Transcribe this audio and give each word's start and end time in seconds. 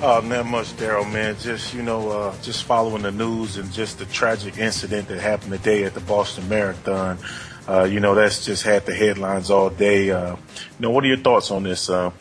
Oh, 0.00 0.20
not 0.20 0.46
much, 0.46 0.68
Daryl, 0.76 1.12
man. 1.12 1.36
Just, 1.40 1.74
you 1.74 1.82
know, 1.82 2.08
uh, 2.10 2.34
just 2.40 2.62
following 2.62 3.02
the 3.02 3.10
news 3.10 3.56
and 3.56 3.72
just 3.72 3.98
the 3.98 4.04
tragic 4.04 4.56
incident 4.56 5.08
that 5.08 5.18
happened 5.18 5.50
today 5.50 5.82
at 5.82 5.94
the 5.94 6.00
Boston 6.00 6.48
Marathon. 6.48 7.18
Uh, 7.66 7.82
you 7.82 7.98
know, 7.98 8.14
that's 8.14 8.44
just 8.44 8.62
had 8.62 8.86
the 8.86 8.94
headlines 8.94 9.50
all 9.50 9.70
day. 9.70 10.12
Uh, 10.12 10.36
you 10.36 10.36
know, 10.78 10.90
what 10.90 11.02
are 11.02 11.08
your 11.08 11.16
thoughts 11.16 11.50
on 11.50 11.64
this? 11.64 11.90
Uh? 11.90 12.12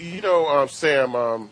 You 0.00 0.20
know, 0.20 0.48
um, 0.48 0.68
Sam, 0.68 1.14
um, 1.14 1.50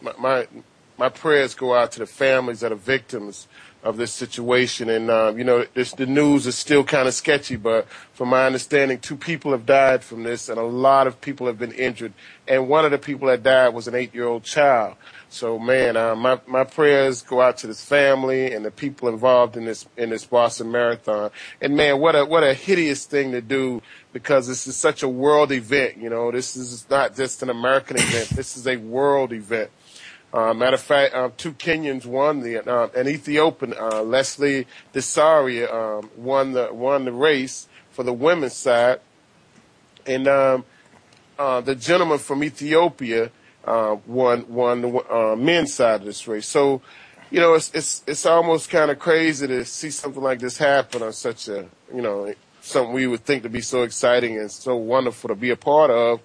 my, 0.00 0.14
my, 0.18 0.48
my 0.96 1.10
prayers 1.10 1.54
go 1.54 1.74
out 1.74 1.92
to 1.92 1.98
the 1.98 2.06
families 2.06 2.62
of 2.62 2.70
the 2.70 2.76
victims 2.76 3.46
of 3.82 3.96
this 3.96 4.12
situation. 4.12 4.90
And, 4.90 5.10
um, 5.10 5.38
you 5.38 5.44
know, 5.44 5.64
this, 5.74 5.92
the 5.92 6.06
news 6.06 6.46
is 6.46 6.56
still 6.56 6.84
kind 6.84 7.08
of 7.08 7.14
sketchy, 7.14 7.56
but 7.56 7.88
from 8.12 8.28
my 8.28 8.44
understanding, 8.44 8.98
two 8.98 9.16
people 9.16 9.52
have 9.52 9.64
died 9.64 10.04
from 10.04 10.22
this 10.22 10.48
and 10.48 10.58
a 10.58 10.64
lot 10.64 11.06
of 11.06 11.20
people 11.20 11.46
have 11.46 11.58
been 11.58 11.72
injured. 11.72 12.12
And 12.46 12.68
one 12.68 12.84
of 12.84 12.90
the 12.90 12.98
people 12.98 13.28
that 13.28 13.42
died 13.42 13.70
was 13.70 13.88
an 13.88 13.94
eight 13.94 14.14
year 14.14 14.26
old 14.26 14.42
child. 14.42 14.96
So, 15.30 15.58
man, 15.58 15.96
uh, 15.96 16.16
my, 16.16 16.40
my 16.46 16.64
prayers 16.64 17.22
go 17.22 17.40
out 17.40 17.58
to 17.58 17.68
this 17.68 17.84
family 17.84 18.52
and 18.52 18.64
the 18.64 18.70
people 18.70 19.08
involved 19.08 19.56
in 19.56 19.64
this, 19.64 19.86
in 19.96 20.10
this 20.10 20.24
Boston 20.24 20.72
Marathon. 20.72 21.30
And 21.60 21.76
man, 21.76 22.00
what 22.00 22.16
a, 22.16 22.24
what 22.24 22.42
a 22.42 22.52
hideous 22.52 23.06
thing 23.06 23.32
to 23.32 23.40
do 23.40 23.80
because 24.12 24.48
this 24.48 24.66
is 24.66 24.76
such 24.76 25.02
a 25.02 25.08
world 25.08 25.52
event. 25.52 25.98
You 25.98 26.10
know, 26.10 26.30
this 26.32 26.56
is 26.56 26.84
not 26.90 27.14
just 27.14 27.42
an 27.42 27.50
American 27.50 27.96
event. 27.96 28.30
This 28.30 28.56
is 28.56 28.66
a 28.66 28.76
world 28.76 29.32
event. 29.32 29.70
Uh, 30.32 30.54
matter 30.54 30.74
of 30.74 30.80
fact, 30.80 31.14
uh, 31.14 31.30
two 31.36 31.52
Kenyans 31.52 32.06
won 32.06 32.40
the 32.40 32.58
uh, 32.58 32.88
an 32.94 33.08
Ethiopian 33.08 33.74
uh, 33.76 34.02
Leslie 34.02 34.66
Desaria 34.94 35.72
um, 35.72 36.10
won 36.16 36.52
the 36.52 36.72
won 36.72 37.04
the 37.04 37.12
race 37.12 37.66
for 37.90 38.04
the 38.04 38.12
women's 38.12 38.54
side, 38.54 39.00
and 40.06 40.28
um, 40.28 40.64
uh, 41.38 41.60
the 41.60 41.74
gentleman 41.74 42.18
from 42.18 42.44
Ethiopia 42.44 43.30
uh, 43.64 43.96
won 44.06 44.46
won 44.48 44.82
the 44.82 45.34
men's 45.36 45.74
side 45.74 46.00
of 46.00 46.06
this 46.06 46.28
race. 46.28 46.46
So, 46.46 46.80
you 47.30 47.40
know, 47.40 47.54
it's 47.54 47.72
it's 47.74 48.04
it's 48.06 48.24
almost 48.24 48.70
kind 48.70 48.90
of 48.92 49.00
crazy 49.00 49.48
to 49.48 49.64
see 49.64 49.90
something 49.90 50.22
like 50.22 50.38
this 50.38 50.58
happen 50.58 51.02
on 51.02 51.12
such 51.12 51.48
a 51.48 51.66
you 51.92 52.02
know 52.02 52.32
something 52.60 52.92
we 52.92 53.06
would 53.06 53.24
think 53.24 53.42
to 53.42 53.48
be 53.48 53.60
so 53.60 53.82
exciting 53.82 54.38
and 54.38 54.50
so 54.50 54.76
wonderful 54.76 55.28
to 55.28 55.34
be 55.34 55.50
a 55.50 55.56
part 55.56 55.90
of. 55.90 56.20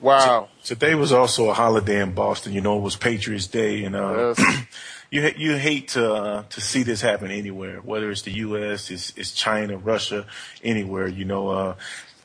Wow. 0.00 0.48
Today 0.64 0.94
was 0.94 1.12
also 1.12 1.50
a 1.50 1.54
holiday 1.54 2.00
in 2.02 2.12
Boston. 2.12 2.52
You 2.52 2.60
know, 2.60 2.78
it 2.78 2.82
was 2.82 2.96
Patriots 2.96 3.46
Day, 3.46 3.84
and 3.84 3.96
uh, 3.96 4.34
Yes. 4.36 4.66
you 5.10 5.30
you 5.36 5.56
hate 5.56 5.88
to 5.88 6.12
uh, 6.12 6.42
to 6.50 6.60
see 6.60 6.82
this 6.82 7.00
happen 7.00 7.30
anywhere, 7.30 7.78
whether 7.78 8.10
it's 8.10 8.22
the 8.22 8.32
U.S., 8.32 8.90
it's, 8.90 9.12
it's 9.16 9.32
China, 9.32 9.76
Russia, 9.78 10.26
anywhere. 10.62 11.06
You 11.06 11.24
know, 11.24 11.48
uh, 11.48 11.76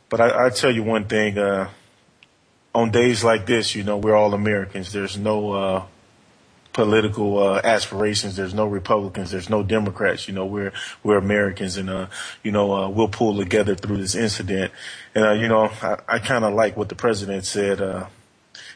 but 0.09 0.21
I, 0.21 0.47
I 0.47 0.49
tell 0.49 0.71
you 0.71 0.83
one 0.83 1.05
thing. 1.05 1.37
Uh, 1.37 1.69
on 2.73 2.89
days 2.89 3.21
like 3.23 3.45
this, 3.45 3.75
you 3.75 3.83
know, 3.83 3.97
we're 3.97 4.15
all 4.15 4.33
Americans. 4.33 4.93
There's 4.93 5.17
no 5.17 5.51
uh, 5.51 5.85
political 6.73 7.39
uh, 7.39 7.61
aspirations. 7.63 8.35
There's 8.35 8.53
no 8.53 8.65
Republicans. 8.65 9.31
There's 9.31 9.49
no 9.49 9.63
Democrats. 9.63 10.27
You 10.27 10.33
know, 10.33 10.45
we're 10.45 10.73
we're 11.03 11.17
Americans, 11.17 11.77
and 11.77 11.89
uh, 11.89 12.07
you 12.43 12.51
know, 12.51 12.73
uh, 12.73 12.89
we'll 12.89 13.07
pull 13.07 13.37
together 13.37 13.75
through 13.75 13.97
this 13.97 14.15
incident. 14.15 14.71
And 15.15 15.25
uh, 15.25 15.31
you 15.31 15.47
know, 15.47 15.69
I, 15.81 15.97
I 16.07 16.19
kind 16.19 16.45
of 16.45 16.53
like 16.53 16.77
what 16.77 16.89
the 16.89 16.95
president 16.95 17.45
said. 17.45 17.81
Uh, 17.81 18.07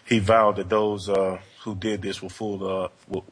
he 0.06 0.20
vowed 0.20 0.58
that 0.58 0.70
those 0.70 1.10
uh, 1.10 1.40
who 1.64 1.76
did 1.76 2.02
this 2.02 2.22
will 2.22 2.30
full 2.30 2.84
uh, 2.84 2.90
will, 3.08 3.26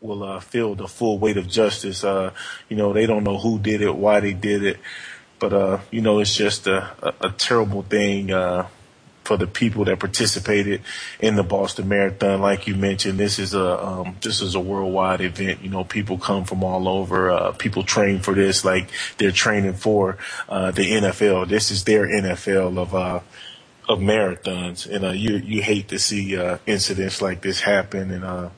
will 0.00 0.22
uh, 0.22 0.40
feel 0.40 0.74
the 0.74 0.88
full 0.88 1.18
weight 1.18 1.36
of 1.36 1.48
justice. 1.48 2.04
Uh, 2.04 2.32
you 2.68 2.76
know, 2.76 2.92
they 2.92 3.06
don't 3.06 3.24
know 3.24 3.38
who 3.38 3.58
did 3.58 3.80
it, 3.80 3.94
why 3.94 4.20
they 4.20 4.34
did 4.34 4.62
it, 4.62 4.78
but 5.38 5.52
uh, 5.52 5.78
you 5.90 6.02
know, 6.02 6.18
it's 6.18 6.34
just 6.34 6.66
a, 6.66 6.92
a, 7.02 7.28
a 7.28 7.30
terrible 7.32 7.82
thing. 7.82 8.30
Uh, 8.30 8.66
for 9.30 9.36
the 9.36 9.46
people 9.46 9.84
that 9.84 10.00
participated 10.00 10.82
in 11.20 11.36
the 11.36 11.44
Boston 11.44 11.86
Marathon. 11.86 12.40
Like 12.40 12.66
you 12.66 12.74
mentioned, 12.74 13.16
this 13.16 13.38
is 13.38 13.54
a 13.54 13.86
um, 13.86 14.16
this 14.22 14.42
is 14.42 14.56
a 14.56 14.60
worldwide 14.60 15.20
event. 15.20 15.62
You 15.62 15.70
know, 15.70 15.84
people 15.84 16.18
come 16.18 16.44
from 16.44 16.64
all 16.64 16.88
over. 16.88 17.30
Uh, 17.30 17.52
people 17.52 17.84
train 17.84 18.18
for 18.18 18.34
this 18.34 18.64
like 18.64 18.88
they're 19.18 19.30
training 19.30 19.74
for 19.74 20.18
uh, 20.48 20.72
the 20.72 20.82
NFL. 20.82 21.48
This 21.48 21.70
is 21.70 21.84
their 21.84 22.08
NFL 22.08 22.76
of 22.76 22.92
uh, 22.92 23.20
of 23.88 24.00
marathons, 24.00 24.92
and 24.92 25.04
uh, 25.04 25.10
you 25.10 25.36
you 25.36 25.62
hate 25.62 25.86
to 25.90 26.00
see 26.00 26.36
uh, 26.36 26.58
incidents 26.66 27.22
like 27.22 27.40
this 27.40 27.60
happen. 27.60 28.10
And 28.10 28.24
uh, 28.24 28.48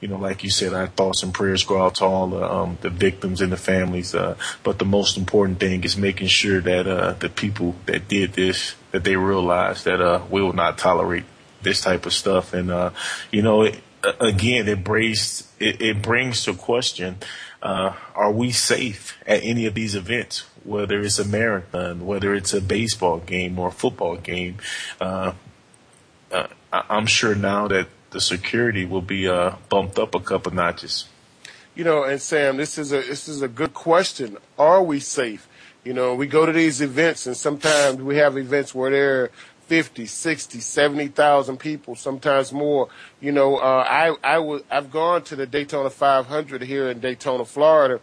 you 0.00 0.06
know, 0.06 0.18
like 0.18 0.44
you 0.44 0.50
said, 0.50 0.74
our 0.74 0.86
thoughts 0.86 1.24
and 1.24 1.34
prayers 1.34 1.64
go 1.64 1.82
out 1.82 1.96
to 1.96 2.04
all 2.04 2.28
the, 2.28 2.44
um, 2.44 2.78
the 2.82 2.90
victims 2.90 3.40
and 3.40 3.50
the 3.50 3.56
families. 3.56 4.14
Uh, 4.14 4.36
but 4.62 4.78
the 4.78 4.84
most 4.84 5.16
important 5.16 5.58
thing 5.58 5.82
is 5.82 5.96
making 5.96 6.28
sure 6.28 6.60
that 6.60 6.86
uh, 6.86 7.14
the 7.14 7.28
people 7.28 7.74
that 7.86 8.06
did 8.06 8.34
this, 8.34 8.76
that 8.94 9.02
they 9.02 9.16
realize 9.16 9.82
that 9.82 10.00
uh, 10.00 10.22
we 10.30 10.40
will 10.40 10.52
not 10.52 10.78
tolerate 10.78 11.24
this 11.62 11.80
type 11.80 12.06
of 12.06 12.12
stuff. 12.12 12.54
And 12.54 12.70
uh, 12.70 12.90
you 13.32 13.42
know, 13.42 13.62
it, 13.62 13.80
again, 14.20 14.68
it 14.68 14.84
brings 14.84 15.50
it, 15.58 15.82
it 15.82 16.00
brings 16.00 16.44
to 16.44 16.54
question: 16.54 17.16
uh, 17.60 17.94
Are 18.14 18.30
we 18.30 18.52
safe 18.52 19.18
at 19.26 19.42
any 19.42 19.66
of 19.66 19.74
these 19.74 19.96
events? 19.96 20.44
Whether 20.62 21.00
it's 21.00 21.18
a 21.18 21.24
marathon, 21.24 22.06
whether 22.06 22.34
it's 22.34 22.54
a 22.54 22.60
baseball 22.60 23.18
game 23.18 23.58
or 23.58 23.68
a 23.68 23.72
football 23.72 24.16
game, 24.16 24.58
uh, 25.00 25.32
uh, 26.30 26.46
I- 26.72 26.84
I'm 26.88 27.06
sure 27.06 27.34
now 27.34 27.66
that 27.66 27.88
the 28.10 28.20
security 28.20 28.84
will 28.84 29.02
be 29.02 29.26
uh, 29.28 29.56
bumped 29.68 29.98
up 29.98 30.14
a 30.14 30.20
couple 30.20 30.54
notches. 30.54 31.06
You 31.74 31.82
know, 31.82 32.04
and 32.04 32.22
Sam, 32.22 32.58
this 32.58 32.78
is 32.78 32.92
a 32.92 32.98
this 33.02 33.26
is 33.26 33.42
a 33.42 33.48
good 33.48 33.74
question. 33.74 34.38
Are 34.56 34.84
we 34.84 35.00
safe? 35.00 35.48
You 35.84 35.92
know, 35.92 36.14
we 36.14 36.26
go 36.26 36.46
to 36.46 36.52
these 36.52 36.80
events 36.80 37.26
and 37.26 37.36
sometimes 37.36 38.00
we 38.00 38.16
have 38.16 38.38
events 38.38 38.74
where 38.74 38.90
there 38.90 39.22
are 39.24 39.30
50, 39.66 40.06
60, 40.06 40.60
70,000 40.60 41.58
people, 41.58 41.94
sometimes 41.94 42.52
more. 42.52 42.88
You 43.20 43.32
know, 43.32 43.56
uh, 43.56 43.84
I 43.86 44.14
I 44.24 44.38
was 44.38 44.62
I've 44.70 44.90
gone 44.90 45.22
to 45.24 45.36
the 45.36 45.46
Daytona 45.46 45.90
500 45.90 46.62
here 46.62 46.88
in 46.88 47.00
Daytona, 47.00 47.44
Florida, 47.44 48.00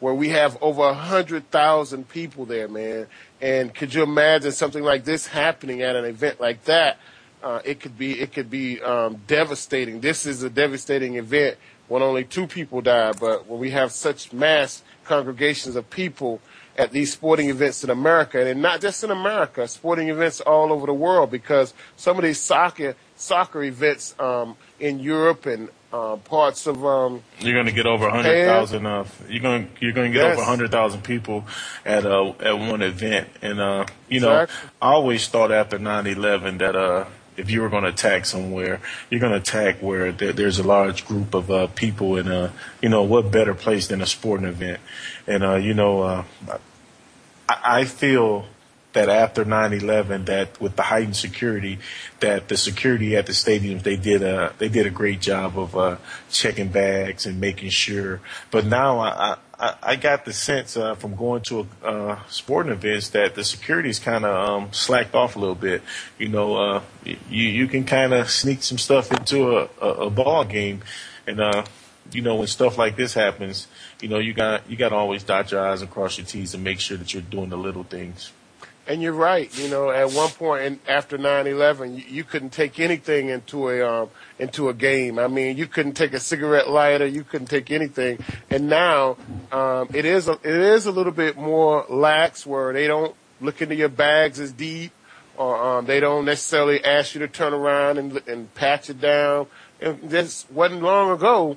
where 0.00 0.12
we 0.12 0.30
have 0.30 0.58
over 0.60 0.82
a 0.82 0.92
hundred 0.92 1.50
thousand 1.50 2.08
people 2.10 2.44
there, 2.44 2.68
man. 2.68 3.06
And 3.40 3.74
could 3.74 3.94
you 3.94 4.02
imagine 4.02 4.52
something 4.52 4.82
like 4.82 5.04
this 5.04 5.26
happening 5.26 5.80
at 5.80 5.96
an 5.96 6.04
event 6.04 6.40
like 6.40 6.64
that? 6.64 6.98
Uh, 7.42 7.60
it 7.64 7.80
could 7.80 7.96
be 7.96 8.20
it 8.20 8.34
could 8.34 8.50
be 8.50 8.82
um, 8.82 9.22
devastating. 9.26 10.00
This 10.00 10.26
is 10.26 10.42
a 10.42 10.50
devastating 10.50 11.16
event 11.16 11.56
when 11.88 12.02
only 12.02 12.24
two 12.24 12.46
people 12.46 12.82
die, 12.82 13.12
but 13.12 13.46
when 13.46 13.60
we 13.60 13.70
have 13.70 13.92
such 13.92 14.32
mass 14.32 14.82
congregations 15.04 15.76
of 15.76 15.88
people 15.90 16.40
at 16.76 16.90
these 16.90 17.12
sporting 17.12 17.48
events 17.50 17.84
in 17.84 17.90
America, 17.90 18.44
and 18.44 18.60
not 18.60 18.80
just 18.80 19.04
in 19.04 19.10
America, 19.10 19.66
sporting 19.68 20.08
events 20.08 20.40
all 20.40 20.72
over 20.72 20.86
the 20.86 20.94
world, 20.94 21.30
because 21.30 21.72
some 21.96 22.16
of 22.16 22.24
these 22.24 22.40
soccer 22.40 22.96
soccer 23.16 23.62
events 23.62 24.14
um, 24.18 24.56
in 24.80 24.98
Europe 24.98 25.46
and 25.46 25.68
uh, 25.92 26.16
parts 26.16 26.66
of 26.66 26.84
um, 26.84 27.22
You're 27.38 27.54
going 27.54 27.66
to 27.66 27.72
get 27.72 27.86
over 27.86 28.08
a 28.08 28.10
hundred 28.10 28.44
thousand. 28.46 28.84
Uh, 28.84 29.04
you're 29.28 29.40
going 29.40 29.70
you're 29.80 29.92
going 29.92 30.10
to 30.10 30.18
get 30.18 30.24
Yes. 30.26 30.32
over 30.34 30.42
a 30.42 30.46
hundred 30.46 30.72
thousand 30.72 31.02
people 31.04 31.44
at 31.84 32.04
uh, 32.04 32.32
at 32.40 32.58
one 32.58 32.82
event, 32.82 33.28
and 33.42 33.60
uh, 33.60 33.86
you 34.08 34.18
know 34.18 34.42
Exactly. 34.42 34.70
I 34.82 34.92
always 34.92 35.28
thought 35.28 35.52
after 35.52 35.78
9/11 35.78 36.58
that 36.58 36.74
uh, 36.74 37.04
if 37.36 37.50
you 37.50 37.62
were 37.62 37.68
going 37.68 37.82
to 37.84 37.90
attack 37.90 38.26
somewhere, 38.26 38.80
you're 39.10 39.20
going 39.20 39.32
to 39.32 39.38
attack 39.38 39.82
where 39.82 40.12
there, 40.12 40.32
there's 40.32 40.58
a 40.58 40.62
large 40.62 41.06
group 41.06 41.34
of 41.34 41.50
uh, 41.50 41.66
people, 41.68 42.16
and 42.16 42.28
uh, 42.28 42.50
you 42.80 42.88
know 42.88 43.02
what 43.02 43.30
better 43.30 43.54
place 43.54 43.88
than 43.88 44.00
a 44.00 44.06
sporting 44.06 44.46
event? 44.46 44.80
And 45.26 45.42
uh, 45.42 45.56
you 45.56 45.74
know, 45.74 46.02
uh, 46.02 46.24
I, 47.48 47.80
I 47.80 47.84
feel 47.84 48.46
that 48.92 49.08
after 49.08 49.44
9/11, 49.44 50.26
that 50.26 50.60
with 50.60 50.76
the 50.76 50.82
heightened 50.82 51.16
security, 51.16 51.78
that 52.20 52.48
the 52.48 52.56
security 52.56 53.16
at 53.16 53.26
the 53.26 53.32
stadiums 53.32 53.82
they 53.82 53.96
did 53.96 54.22
a 54.22 54.54
they 54.58 54.68
did 54.68 54.86
a 54.86 54.90
great 54.90 55.20
job 55.20 55.58
of 55.58 55.76
uh, 55.76 55.96
checking 56.30 56.68
bags 56.68 57.26
and 57.26 57.40
making 57.40 57.70
sure. 57.70 58.20
But 58.50 58.64
now 58.64 59.00
I 59.00 59.36
I, 59.58 59.74
I 59.82 59.96
got 59.96 60.24
the 60.24 60.32
sense 60.32 60.76
uh, 60.76 60.94
from 60.94 61.14
going 61.14 61.42
to 61.42 61.66
a 61.82 61.86
uh, 61.86 62.18
sporting 62.28 62.72
events 62.72 63.10
that 63.10 63.34
the 63.34 63.44
security's 63.44 63.98
kind 63.98 64.24
of 64.24 64.48
um, 64.48 64.72
slacked 64.72 65.14
off 65.14 65.36
a 65.36 65.38
little 65.38 65.54
bit. 65.54 65.82
You 66.18 66.28
know, 66.28 66.56
uh, 66.56 66.82
you 67.04 67.16
you 67.28 67.66
can 67.66 67.84
kind 67.84 68.12
of 68.12 68.30
sneak 68.30 68.62
some 68.62 68.78
stuff 68.78 69.12
into 69.12 69.58
a, 69.58 69.68
a, 69.80 69.88
a 70.06 70.10
ball 70.10 70.44
game, 70.44 70.82
and 71.26 71.40
uh, 71.40 71.64
you 72.12 72.22
know 72.22 72.36
when 72.36 72.46
stuff 72.46 72.78
like 72.78 72.96
this 72.96 73.14
happens, 73.14 73.66
you 74.00 74.08
know 74.08 74.18
you 74.18 74.32
got 74.32 74.68
you 74.68 74.76
got 74.76 74.90
to 74.90 74.96
always 74.96 75.22
dot 75.22 75.50
your 75.50 75.66
i's 75.66 75.82
and 75.82 75.90
cross 75.90 76.18
your 76.18 76.26
t's 76.26 76.54
and 76.54 76.64
make 76.64 76.80
sure 76.80 76.96
that 76.96 77.12
you're 77.12 77.22
doing 77.22 77.50
the 77.50 77.58
little 77.58 77.84
things. 77.84 78.32
And 78.86 79.00
you're 79.00 79.12
right. 79.12 79.56
You 79.58 79.68
know, 79.70 79.90
at 79.90 80.12
one 80.12 80.30
point 80.30 80.80
after 80.86 81.16
9/11, 81.16 81.96
you, 81.96 82.04
you 82.06 82.24
couldn't 82.24 82.50
take 82.50 82.78
anything 82.78 83.30
into 83.30 83.70
a 83.70 83.82
um, 83.82 84.10
into 84.38 84.68
a 84.68 84.74
game. 84.74 85.18
I 85.18 85.26
mean, 85.26 85.56
you 85.56 85.66
couldn't 85.66 85.94
take 85.94 86.12
a 86.12 86.20
cigarette 86.20 86.68
lighter, 86.68 87.06
you 87.06 87.24
couldn't 87.24 87.46
take 87.46 87.70
anything. 87.70 88.18
And 88.50 88.68
now 88.68 89.16
um, 89.50 89.88
it 89.94 90.04
is 90.04 90.28
a, 90.28 90.32
it 90.32 90.44
is 90.44 90.84
a 90.84 90.92
little 90.92 91.12
bit 91.12 91.36
more 91.36 91.86
lax, 91.88 92.44
where 92.44 92.72
they 92.74 92.86
don't 92.86 93.14
look 93.40 93.62
into 93.62 93.74
your 93.74 93.88
bags 93.88 94.38
as 94.38 94.52
deep, 94.52 94.92
or 95.36 95.78
um, 95.78 95.86
they 95.86 96.00
don't 96.00 96.26
necessarily 96.26 96.84
ask 96.84 97.14
you 97.14 97.20
to 97.20 97.28
turn 97.28 97.54
around 97.54 97.96
and 97.96 98.20
and 98.28 98.48
you 98.86 98.94
down. 98.94 99.46
And 99.80 99.98
this 100.02 100.46
wasn't 100.50 100.82
long 100.82 101.10
ago 101.10 101.56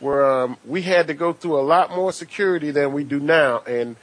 where 0.00 0.42
um, 0.42 0.56
we 0.64 0.82
had 0.82 1.08
to 1.08 1.14
go 1.14 1.32
through 1.32 1.58
a 1.58 1.62
lot 1.62 1.90
more 1.90 2.12
security 2.12 2.70
than 2.70 2.92
we 2.92 3.04
do 3.04 3.18
now, 3.18 3.60
and 3.66 3.96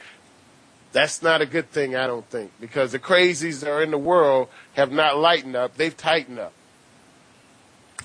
that's 0.96 1.20
not 1.20 1.42
a 1.42 1.46
good 1.46 1.70
thing, 1.70 1.94
I 1.94 2.06
don't 2.06 2.24
think, 2.30 2.52
because 2.58 2.92
the 2.92 2.98
crazies 2.98 3.60
that 3.60 3.68
are 3.68 3.82
in 3.82 3.90
the 3.90 3.98
world 3.98 4.48
have 4.72 4.90
not 4.90 5.18
lightened 5.18 5.54
up; 5.54 5.76
they've 5.76 5.94
tightened 5.94 6.38
up. 6.38 6.54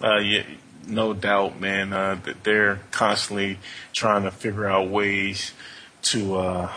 Uh, 0.03 0.17
yeah, 0.17 0.43
no 0.85 1.13
doubt, 1.13 1.57
man. 1.61 1.93
Uh, 1.93 2.19
they're 2.43 2.81
constantly 2.91 3.59
trying 3.93 4.23
to 4.23 4.31
figure 4.31 4.67
out 4.67 4.89
ways 4.89 5.53
to 6.01 6.35
uh, 6.35 6.71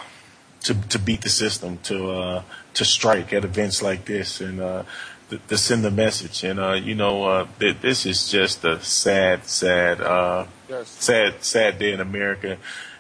to 0.61 0.75
to 0.75 0.99
beat 1.00 1.22
the 1.22 1.28
system, 1.28 1.78
to 1.82 2.11
uh, 2.11 2.43
to 2.75 2.84
strike 2.84 3.32
at 3.32 3.44
events 3.44 3.82
like 3.82 4.05
this, 4.05 4.40
and 4.40 4.60
uh, 4.60 4.84
to, 5.31 5.38
to 5.49 5.58
send 5.58 5.84
a 5.84 5.90
message. 5.90 6.44
And 6.44 6.60
uh, 6.60 6.75
you 6.75 6.94
know, 6.94 7.25
uh, 7.25 7.46
th- 7.58 7.81
this 7.81 8.06
is 8.06 8.28
just 8.31 8.64
a 8.64 8.81
sad, 8.84 9.46
sad, 9.46 10.00
uh, 10.00 10.46
Yes. 10.69 10.88
sad, 10.88 11.43
sad 11.44 11.78
day 11.81 11.93
in 11.93 12.00
America. 12.00 12.56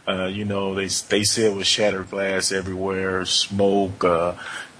Uh, 0.06 0.26
you 0.26 0.44
know, 0.44 0.74
they 0.74 0.86
they 1.08 1.24
said 1.24 1.52
it 1.52 1.56
was 1.56 1.66
shattered 1.66 2.10
glass 2.10 2.52
everywhere, 2.52 3.24
smoke, 3.24 4.04
uh, 4.04 4.34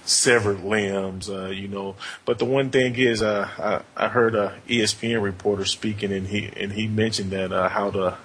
severed 0.05 0.63
limbs. 0.63 1.29
Uh, 1.29 1.47
you 1.47 1.67
know, 1.67 1.95
but 2.25 2.37
the 2.37 2.45
one 2.45 2.69
thing 2.69 2.95
is, 2.95 3.21
uh, 3.21 3.83
I, 3.97 4.05
I 4.05 4.07
heard 4.09 4.35
a 4.35 4.59
ESPN 4.67 5.21
reporter 5.21 5.65
speaking, 5.65 6.11
and 6.11 6.27
he 6.27 6.51
and 6.55 6.71
he 6.71 6.87
mentioned 6.87 7.31
that 7.31 7.51
uh, 7.51 7.69
how 7.69 7.89
the 7.89 8.15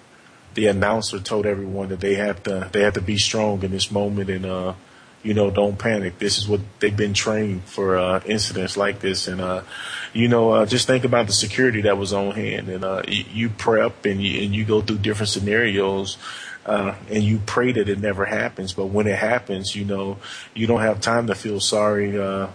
the 0.55 0.67
announcer 0.67 1.19
told 1.21 1.47
everyone 1.47 1.89
that 1.89 2.01
they 2.01 2.15
have 2.15 2.43
to 2.43 2.69
they 2.73 2.83
have 2.83 2.95
to 2.95 3.01
be 3.01 3.17
strong 3.17 3.63
in 3.63 3.71
this 3.71 3.91
moment 3.91 4.31
and 4.31 4.45
uh 4.45 4.75
you 5.23 5.35
know 5.35 5.51
don't 5.51 5.79
panic. 5.79 6.19
This 6.19 6.39
is 6.39 6.49
what 6.49 6.61
they've 6.79 6.97
been 6.97 7.15
trained 7.15 7.65
for 7.65 7.99
uh 7.99 8.21
incidents 8.25 8.77
like 8.77 9.01
this. 9.01 9.29
And 9.29 9.41
uh 9.41 9.63
you 10.13 10.29
know 10.29 10.51
uh 10.51 10.67
just 10.67 10.87
think 10.87 11.05
about 11.05 11.27
the 11.27 11.33
security 11.33 11.83
that 11.83 11.99
was 11.99 12.13
on 12.13 12.33
hand. 12.33 12.69
And 12.69 12.85
uh 12.85 13.03
you, 13.07 13.25
you 13.33 13.49
prep 13.51 14.05
and 14.07 14.23
you 14.23 14.43
and 14.45 14.55
you 14.55 14.65
go 14.65 14.81
through 14.81 14.99
different 14.99 15.29
scenarios 15.29 16.17
uh, 16.67 16.95
and 17.11 17.23
you 17.23 17.41
pray 17.47 17.73
that 17.73 17.89
it 17.89 17.99
never 17.99 18.25
happens. 18.25 18.73
But 18.73 18.87
when 18.87 19.07
it 19.07 19.19
happens, 19.19 19.75
you 19.75 19.85
know, 19.85 20.19
you 20.55 20.67
don't 20.67 20.81
have 20.81 21.01
time 21.01 21.27
to 21.29 21.35
feel 21.35 21.61
sorry, 21.61 22.19
uh, 22.19 22.49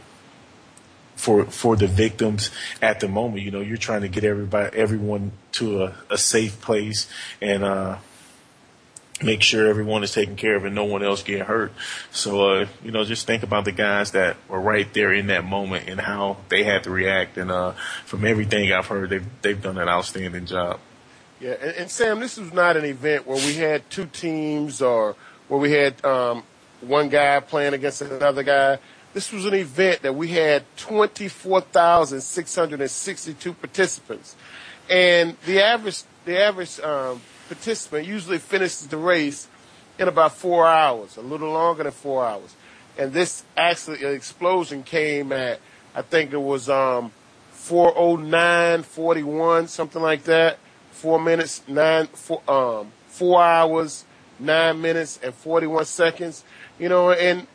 for, 1.15 1.45
for 1.45 1.75
the 1.75 1.87
victims 1.87 2.51
at 2.81 2.99
the 2.99 3.07
moment. 3.07 3.43
You 3.43 3.51
know, 3.51 3.61
you're 3.61 3.77
trying 3.77 4.01
to 4.01 4.07
get 4.07 4.23
everybody, 4.23 4.77
everyone 4.77 5.31
to 5.53 5.83
a, 5.83 5.95
a 6.09 6.17
safe 6.17 6.59
place 6.61 7.07
and, 7.41 7.63
uh, 7.63 7.97
make 9.23 9.41
sure 9.41 9.67
everyone 9.67 10.03
is 10.03 10.11
taken 10.11 10.35
care 10.35 10.57
of 10.57 10.65
and 10.65 10.75
no 10.75 10.83
one 10.83 11.01
else 11.01 11.23
get 11.23 11.47
hurt. 11.47 11.71
So, 12.11 12.49
uh, 12.49 12.65
you 12.83 12.91
know, 12.91 13.05
just 13.05 13.25
think 13.25 13.43
about 13.43 13.63
the 13.63 13.71
guys 13.71 14.11
that 14.11 14.35
were 14.49 14.59
right 14.59 14.93
there 14.93 15.13
in 15.13 15.27
that 15.27 15.45
moment 15.45 15.87
and 15.87 16.01
how 16.01 16.37
they 16.49 16.63
had 16.63 16.83
to 16.83 16.89
react. 16.89 17.37
And, 17.37 17.49
uh, 17.49 17.71
from 18.05 18.25
everything 18.25 18.73
I've 18.73 18.87
heard, 18.87 19.09
they've, 19.09 19.41
they've 19.41 19.61
done 19.61 19.77
an 19.77 19.87
outstanding 19.87 20.45
job. 20.45 20.79
Yeah, 21.39 21.55
and, 21.61 21.75
and 21.75 21.89
Sam, 21.91 22.19
this 22.19 22.37
was 22.37 22.51
not 22.53 22.77
an 22.77 22.85
event 22.85 23.27
where 23.27 23.37
we 23.37 23.55
had 23.55 23.89
two 23.89 24.05
teams 24.05 24.81
or 24.81 25.17
where 25.47 25.59
we 25.59 25.71
had 25.71 26.05
um, 26.05 26.43
one 26.81 27.09
guy 27.09 27.39
playing 27.41 27.73
against 27.73 28.01
another 28.01 28.43
guy. 28.43 28.77
This 29.13 29.31
was 29.31 29.45
an 29.45 29.53
event 29.53 30.01
that 30.03 30.15
we 30.15 30.29
had 30.29 30.63
24,662 30.77 33.53
participants, 33.53 34.35
and 34.89 35.37
the 35.45 35.61
average 35.61 36.03
the 36.25 36.39
average 36.39 36.79
um, 36.79 37.21
participant 37.47 38.07
usually 38.07 38.39
finishes 38.39 38.87
the 38.87 38.97
race 38.97 39.47
in 39.99 40.07
about 40.07 40.35
four 40.35 40.65
hours, 40.65 41.17
a 41.17 41.21
little 41.21 41.51
longer 41.51 41.83
than 41.83 41.91
four 41.91 42.25
hours. 42.25 42.55
And 42.97 43.13
this 43.13 43.43
actually 43.55 44.03
explosion 44.05 44.81
came 44.83 45.31
at 45.31 45.59
I 45.93 46.01
think 46.01 46.33
it 46.33 46.41
was 46.41 46.67
um, 46.69 47.11
409.41, 47.53 49.69
something 49.69 50.01
like 50.01 50.23
that 50.23 50.57
four 50.95 51.19
minutes, 51.19 51.61
nine, 51.67 52.07
four, 52.07 52.41
um, 52.49 52.91
four 53.07 53.43
hours, 53.43 54.05
nine 54.39 54.81
minutes, 54.81 55.19
and 55.21 55.33
41 55.33 55.85
seconds. 55.85 56.43
You 56.79 56.89
know, 56.89 57.11
and 57.11 57.47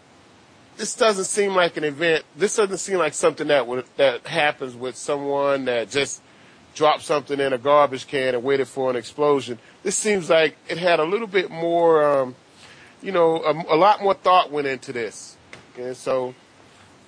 this 0.77 0.95
doesn't 0.95 1.25
seem 1.25 1.55
like 1.55 1.77
an 1.77 1.85
event. 1.85 2.25
This 2.37 2.57
doesn't 2.57 2.79
seem 2.79 2.99
like 2.99 3.15
something 3.15 3.49
that 3.49 3.67
would, 3.67 3.85
that 3.97 4.27
happens 4.27 4.75
with 4.75 4.97
someone 4.97 5.65
that 5.65 5.91
just 5.91 6.23
dropped 6.75 7.03
something 7.03 7.41
in 7.41 7.53
a 7.53 7.59
garbage 7.59 8.07
can 8.07 8.35
and 8.35 8.45
waited 8.45 8.69
for 8.69 8.91
an 8.91 8.97
explosion. 8.97 9.59
This 9.83 9.97
seems 9.97 10.31
like 10.31 10.57
it 10.69 10.79
had 10.79 11.01
a 11.01 11.05
little 11.05 11.27
bit 11.27 11.51
more, 11.51 12.05
um, 12.21 12.35
you 13.03 13.11
know, 13.11 13.43
a, 13.43 13.75
a 13.75 13.77
lot 13.77 14.03
more 14.03 14.15
thought 14.15 14.53
went 14.53 14.67
into 14.67 14.93
this. 14.93 15.37
And 15.77 15.97
so 15.97 16.35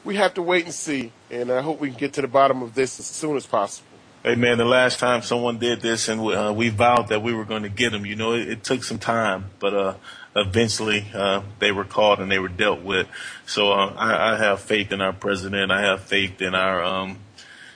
we 0.02 0.16
have 0.16 0.34
to 0.34 0.42
wait 0.42 0.64
and 0.64 0.74
see. 0.74 1.12
And 1.30 1.52
I 1.52 1.60
hope 1.60 1.78
we 1.78 1.90
can 1.90 1.98
get 1.98 2.14
to 2.14 2.22
the 2.22 2.28
bottom 2.28 2.62
of 2.62 2.74
this 2.74 2.98
as 2.98 3.06
soon 3.06 3.36
as 3.36 3.46
possible. 3.46 3.91
Hey 4.24 4.36
man, 4.36 4.56
the 4.56 4.64
last 4.64 5.00
time 5.00 5.22
someone 5.22 5.58
did 5.58 5.80
this 5.80 6.08
and 6.08 6.20
uh, 6.20 6.54
we 6.54 6.68
vowed 6.68 7.08
that 7.08 7.24
we 7.24 7.34
were 7.34 7.44
going 7.44 7.64
to 7.64 7.68
get 7.68 7.90
them, 7.90 8.06
you 8.06 8.14
know, 8.14 8.34
it, 8.34 8.48
it 8.48 8.62
took 8.62 8.84
some 8.84 9.00
time, 9.00 9.46
but 9.58 9.74
uh, 9.74 9.94
eventually 10.36 11.04
uh, 11.12 11.42
they 11.58 11.72
were 11.72 11.84
caught 11.84 12.20
and 12.20 12.30
they 12.30 12.38
were 12.38 12.46
dealt 12.46 12.82
with. 12.82 13.08
So 13.46 13.72
uh, 13.72 13.92
I, 13.96 14.34
I 14.34 14.36
have 14.36 14.60
faith 14.60 14.92
in 14.92 15.00
our 15.00 15.12
president. 15.12 15.72
I 15.72 15.80
have 15.80 16.02
faith 16.02 16.40
in 16.40 16.54
our 16.54 16.84
um, 16.84 17.18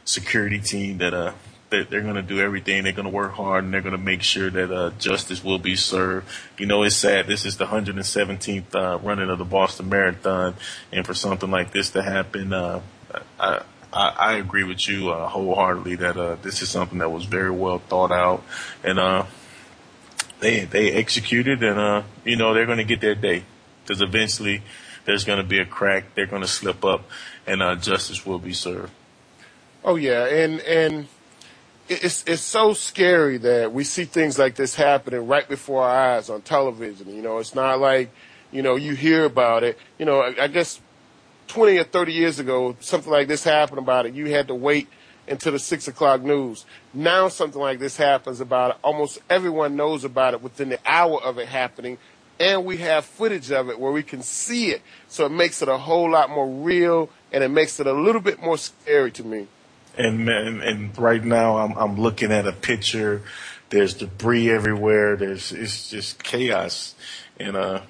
security 0.05 0.61
team 0.61 0.99
that 0.99 1.13
uh, 1.13 1.33
that 1.71 1.91
they're 1.91 2.03
going 2.03 2.15
to 2.15 2.23
do 2.23 2.39
everything. 2.39 2.85
They're 2.85 2.93
going 2.93 3.07
to 3.07 3.13
work 3.13 3.33
hard 3.33 3.65
and 3.65 3.75
they're 3.75 3.81
going 3.81 3.97
to 3.97 3.99
make 3.99 4.23
sure 4.23 4.49
that 4.49 4.71
uh, 4.71 4.91
justice 5.01 5.43
will 5.43 5.59
be 5.59 5.75
served. 5.75 6.29
You 6.59 6.67
know, 6.67 6.85
it's 6.85 6.95
sad. 6.95 7.27
This 7.27 7.45
is 7.45 7.57
the 7.57 7.67
117th 7.67 8.73
uh, 8.73 8.99
running 8.99 9.31
of 9.31 9.39
the 9.39 9.45
Boston 9.45 9.89
Marathon, 9.89 10.55
and 10.93 11.05
for 11.05 11.13
something 11.13 11.51
like 11.51 11.73
this 11.73 11.91
to 11.91 12.03
happen, 12.05 12.55
I, 12.55 13.63
I, 13.97 14.09
I 14.09 14.33
agree 14.35 14.65
with 14.65 14.87
you 14.87 15.11
uh, 15.11 15.27
wholeheartedly 15.27 15.97
that 15.97 16.17
uh, 16.17 16.37
this 16.43 16.61
is 16.61 16.69
something 16.69 16.99
that 16.99 17.11
was 17.11 17.25
very 17.25 17.51
well 17.51 17.79
thought 17.79 18.13
out, 18.13 18.45
and 18.85 18.99
uh, 18.99 19.25
they 20.41 20.65
they 20.65 20.93
executed, 20.93 21.63
and 21.63 21.79
uh, 21.79 22.03
you 22.25 22.37
know 22.37 22.53
they're 22.53 22.67
going 22.67 22.79
to 22.79 22.85
get 22.85 23.01
their 23.01 23.15
day 23.15 23.45
because 23.83 24.03
eventually 24.03 24.63
there's 25.07 25.25
going 25.25 25.39
to 25.39 25.49
be 25.49 25.59
a 25.59 25.65
crack. 25.65 26.15
They're 26.15 26.27
going 26.27 26.43
to 26.43 26.49
slip 26.49 26.85
up, 26.85 27.09
and 27.47 27.63
uh, 27.63 27.77
justice 27.77 28.27
will 28.27 28.39
be 28.39 28.53
served. 28.53 28.93
Oh 29.83 29.97
yeah, 29.97 30.27
and 30.27 30.61
and 30.61 31.09
it's 31.89 32.23
it's 32.27 32.43
so 32.43 32.75
scary 32.75 33.39
that 33.39 33.73
we 33.73 33.83
see 33.85 34.05
things 34.05 34.39
like 34.39 34.57
this 34.57 34.75
happening 34.75 35.27
right 35.27 35.49
before 35.49 35.85
our 35.85 36.17
eyes 36.17 36.29
on 36.29 36.43
television. 36.43 37.15
You 37.15 37.23
know, 37.23 37.39
it's 37.39 37.55
not 37.55 37.81
like 37.81 38.11
you 38.53 38.61
know 38.61 38.77
you 38.77 38.95
hear 38.95 39.25
about 39.25 39.65
it. 39.65 39.79
You 39.99 40.05
know, 40.05 40.21
I, 40.21 40.35
I 40.45 40.49
guess 40.49 40.81
twenty 41.47 41.79
or 41.79 41.85
thirty 41.85 42.13
years 42.13 42.39
ago, 42.39 42.77
something 42.81 43.11
like 43.11 43.29
this 43.29 43.45
happened 43.45 43.79
about 43.79 44.07
it. 44.07 44.15
You 44.15 44.27
had 44.27 44.49
to 44.49 44.55
wait 44.55 44.89
until 45.29 45.53
the 45.53 45.59
six 45.59 45.89
o'clock 45.89 46.23
news. 46.23 46.65
Now 46.95 47.29
something 47.29 47.61
like 47.61 47.79
this 47.79 47.97
happens 47.97 48.41
about 48.41 48.73
it. 48.73 48.77
Almost 48.83 49.19
everyone 49.29 49.77
knows 49.77 50.05
about 50.05 50.35
it 50.35 50.43
within 50.43 50.69
the 50.69 50.79
hour 50.87 51.23
of 51.23 51.39
it 51.39 51.49
happening. 51.49 51.99
And 52.39 52.65
we 52.65 52.77
have 52.79 53.05
footage 53.05 53.51
of 53.51 53.71
it 53.71 53.81
where 53.81 53.91
we 53.91 54.03
can 54.03 54.23
see 54.23 54.69
it. 54.69 54.83
So 55.09 55.25
it 55.25 55.33
makes 55.33 55.63
it 55.63 55.69
a 55.69 55.79
whole 55.79 56.11
lot 56.11 56.29
more 56.31 56.47
real 56.47 57.09
and 57.33 57.43
it 57.43 57.49
makes 57.49 57.81
it 57.81 57.87
a 57.87 57.93
little 57.93 58.21
bit 58.21 58.41
more 58.41 58.59
scary 58.59 59.11
to 59.13 59.25
me. 59.25 59.49
And 59.97 60.29
and, 60.29 60.63
and 60.63 60.99
right 60.99 61.25
now 61.25 61.57
I'm 61.57 61.73
I'm 61.77 61.97
looking 61.97 62.31
at 62.31 62.47
a 62.47 62.53
picture. 62.53 63.23
There's 63.71 63.95
debris 63.95 64.51
everywhere. 64.51 65.17
There's 65.17 65.51
it's 65.51 65.91
just 65.91 66.23
chaos, 66.23 66.95
and 67.41 67.57
uh, 67.57 67.81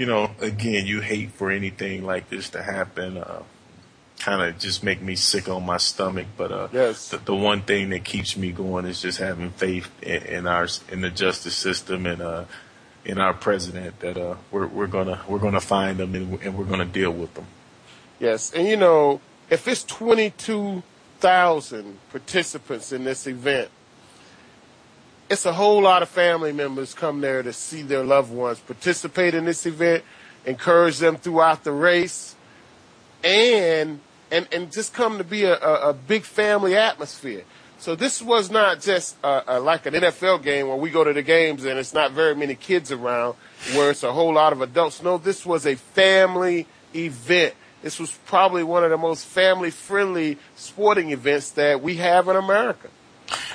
you 0.00 0.06
know, 0.06 0.30
again, 0.40 0.86
you 0.86 1.02
hate 1.02 1.32
for 1.32 1.50
anything 1.50 2.06
like 2.06 2.30
this 2.30 2.48
to 2.48 2.62
happen. 2.62 3.18
Uh, 3.18 3.42
kind 4.18 4.40
of 4.40 4.58
just 4.58 4.82
make 4.82 5.02
me 5.02 5.14
sick 5.14 5.46
on 5.46 5.66
my 5.66 5.76
stomach. 5.76 6.26
But 6.38 6.50
uh, 6.50 6.68
yes. 6.72 7.10
the, 7.10 7.18
the 7.18 7.36
one 7.36 7.60
thing 7.60 7.90
that 7.90 8.02
keeps 8.02 8.34
me 8.34 8.50
going 8.50 8.86
is 8.86 9.02
just 9.02 9.18
having 9.18 9.50
faith 9.50 9.90
in, 10.02 10.22
in 10.22 10.46
our 10.46 10.66
in 10.90 11.02
the 11.02 11.10
justice 11.10 11.54
system 11.54 12.06
and 12.06 12.22
uh, 12.22 12.46
in 13.04 13.18
our 13.18 13.34
president 13.34 14.00
that 14.00 14.16
uh, 14.16 14.36
we're 14.50 14.66
we're 14.68 14.86
gonna 14.86 15.20
we're 15.28 15.38
gonna 15.38 15.60
find 15.60 15.98
them 15.98 16.14
and, 16.14 16.40
and 16.40 16.56
we're 16.56 16.64
gonna 16.64 16.86
deal 16.86 17.10
with 17.10 17.34
them. 17.34 17.44
Yes, 18.18 18.54
and 18.54 18.66
you 18.66 18.78
know 18.78 19.20
if 19.50 19.68
it's 19.68 19.84
twenty 19.84 20.30
two 20.30 20.82
thousand 21.18 21.98
participants 22.10 22.90
in 22.90 23.04
this 23.04 23.26
event, 23.26 23.68
it's 25.30 25.46
a 25.46 25.52
whole 25.52 25.80
lot 25.80 26.02
of 26.02 26.08
family 26.08 26.52
members 26.52 26.92
come 26.92 27.20
there 27.20 27.40
to 27.42 27.52
see 27.52 27.82
their 27.82 28.04
loved 28.04 28.32
ones 28.32 28.58
participate 28.58 29.32
in 29.32 29.44
this 29.44 29.64
event, 29.64 30.02
encourage 30.44 30.98
them 30.98 31.16
throughout 31.16 31.62
the 31.62 31.70
race, 31.70 32.34
and 33.22 34.00
and 34.32 34.48
and 34.52 34.72
just 34.72 34.92
come 34.92 35.18
to 35.18 35.24
be 35.24 35.44
a, 35.44 35.54
a, 35.54 35.90
a 35.90 35.94
big 35.94 36.24
family 36.24 36.76
atmosphere. 36.76 37.44
So 37.78 37.94
this 37.94 38.20
was 38.20 38.50
not 38.50 38.80
just 38.80 39.16
a, 39.24 39.56
a, 39.56 39.60
like 39.60 39.86
an 39.86 39.94
NFL 39.94 40.42
game 40.42 40.68
where 40.68 40.76
we 40.76 40.90
go 40.90 41.02
to 41.02 41.14
the 41.14 41.22
games 41.22 41.64
and 41.64 41.78
it's 41.78 41.94
not 41.94 42.12
very 42.12 42.34
many 42.34 42.54
kids 42.54 42.92
around, 42.92 43.36
where 43.72 43.90
it's 43.90 44.02
a 44.02 44.12
whole 44.12 44.34
lot 44.34 44.52
of 44.52 44.60
adults. 44.60 45.02
No, 45.02 45.16
this 45.16 45.46
was 45.46 45.64
a 45.64 45.76
family 45.76 46.66
event. 46.94 47.54
This 47.80 47.98
was 47.98 48.10
probably 48.26 48.64
one 48.64 48.84
of 48.84 48.90
the 48.90 48.98
most 48.98 49.24
family-friendly 49.24 50.36
sporting 50.56 51.10
events 51.12 51.52
that 51.52 51.82
we 51.82 51.96
have 51.96 52.28
in 52.28 52.36
America. 52.36 52.90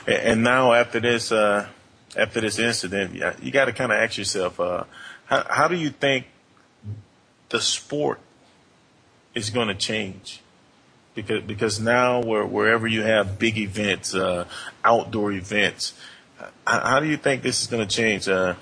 And 0.08 0.44
now 0.44 0.74
after 0.74 1.00
this, 1.00 1.32
uh, 1.32 1.68
after 2.16 2.42
this 2.42 2.60
incident, 2.60 3.14
you 3.42 3.52
got 3.52 3.66
to 3.66 3.74
kind 3.74 3.92
of 3.92 3.98
ask 3.98 4.18
yourself, 4.18 4.60
uh, 4.60 4.84
how, 5.26 5.46
how 5.50 5.68
do 5.68 5.76
you 5.76 5.90
think 5.90 6.28
the 7.50 7.60
sport 7.60 8.20
is 9.34 9.50
going 9.50 9.68
to 9.68 9.76
change? 9.76 10.42
because 11.16 11.42
because 11.44 11.80
now 11.80 12.22
where, 12.22 12.46
wherever 12.46 12.86
you 12.86 13.02
have 13.02 13.40
big 13.40 13.58
events, 13.58 14.14
uh, 14.14 14.46
outdoor 14.84 15.32
events, 15.32 15.94
how, 16.68 16.80
how, 16.82 17.00
do 17.00 17.08
you 17.08 17.18
think 17.18 17.42
this 17.42 17.62
is 17.62 17.68
going 17.68 17.86
to 17.88 17.96
change 17.96 18.28
uh, 18.28 18.54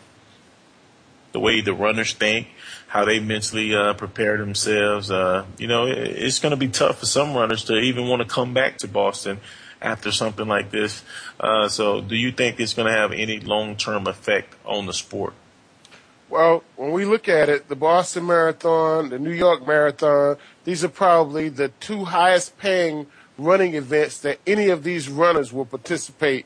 the 1.34 1.40
way 1.40 1.60
the 1.62 1.74
runners 1.74 2.14
think, 2.14 2.48
how 2.88 3.04
they 3.04 3.20
mentally 3.20 3.76
uh, 3.76 3.94
prepare 3.96 4.38
themselves? 4.38 5.12
Uh, 5.12 5.46
you 5.58 5.68
know, 5.68 5.88
it, 5.88 5.98
it's 5.98 6.40
going 6.40 6.52
to 6.52 6.58
be 6.58 6.68
tough 6.68 7.00
for 7.00 7.08
some 7.08 7.34
runners 7.34 7.66
to 7.66 7.78
even 7.78 8.08
want 8.08 8.22
to 8.22 8.28
come 8.28 8.54
back 8.54 8.78
to 8.78 8.88
Boston 8.88 9.40
after 9.84 10.12
something 10.12 10.48
like 10.48 10.72
this. 10.72 11.04
Uh, 11.40 11.68
so, 11.68 12.02
do 12.02 12.16
you 12.16 12.32
think 12.32 12.60
it's 12.60 12.74
going 12.74 12.88
to 12.88 12.98
have 12.98 13.12
any 13.12 13.40
long 13.40 13.76
term 13.76 14.08
effect 14.08 14.56
on 14.66 14.86
the 14.86 14.94
sport? 14.94 15.34
Well, 16.30 16.64
when 16.78 16.92
we 16.92 17.06
look 17.06 17.30
at 17.30 17.50
it, 17.50 17.70
the 17.70 17.76
Boston 17.76 18.26
Marathon, 18.26 19.10
the 19.10 19.20
New 19.20 19.32
York 19.32 19.68
Marathon, 19.68 20.38
these 20.64 20.84
are 20.84 20.90
probably 20.90 21.50
the 21.50 21.68
two 21.80 22.06
highest 22.06 22.58
paying 22.58 23.06
running 23.38 23.76
events 23.76 24.20
that 24.22 24.40
any 24.48 24.70
of 24.70 24.84
these 24.84 25.10
runners 25.10 25.54
will 25.54 25.66
participate 25.66 26.46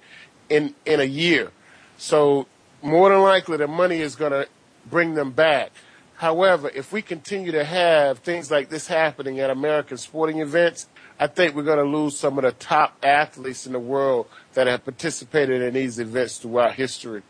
in 0.49 0.75
in 0.85 0.99
a 0.99 1.05
year. 1.05 1.51
So 1.97 2.47
more 2.81 3.09
than 3.09 3.21
likely 3.21 3.57
the 3.57 3.67
money 3.67 4.01
is 4.01 4.15
going 4.15 4.31
to 4.31 4.47
bring 4.89 5.13
them 5.13 5.31
back. 5.31 5.71
However, 6.15 6.71
if 6.73 6.91
we 6.91 7.01
continue 7.01 7.51
to 7.51 7.63
have 7.63 8.19
things 8.19 8.49
like 8.49 8.69
this 8.69 8.87
happening 8.87 9.39
at 9.39 9.49
American 9.49 9.97
sporting 9.97 10.39
events, 10.39 10.87
I 11.19 11.27
think 11.27 11.55
we're 11.55 11.63
going 11.63 11.79
to 11.79 11.83
lose 11.83 12.17
some 12.17 12.37
of 12.37 12.43
the 12.43 12.51
top 12.51 12.97
athletes 13.01 13.65
in 13.65 13.73
the 13.73 13.79
world 13.79 14.27
that 14.53 14.67
have 14.67 14.83
participated 14.83 15.61
in 15.61 15.73
these 15.73 15.97
events 15.99 16.37
throughout 16.37 16.75
history. 16.75 17.23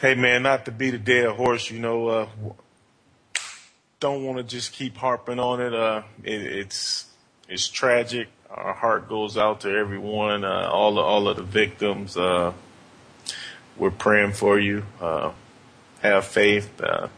Hey 0.00 0.14
man, 0.14 0.44
not 0.44 0.64
to 0.66 0.70
beat 0.70 0.94
a 0.94 0.98
dead 0.98 1.30
horse, 1.30 1.70
you 1.70 1.80
know, 1.80 2.06
uh, 2.08 2.28
don't 3.98 4.24
want 4.24 4.38
to 4.38 4.44
just 4.44 4.72
keep 4.72 4.96
harping 4.96 5.40
on 5.40 5.60
it. 5.60 5.74
Uh, 5.74 6.02
it. 6.22 6.40
It's 6.40 7.06
it's 7.48 7.66
tragic. 7.66 8.28
Our 8.48 8.74
heart 8.74 9.08
goes 9.08 9.36
out 9.36 9.62
to 9.62 9.70
everyone, 9.70 10.44
uh, 10.44 10.68
all 10.70 10.94
the, 10.94 11.00
all 11.00 11.28
of 11.28 11.36
the 11.36 11.42
victims. 11.42 12.16
Uh, 12.16 12.52
we're 13.76 13.90
praying 13.90 14.34
for 14.34 14.58
you. 14.58 14.84
Uh, 15.00 15.32
have 16.00 16.24
faith. 16.24 16.80
Uh, 16.80 17.08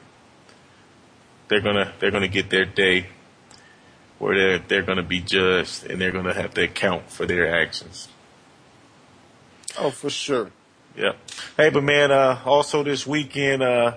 they're 1.49 1.61
gonna 1.61 1.93
they're 1.99 2.11
gonna 2.11 2.29
get 2.29 2.49
their 2.49 2.65
day 2.65 3.09
where 4.21 4.37
they're 4.37 4.59
they're 4.59 4.83
gonna 4.83 5.03
be 5.03 5.21
judged 5.21 5.87
and 5.87 6.01
they're 6.01 6.13
gonna 6.13 6.35
have 6.35 6.55
to 6.55 6.63
account 6.63 7.11
for 7.11 7.27
their 7.27 7.53
actions. 7.53 8.09
Oh, 9.79 9.91
for 9.91 10.11
sure. 10.11 10.51
Yeah. 10.97 11.13
Hey, 11.57 11.71
but 11.71 11.83
man, 11.83 12.13
uh, 12.13 12.41
also 12.45 12.83
this 12.83 13.07
weekend, 13.07 13.63
uh, 13.63 13.95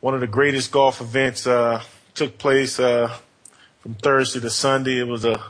one 0.00 0.14
of 0.14 0.20
the 0.20 0.26
greatest 0.26 0.70
golf 0.70 1.00
events, 1.00 1.46
uh, 1.46 1.82
took 2.14 2.38
place, 2.38 2.78
uh, 2.78 3.16
from 3.80 3.94
Thursday 3.94 4.38
to 4.40 4.50
Sunday. 4.50 5.00
It 5.00 5.08
was 5.08 5.24
a, 5.24 5.42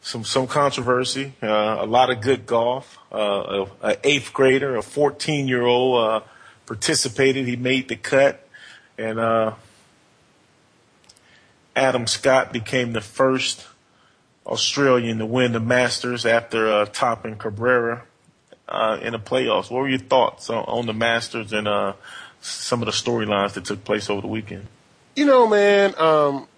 some, 0.00 0.24
some 0.24 0.46
controversy, 0.46 1.34
uh, 1.42 1.78
a 1.80 1.86
lot 1.86 2.10
of 2.10 2.20
good 2.20 2.46
golf. 2.46 2.98
Uh, 3.12 3.66
a, 3.82 3.96
eighth 4.04 4.32
grader, 4.32 4.76
a 4.76 4.82
14 4.82 5.48
year 5.48 5.62
old, 5.62 6.04
uh, 6.04 6.20
participated. 6.66 7.46
He 7.46 7.56
made 7.56 7.88
the 7.88 7.96
cut 7.96 8.48
and, 8.96 9.18
uh, 9.18 9.54
Adam 11.76 12.06
Scott 12.06 12.52
became 12.52 12.92
the 12.92 13.00
first 13.00 13.66
Australian 14.46 15.18
to 15.18 15.26
win 15.26 15.52
the 15.52 15.60
Masters 15.60 16.26
after, 16.26 16.70
uh, 16.70 16.86
topping 16.86 17.36
Cabrera 17.36 18.04
uh, 18.68 18.98
in 19.02 19.12
the 19.12 19.18
playoffs. 19.18 19.70
What 19.70 19.82
were 19.82 19.88
your 19.88 19.98
thoughts 19.98 20.50
on, 20.50 20.64
on 20.64 20.86
the 20.86 20.92
Masters 20.92 21.52
and 21.52 21.66
uh, 21.66 21.94
some 22.40 22.82
of 22.82 22.86
the 22.86 22.92
storylines 22.92 23.54
that 23.54 23.64
took 23.64 23.84
place 23.84 24.10
over 24.10 24.20
the 24.20 24.26
weekend? 24.26 24.66
You 25.16 25.26
know, 25.26 25.46
man, 25.46 25.94
um, 25.98 26.48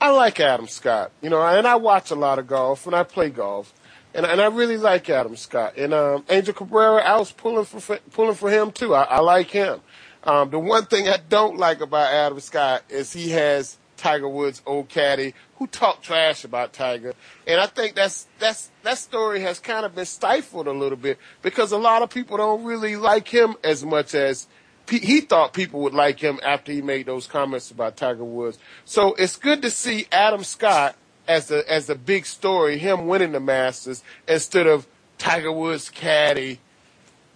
I 0.00 0.10
like 0.10 0.40
Adam 0.40 0.68
Scott. 0.68 1.12
You 1.20 1.30
know, 1.30 1.42
and 1.42 1.66
I 1.66 1.76
watch 1.76 2.10
a 2.10 2.14
lot 2.14 2.38
of 2.38 2.46
golf 2.46 2.86
and 2.86 2.94
I 2.94 3.02
play 3.02 3.30
golf, 3.30 3.72
and 4.14 4.24
and 4.26 4.40
I 4.40 4.46
really 4.46 4.76
like 4.76 5.08
Adam 5.10 5.36
Scott. 5.36 5.74
And 5.76 5.92
um, 5.92 6.24
Angel 6.28 6.54
Cabrera, 6.54 7.02
I 7.02 7.18
was 7.18 7.32
pulling 7.32 7.64
for 7.64 7.98
pulling 8.12 8.34
for 8.34 8.50
him 8.50 8.70
too. 8.70 8.94
I, 8.94 9.02
I 9.04 9.20
like 9.20 9.50
him. 9.50 9.80
Um, 10.22 10.50
the 10.50 10.58
one 10.58 10.86
thing 10.86 11.08
I 11.08 11.18
don't 11.28 11.58
like 11.58 11.80
about 11.80 12.12
Adam 12.12 12.40
Scott 12.40 12.82
is 12.88 13.12
he 13.12 13.30
has 13.30 13.76
Tiger 14.04 14.28
Woods' 14.28 14.60
old 14.66 14.90
caddy 14.90 15.32
who 15.56 15.66
talked 15.66 16.02
trash 16.04 16.44
about 16.44 16.74
Tiger. 16.74 17.14
And 17.46 17.58
I 17.58 17.64
think 17.64 17.94
that's 17.94 18.26
that's 18.38 18.70
that 18.82 18.98
story 18.98 19.40
has 19.40 19.58
kind 19.58 19.86
of 19.86 19.94
been 19.94 20.04
stifled 20.04 20.66
a 20.66 20.72
little 20.72 20.98
bit 20.98 21.18
because 21.40 21.72
a 21.72 21.78
lot 21.78 22.02
of 22.02 22.10
people 22.10 22.36
don't 22.36 22.64
really 22.64 22.96
like 22.96 23.28
him 23.28 23.56
as 23.64 23.82
much 23.82 24.14
as 24.14 24.46
he 24.90 25.22
thought 25.22 25.54
people 25.54 25.80
would 25.80 25.94
like 25.94 26.20
him 26.20 26.38
after 26.42 26.70
he 26.70 26.82
made 26.82 27.06
those 27.06 27.26
comments 27.26 27.70
about 27.70 27.96
Tiger 27.96 28.24
Woods. 28.24 28.58
So 28.84 29.14
it's 29.14 29.36
good 29.36 29.62
to 29.62 29.70
see 29.70 30.06
Adam 30.12 30.44
Scott 30.44 30.96
as 31.26 31.46
the 31.48 31.64
as 31.66 31.86
the 31.86 31.94
big 31.94 32.26
story, 32.26 32.76
him 32.76 33.06
winning 33.06 33.32
the 33.32 33.40
Masters 33.40 34.02
instead 34.28 34.66
of 34.66 34.86
Tiger 35.16 35.50
Woods' 35.50 35.88
caddy 35.88 36.60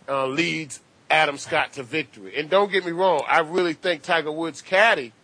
uh, 0.07 0.27
leads 0.27 0.81
Adam 1.11 1.39
Scott 1.39 1.73
to 1.73 1.83
victory. 1.83 2.39
And 2.39 2.51
don't 2.51 2.71
get 2.71 2.85
me 2.85 2.93
wrong, 2.93 3.23
I 3.27 3.39
really 3.39 3.73
think 3.73 4.03
Tiger 4.03 4.31
Woods' 4.31 4.61
caddy 4.61 5.15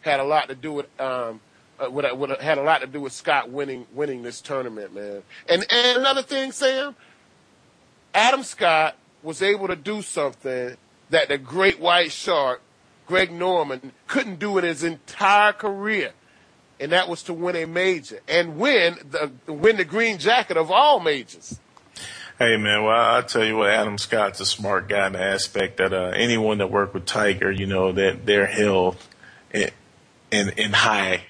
had 0.00 0.20
a 0.20 0.24
lot 0.24 0.48
to 0.48 0.54
do 0.54 0.72
with 0.72 1.00
um, 1.00 1.40
uh, 1.78 1.90
with, 1.90 2.06
with, 2.16 2.40
had 2.40 2.58
a 2.58 2.62
lot 2.62 2.80
to 2.80 2.86
do 2.86 3.00
with 3.00 3.12
Scott 3.12 3.50
winning 3.50 3.86
winning 3.92 4.22
this 4.22 4.40
tournament, 4.40 4.94
man. 4.94 5.22
And 5.48 5.64
and 5.70 5.98
another 5.98 6.22
thing, 6.22 6.52
Sam, 6.52 6.94
Adam 8.14 8.42
Scott 8.42 8.96
was 9.22 9.42
able 9.42 9.68
to 9.68 9.76
do 9.76 10.02
something 10.02 10.76
that 11.10 11.28
the 11.28 11.38
great 11.38 11.80
white 11.80 12.12
shark, 12.12 12.60
Greg 13.06 13.32
Norman, 13.32 13.92
couldn't 14.06 14.38
do 14.38 14.58
in 14.58 14.64
his 14.64 14.84
entire 14.84 15.52
career, 15.52 16.12
and 16.78 16.92
that 16.92 17.08
was 17.08 17.22
to 17.24 17.34
win 17.34 17.56
a 17.56 17.66
major 17.66 18.20
and 18.28 18.58
win 18.58 18.96
the 19.10 19.52
win 19.52 19.76
the 19.76 19.84
green 19.84 20.18
jacket 20.18 20.56
of 20.56 20.70
all 20.70 21.00
majors. 21.00 21.58
Hey 22.38 22.56
man, 22.56 22.84
well 22.84 23.16
I 23.16 23.20
tell 23.22 23.44
you 23.44 23.56
what, 23.56 23.70
Adam 23.70 23.98
Scott's 23.98 24.40
a 24.40 24.46
smart 24.46 24.88
guy 24.88 25.06
in 25.06 25.12
the 25.12 25.20
aspect 25.20 25.76
that 25.76 25.92
uh, 25.92 26.12
anyone 26.14 26.58
that 26.58 26.70
worked 26.70 26.94
with 26.94 27.04
Tiger, 27.04 27.50
you 27.50 27.66
know, 27.66 27.92
that 27.92 28.24
they're 28.24 28.46
held 28.46 28.96
in, 29.52 29.70
in, 30.32 30.72
high 30.72 31.22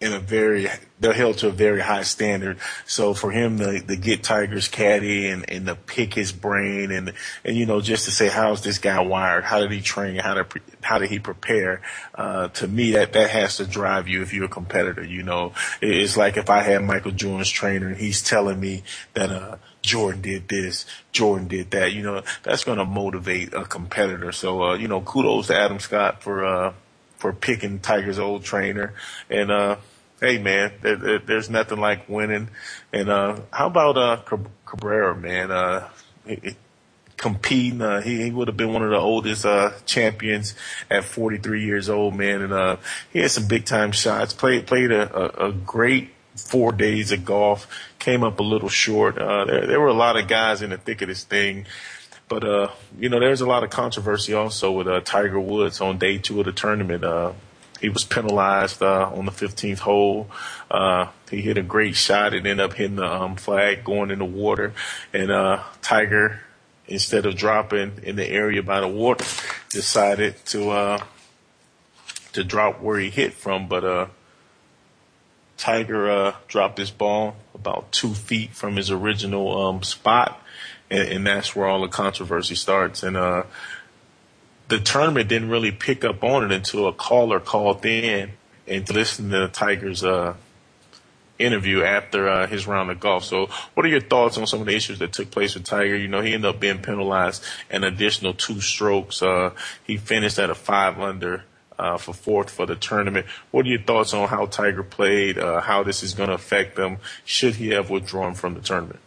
in 0.00 0.14
a 0.14 0.18
very 0.18 0.66
they're 0.98 1.12
held 1.12 1.38
to 1.38 1.48
a 1.48 1.52
very 1.52 1.80
high 1.80 2.02
standard. 2.02 2.58
So 2.86 3.14
for 3.14 3.30
him 3.30 3.58
to, 3.58 3.80
to 3.80 3.96
get 3.96 4.22
Tiger's 4.22 4.68
caddy 4.68 5.28
and, 5.28 5.48
and 5.50 5.66
to 5.66 5.74
pick 5.74 6.14
his 6.14 6.32
brain 6.32 6.90
and 6.90 7.12
and 7.44 7.56
you 7.56 7.66
know 7.66 7.80
just 7.80 8.06
to 8.06 8.10
say 8.10 8.28
how's 8.28 8.62
this 8.62 8.78
guy 8.78 9.00
wired? 9.00 9.44
How 9.44 9.60
did 9.60 9.70
he 9.72 9.82
train? 9.82 10.16
How 10.16 10.34
did 10.34 10.46
how 10.80 10.98
did 10.98 11.10
he 11.10 11.18
prepare? 11.18 11.82
Uh, 12.14 12.48
to 12.48 12.66
me, 12.66 12.92
that 12.92 13.12
that 13.12 13.30
has 13.30 13.58
to 13.58 13.66
drive 13.66 14.08
you 14.08 14.22
if 14.22 14.32
you're 14.32 14.46
a 14.46 14.48
competitor. 14.48 15.04
You 15.04 15.22
know, 15.22 15.52
it's 15.82 16.16
like 16.16 16.38
if 16.38 16.48
I 16.48 16.62
had 16.62 16.82
Michael 16.82 17.12
Jordan's 17.12 17.50
trainer 17.50 17.88
and 17.88 17.96
he's 17.96 18.22
telling 18.22 18.58
me 18.58 18.82
that 19.12 19.30
uh, 19.30 19.56
Jordan 19.82 20.22
did 20.22 20.48
this, 20.48 20.86
Jordan 21.12 21.46
did 21.46 21.72
that. 21.72 21.92
You 21.92 22.02
know, 22.02 22.22
that's 22.42 22.64
going 22.64 22.78
to 22.78 22.86
motivate 22.86 23.52
a 23.52 23.64
competitor. 23.64 24.32
So 24.32 24.62
uh, 24.62 24.74
you 24.76 24.88
know, 24.88 25.02
kudos 25.02 25.48
to 25.48 25.58
Adam 25.58 25.78
Scott 25.78 26.22
for. 26.22 26.74
For 27.20 27.32
picking 27.32 27.78
Tiger's 27.78 28.18
old 28.18 28.42
trainer, 28.42 28.94
and 29.28 29.50
uh, 29.50 29.76
hey 30.20 30.38
man, 30.38 30.72
there, 30.82 30.96
there, 30.96 31.18
there's 31.18 31.50
nothing 31.50 31.78
like 31.78 32.08
winning. 32.08 32.48
And 32.92 33.08
uh, 33.08 33.40
how 33.52 33.66
about 33.68 33.96
uh, 33.96 34.38
Cabrera, 34.64 35.14
man? 35.14 35.50
Uh, 35.50 35.88
competing. 37.20 37.82
Uh, 37.82 38.00
he, 38.00 38.22
he 38.22 38.30
would 38.30 38.48
have 38.48 38.56
been 38.56 38.72
one 38.72 38.82
of 38.82 38.90
the 38.90 38.96
oldest 38.98 39.44
uh, 39.44 39.72
champions 39.86 40.54
at 40.90 41.04
43 41.04 41.64
years 41.64 41.88
old, 41.88 42.14
man. 42.14 42.42
And 42.42 42.52
uh, 42.52 42.76
he 43.12 43.20
had 43.20 43.30
some 43.30 43.46
big 43.46 43.66
time 43.66 43.92
shots. 43.92 44.32
Played 44.32 44.66
played 44.66 44.90
a, 44.90 45.14
a, 45.14 45.48
a 45.48 45.52
great 45.52 46.10
four 46.34 46.72
days 46.72 47.12
of 47.12 47.24
golf. 47.24 47.68
Came 47.98 48.24
up 48.24 48.40
a 48.40 48.42
little 48.42 48.68
short. 48.68 49.18
Uh, 49.18 49.44
there 49.44 49.66
there 49.66 49.80
were 49.80 49.88
a 49.88 49.94
lot 49.94 50.16
of 50.16 50.26
guys 50.26 50.62
in 50.62 50.70
the 50.70 50.78
thick 50.78 51.02
of 51.02 51.08
this 51.08 51.24
thing. 51.24 51.66
But 52.30 52.44
uh, 52.44 52.68
you 52.98 53.10
know, 53.10 53.20
there's 53.20 53.42
a 53.42 53.46
lot 53.46 53.64
of 53.64 53.70
controversy 53.70 54.32
also 54.32 54.70
with 54.70 54.88
uh, 54.88 55.00
Tiger 55.00 55.40
Woods 55.40 55.80
on 55.80 55.98
day 55.98 56.16
two 56.16 56.38
of 56.38 56.46
the 56.46 56.52
tournament. 56.52 57.04
Uh, 57.04 57.32
he 57.80 57.88
was 57.88 58.04
penalized 58.04 58.82
uh, 58.82 59.10
on 59.12 59.24
the 59.24 59.32
15th 59.32 59.80
hole. 59.80 60.30
Uh, 60.70 61.08
he 61.30 61.40
hit 61.40 61.58
a 61.58 61.62
great 61.62 61.96
shot. 61.96 62.32
and 62.32 62.46
ended 62.46 62.64
up 62.64 62.74
hitting 62.74 62.96
the 62.96 63.04
um, 63.04 63.36
flag 63.36 63.84
going 63.84 64.10
in 64.10 64.20
the 64.20 64.24
water, 64.24 64.72
and 65.12 65.30
uh, 65.30 65.62
Tiger 65.82 66.40
instead 66.86 67.24
of 67.24 67.36
dropping 67.36 68.00
in 68.02 68.16
the 68.16 68.28
area 68.28 68.62
by 68.62 68.80
the 68.80 68.88
water, 68.88 69.24
decided 69.70 70.34
to 70.44 70.70
uh, 70.70 71.02
to 72.32 72.44
drop 72.44 72.80
where 72.80 72.98
he 72.98 73.10
hit 73.10 73.32
from. 73.32 73.68
But 73.68 73.84
uh, 73.84 74.06
Tiger 75.56 76.10
uh, 76.10 76.34
dropped 76.48 76.78
his 76.78 76.90
ball 76.90 77.36
about 77.54 77.92
two 77.92 78.14
feet 78.14 78.50
from 78.52 78.76
his 78.76 78.90
original 78.90 79.68
um, 79.68 79.82
spot, 79.82 80.39
and, 80.90 81.08
and, 81.08 81.26
that's 81.26 81.54
where 81.54 81.68
all 81.68 81.82
the 81.82 81.88
controversy 81.88 82.54
starts. 82.54 83.02
And 83.02 83.16
uh, 83.16 83.44
the 84.68 84.80
tournament 84.80 85.28
didn't 85.28 85.50
really 85.50 85.72
pick 85.72 86.04
up 86.04 86.22
on 86.22 86.44
it 86.44 86.52
until 86.52 86.88
a 86.88 86.92
caller 86.92 87.40
called 87.40 87.84
in 87.84 88.30
and 88.66 88.90
listened 88.90 89.32
to 89.32 89.48
Tiger's 89.48 90.04
uh, 90.04 90.34
interview 91.38 91.82
after 91.82 92.28
uh, 92.28 92.46
his 92.46 92.66
round 92.66 92.90
of 92.90 93.00
golf. 93.00 93.24
So, 93.24 93.48
what 93.74 93.84
are 93.84 93.88
your 93.88 94.00
thoughts 94.00 94.38
on 94.38 94.46
some 94.46 94.60
of 94.60 94.66
the 94.66 94.76
issues 94.76 94.98
that 95.00 95.12
took 95.12 95.30
place 95.30 95.54
with 95.54 95.64
Tiger? 95.64 95.96
You 95.96 96.08
know, 96.08 96.20
he 96.20 96.34
ended 96.34 96.48
up 96.48 96.60
being 96.60 96.78
penalized 96.78 97.42
an 97.70 97.82
additional 97.82 98.34
two 98.34 98.60
strokes. 98.60 99.22
Uh, 99.22 99.50
he 99.84 99.96
finished 99.96 100.38
at 100.38 100.50
a 100.50 100.54
five 100.54 100.98
under. 100.98 101.44
Uh, 101.78 101.96
for 101.96 102.12
fourth 102.12 102.50
for 102.50 102.66
the 102.66 102.76
tournament. 102.76 103.24
What 103.52 103.64
are 103.64 103.70
your 103.70 103.80
thoughts 103.80 104.12
on 104.12 104.28
how 104.28 104.44
Tiger 104.44 104.82
played, 104.82 105.38
uh, 105.38 105.62
how 105.62 105.82
this 105.82 106.02
is 106.02 106.12
going 106.12 106.28
to 106.28 106.34
affect 106.34 106.78
him? 106.78 106.98
Should 107.24 107.54
he 107.54 107.68
have 107.68 107.88
withdrawn 107.88 108.34
from 108.34 108.52
the 108.52 108.60
tournament? 108.60 109.00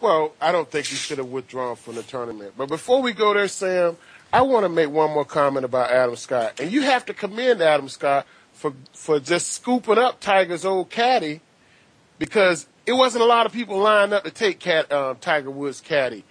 Well, 0.00 0.32
I 0.40 0.50
don't 0.50 0.70
think 0.70 0.86
he 0.86 0.96
should 0.96 1.18
have 1.18 1.28
withdrawn 1.28 1.76
from 1.76 1.96
the 1.96 2.02
tournament. 2.02 2.54
But 2.56 2.68
before 2.68 3.02
we 3.02 3.12
go 3.12 3.34
there, 3.34 3.48
Sam, 3.48 3.98
I 4.32 4.42
want 4.42 4.64
to 4.64 4.68
make 4.68 4.88
one 4.88 5.10
more 5.10 5.24
comment 5.24 5.64
about 5.64 5.90
Adam 5.90 6.16
Scott. 6.16 6.58
And 6.58 6.72
you 6.72 6.82
have 6.82 7.04
to 7.06 7.14
commend 7.14 7.60
Adam 7.60 7.88
Scott 7.88 8.26
for 8.52 8.72
for 8.92 9.20
just 9.20 9.52
scooping 9.52 9.98
up 9.98 10.20
Tiger's 10.20 10.64
old 10.64 10.90
caddy 10.90 11.40
because 12.18 12.66
it 12.86 12.92
wasn't 12.92 13.22
a 13.22 13.26
lot 13.26 13.46
of 13.46 13.52
people 13.52 13.78
lined 13.78 14.12
up 14.12 14.24
to 14.24 14.30
take 14.30 14.58
Cat, 14.58 14.90
um, 14.90 15.16
Tiger 15.20 15.50
Woods' 15.50 15.80
caddy. 15.80 16.24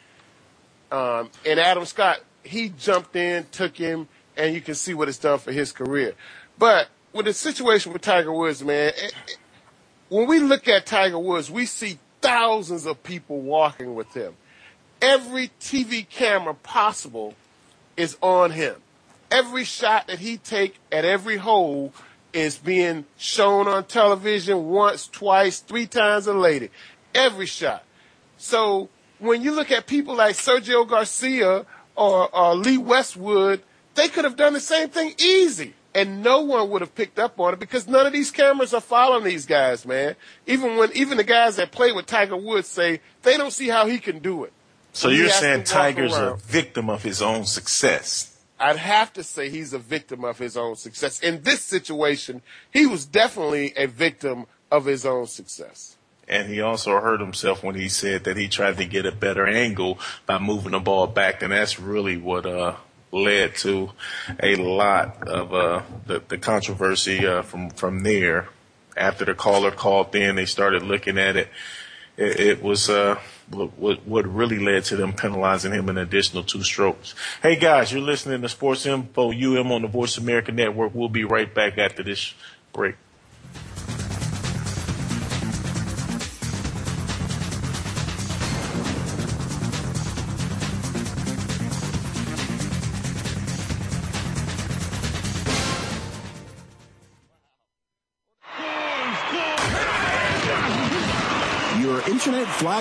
Um, 0.91 1.29
and 1.45 1.59
Adam 1.59 1.85
Scott, 1.85 2.19
he 2.43 2.69
jumped 2.69 3.15
in, 3.15 3.45
took 3.51 3.77
him, 3.77 4.07
and 4.35 4.53
you 4.55 4.61
can 4.61 4.75
see 4.75 4.93
what 4.93 5.07
it's 5.07 5.19
done 5.19 5.37
for 5.37 5.51
his 5.51 5.71
career. 5.71 6.15
But 6.57 6.87
with 7.13 7.25
the 7.25 7.33
situation 7.33 7.93
with 7.93 8.01
Tiger 8.01 8.33
Woods, 8.33 8.63
man, 8.63 8.89
it, 8.89 9.13
it, 9.27 9.37
when 10.09 10.27
we 10.27 10.39
look 10.39 10.67
at 10.67 10.85
Tiger 10.85 11.19
Woods, 11.19 11.51
we 11.51 11.65
see 11.65 11.99
thousands 12.21 12.85
of 12.85 13.03
people 13.03 13.39
walking 13.39 13.95
with 13.95 14.13
him. 14.13 14.35
Every 15.01 15.51
TV 15.59 16.07
camera 16.07 16.53
possible 16.53 17.35
is 17.95 18.17
on 18.21 18.51
him. 18.51 18.75
Every 19.31 19.63
shot 19.63 20.07
that 20.07 20.19
he 20.19 20.37
take 20.37 20.75
at 20.91 21.05
every 21.05 21.37
hole 21.37 21.93
is 22.33 22.57
being 22.57 23.05
shown 23.17 23.67
on 23.67 23.85
television 23.85 24.67
once, 24.67 25.07
twice, 25.07 25.59
three 25.59 25.87
times 25.87 26.27
a 26.27 26.33
lady. 26.33 26.69
Every 27.13 27.45
shot. 27.45 27.83
So 28.37 28.89
when 29.19 29.41
you 29.41 29.51
look 29.51 29.71
at 29.71 29.87
people 29.87 30.15
like 30.15 30.35
Sergio 30.35 30.87
Garcia 30.87 31.65
or, 31.95 32.35
or 32.35 32.55
Lee 32.55 32.77
Westwood, 32.77 33.61
they 33.95 34.07
could 34.07 34.25
have 34.25 34.35
done 34.35 34.53
the 34.53 34.59
same 34.59 34.89
thing 34.89 35.13
easy. 35.19 35.73
And 35.95 36.21
no 36.21 36.41
one 36.41 36.69
would 36.69 36.81
have 36.81 36.93
picked 36.93 37.17
up 37.17 37.39
on 37.39 37.53
it 37.53 37.59
because 37.59 37.87
none 37.87 38.05
of 38.05 38.13
these 38.13 38.29
cameras 38.29 38.73
are 38.73 38.81
following 38.81 39.23
these 39.23 39.47
guys, 39.47 39.85
man. 39.85 40.15
Even 40.45 40.77
when, 40.77 40.91
even 40.93 41.17
the 41.17 41.23
guys 41.23 41.55
that 41.55 41.71
play 41.71 41.91
with 41.91 42.05
Tiger 42.05 42.37
Woods 42.37 42.67
say 42.67 43.01
they 43.23 43.37
don't 43.37 43.51
see 43.51 43.67
how 43.67 43.87
he 43.87 43.97
can 43.97 44.19
do 44.19 44.43
it. 44.43 44.53
So, 44.93 45.09
you're 45.09 45.29
saying 45.29 45.63
Tiger's 45.63 46.13
around. 46.13 46.33
a 46.33 46.35
victim 46.37 46.89
of 46.89 47.03
his 47.03 47.21
own 47.21 47.45
success? 47.45 48.37
I'd 48.59 48.77
have 48.77 49.13
to 49.13 49.23
say 49.23 49.49
he's 49.49 49.73
a 49.73 49.79
victim 49.79 50.25
of 50.25 50.37
his 50.37 50.57
own 50.57 50.75
success. 50.75 51.19
In 51.21 51.43
this 51.43 51.61
situation, 51.61 52.41
he 52.71 52.85
was 52.85 53.05
definitely 53.05 53.73
a 53.77 53.85
victim 53.85 54.45
of 54.69 54.85
his 54.85 55.05
own 55.05 55.27
success. 55.27 55.95
And 56.27 56.49
he 56.49 56.61
also 56.61 56.91
hurt 56.99 57.21
himself 57.21 57.63
when 57.63 57.75
he 57.75 57.89
said 57.89 58.25
that 58.25 58.37
he 58.37 58.47
tried 58.47 58.77
to 58.77 58.85
get 58.85 59.05
a 59.05 59.11
better 59.11 59.47
angle 59.47 59.97
by 60.25 60.37
moving 60.37 60.73
the 60.73 60.79
ball 60.79 61.07
back, 61.07 61.41
and 61.41 61.51
that's 61.51 61.79
really 61.79 62.17
what 62.17 62.45
uh, 62.45 62.75
led 63.11 63.55
to 63.55 63.91
a 64.41 64.55
lot 64.55 65.27
of 65.27 65.53
uh, 65.53 65.81
the, 66.05 66.21
the 66.27 66.37
controversy 66.37 67.25
uh, 67.25 67.41
from 67.41 67.69
from 67.71 68.03
there. 68.03 68.49
After 68.97 69.23
the 69.23 69.33
caller 69.33 69.71
called 69.71 70.13
in, 70.15 70.35
they 70.35 70.45
started 70.45 70.83
looking 70.83 71.17
at 71.17 71.37
it. 71.37 71.47
It, 72.17 72.39
it 72.39 72.63
was 72.63 72.89
uh, 72.89 73.17
what, 73.49 74.05
what 74.05 74.27
really 74.27 74.59
led 74.59 74.83
to 74.85 74.97
them 74.97 75.13
penalizing 75.13 75.71
him 75.71 75.87
an 75.87 75.97
additional 75.97 76.43
two 76.43 76.63
strokes. 76.63 77.15
Hey 77.41 77.55
guys, 77.55 77.91
you're 77.91 78.01
listening 78.01 78.41
to 78.41 78.49
Sports 78.49 78.85
Info 78.85 79.31
UM 79.31 79.71
on 79.71 79.83
the 79.83 79.87
Voice 79.87 80.17
America 80.17 80.51
Network. 80.51 80.93
We'll 80.93 81.09
be 81.09 81.23
right 81.23 81.53
back 81.53 81.77
after 81.77 82.03
this 82.03 82.33
break. 82.73 82.95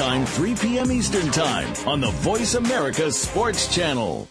time, 0.00 0.24
3 0.24 0.54
p.m. 0.54 0.90
Eastern 0.90 1.30
Time 1.30 1.68
on 1.86 2.00
the 2.00 2.10
Voice 2.22 2.54
America 2.54 3.12
Sports 3.12 3.68
Channel. 3.68 4.26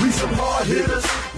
We 0.00 0.10
some 0.10 0.32
hard 0.32 0.66
hitters. 0.66 1.33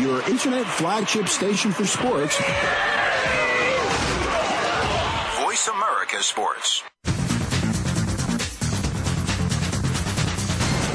Your 0.00 0.22
internet 0.30 0.64
flagship 0.64 1.26
station 1.26 1.72
for 1.72 1.84
sports. 1.84 2.36
Voice 5.42 5.66
America 5.66 6.22
Sports. 6.22 6.84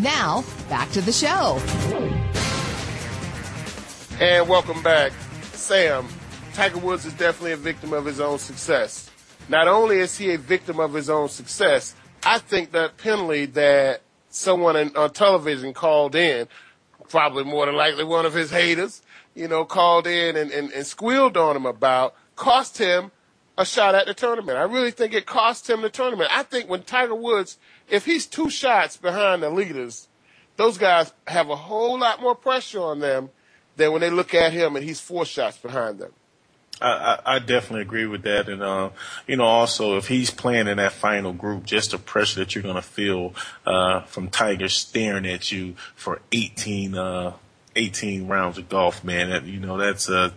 Now, 0.00 0.44
back 0.68 0.90
to 0.90 1.00
the 1.00 1.12
show. 1.12 1.60
And 4.18 4.48
welcome 4.48 4.82
back. 4.82 5.12
Sam, 5.52 6.08
Tiger 6.54 6.78
Woods 6.78 7.06
is 7.06 7.12
definitely 7.12 7.52
a 7.52 7.56
victim 7.56 7.92
of 7.92 8.04
his 8.04 8.18
own 8.18 8.40
success. 8.40 9.08
Not 9.48 9.68
only 9.68 10.00
is 10.00 10.18
he 10.18 10.34
a 10.34 10.38
victim 10.38 10.80
of 10.80 10.92
his 10.92 11.08
own 11.08 11.28
success, 11.28 11.94
I 12.24 12.38
think 12.38 12.72
that 12.72 12.96
penalty 12.96 13.46
that 13.46 14.02
someone 14.28 14.76
on 14.96 15.12
television 15.12 15.72
called 15.72 16.16
in, 16.16 16.48
probably 17.08 17.44
more 17.44 17.66
than 17.66 17.76
likely 17.76 18.02
one 18.02 18.26
of 18.26 18.34
his 18.34 18.50
haters, 18.50 19.02
you 19.34 19.48
know, 19.48 19.64
called 19.64 20.06
in 20.06 20.36
and, 20.36 20.50
and, 20.50 20.72
and 20.72 20.86
squealed 20.86 21.36
on 21.36 21.56
him 21.56 21.66
about, 21.66 22.14
cost 22.36 22.78
him 22.78 23.10
a 23.56 23.64
shot 23.64 23.94
at 23.94 24.06
the 24.06 24.14
tournament. 24.14 24.58
I 24.58 24.62
really 24.62 24.90
think 24.90 25.12
it 25.12 25.26
cost 25.26 25.68
him 25.68 25.82
the 25.82 25.90
tournament. 25.90 26.30
I 26.32 26.42
think 26.42 26.68
when 26.68 26.82
Tiger 26.82 27.14
Woods, 27.14 27.58
if 27.88 28.06
he's 28.06 28.26
two 28.26 28.48
shots 28.50 28.96
behind 28.96 29.42
the 29.42 29.50
leaders, 29.50 30.08
those 30.56 30.78
guys 30.78 31.12
have 31.26 31.50
a 31.50 31.56
whole 31.56 31.98
lot 31.98 32.20
more 32.20 32.34
pressure 32.34 32.80
on 32.80 33.00
them 33.00 33.30
than 33.76 33.92
when 33.92 34.00
they 34.00 34.10
look 34.10 34.34
at 34.34 34.52
him 34.52 34.76
and 34.76 34.84
he's 34.84 35.00
four 35.00 35.24
shots 35.24 35.58
behind 35.58 35.98
them. 35.98 36.12
I, 36.82 37.18
I, 37.26 37.38
definitely 37.40 37.82
agree 37.82 38.06
with 38.06 38.22
that, 38.22 38.48
and 38.48 38.62
uh, 38.62 38.88
you 39.26 39.36
know, 39.36 39.44
also 39.44 39.98
if 39.98 40.08
he's 40.08 40.30
playing 40.30 40.66
in 40.66 40.78
that 40.78 40.92
final 40.92 41.34
group, 41.34 41.66
just 41.66 41.90
the 41.90 41.98
pressure 41.98 42.40
that 42.40 42.54
you're 42.54 42.62
going 42.62 42.76
to 42.76 42.82
feel 42.82 43.34
uh, 43.66 44.00
from 44.04 44.30
Tiger 44.30 44.68
staring 44.70 45.26
at 45.26 45.52
you 45.52 45.74
for 45.94 46.22
18, 46.32 46.96
uh, 46.96 47.32
18 47.76 48.28
rounds 48.28 48.58
of 48.58 48.68
golf, 48.68 49.04
man. 49.04 49.30
That, 49.30 49.44
you 49.44 49.60
know, 49.60 49.78
that's 49.78 50.08
uh, 50.08 50.30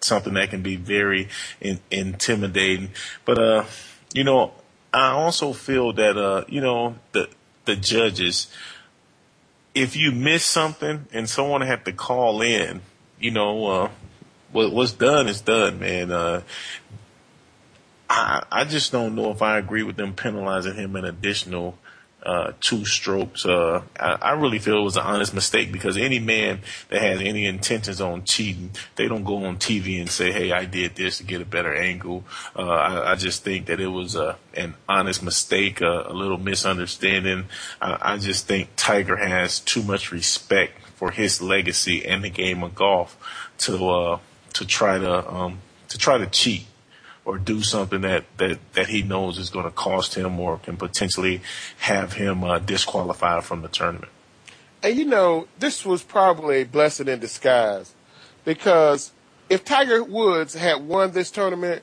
something 0.00 0.34
that 0.34 0.50
can 0.50 0.62
be 0.62 0.76
very 0.76 1.28
in, 1.60 1.80
intimidating. 1.90 2.90
But 3.24 3.38
uh, 3.38 3.64
you 4.12 4.24
know, 4.24 4.52
I 4.92 5.10
also 5.10 5.52
feel 5.52 5.92
that 5.94 6.16
uh, 6.16 6.44
you 6.48 6.60
know 6.60 6.96
the 7.12 7.28
the 7.64 7.76
judges, 7.76 8.48
if 9.74 9.96
you 9.96 10.12
miss 10.12 10.44
something 10.44 11.06
and 11.12 11.28
someone 11.28 11.60
had 11.60 11.84
to 11.84 11.92
call 11.92 12.42
in, 12.42 12.80
you 13.18 13.30
know. 13.30 13.66
Uh, 13.66 13.90
what, 14.52 14.72
what's 14.72 14.92
done 14.92 15.28
is 15.28 15.40
done, 15.40 15.78
man. 15.78 16.10
Uh, 16.10 16.42
I 18.08 18.44
I 18.50 18.64
just 18.64 18.92
don't 18.92 19.14
know 19.14 19.30
if 19.30 19.42
I 19.42 19.58
agree 19.58 19.82
with 19.82 19.96
them 19.96 20.14
penalizing 20.14 20.74
him 20.74 20.96
an 20.96 21.04
additional 21.04 21.78
uh, 22.24 22.52
two 22.60 22.84
strokes. 22.84 23.46
Uh, 23.46 23.82
I, 23.98 24.18
I 24.20 24.32
really 24.32 24.58
feel 24.58 24.78
it 24.78 24.82
was 24.82 24.96
an 24.96 25.02
honest 25.02 25.34
mistake 25.34 25.72
because 25.72 25.96
any 25.96 26.18
man 26.18 26.60
that 26.88 27.00
has 27.00 27.20
any 27.20 27.46
intentions 27.46 28.00
on 28.00 28.24
cheating, 28.24 28.70
they 28.96 29.08
don't 29.08 29.24
go 29.24 29.44
on 29.44 29.56
TV 29.56 30.00
and 30.00 30.08
say, 30.08 30.32
"Hey, 30.32 30.52
I 30.52 30.64
did 30.64 30.96
this 30.96 31.18
to 31.18 31.24
get 31.24 31.40
a 31.40 31.46
better 31.46 31.74
angle." 31.74 32.24
Uh, 32.54 32.68
I, 32.68 33.12
I 33.12 33.14
just 33.14 33.42
think 33.44 33.66
that 33.66 33.80
it 33.80 33.88
was 33.88 34.16
a, 34.16 34.36
an 34.54 34.74
honest 34.88 35.22
mistake, 35.22 35.80
a, 35.80 36.06
a 36.08 36.12
little 36.12 36.38
misunderstanding. 36.38 37.46
I, 37.80 38.14
I 38.14 38.16
just 38.18 38.46
think 38.46 38.70
Tiger 38.76 39.16
has 39.16 39.60
too 39.60 39.82
much 39.82 40.12
respect 40.12 40.80
for 40.96 41.10
his 41.10 41.40
legacy 41.40 42.04
and 42.04 42.22
the 42.22 42.30
game 42.30 42.62
of 42.62 42.74
golf 42.74 43.16
to 43.58 43.88
uh, 43.88 44.18
to 44.52 44.66
try 44.66 44.98
to 44.98 45.32
um, 45.32 45.60
to 45.88 45.98
try 45.98 46.18
to 46.18 46.26
cheat 46.26 46.66
or 47.30 47.38
do 47.38 47.62
something 47.62 48.00
that 48.00 48.24
that 48.38 48.58
that 48.72 48.88
he 48.88 49.02
knows 49.02 49.38
is 49.38 49.50
going 49.50 49.64
to 49.64 49.70
cost 49.70 50.16
him 50.16 50.40
or 50.40 50.58
can 50.58 50.76
potentially 50.76 51.40
have 51.78 52.14
him 52.14 52.42
uh, 52.42 52.58
disqualified 52.58 53.44
from 53.44 53.62
the 53.62 53.68
tournament. 53.68 54.10
And 54.82 54.98
you 54.98 55.04
know, 55.04 55.46
this 55.60 55.86
was 55.86 56.02
probably 56.02 56.62
a 56.62 56.64
blessing 56.64 57.06
in 57.06 57.20
disguise 57.20 57.94
because 58.44 59.12
if 59.48 59.64
Tiger 59.64 60.02
Woods 60.02 60.54
had 60.54 60.84
won 60.84 61.12
this 61.12 61.30
tournament, 61.30 61.82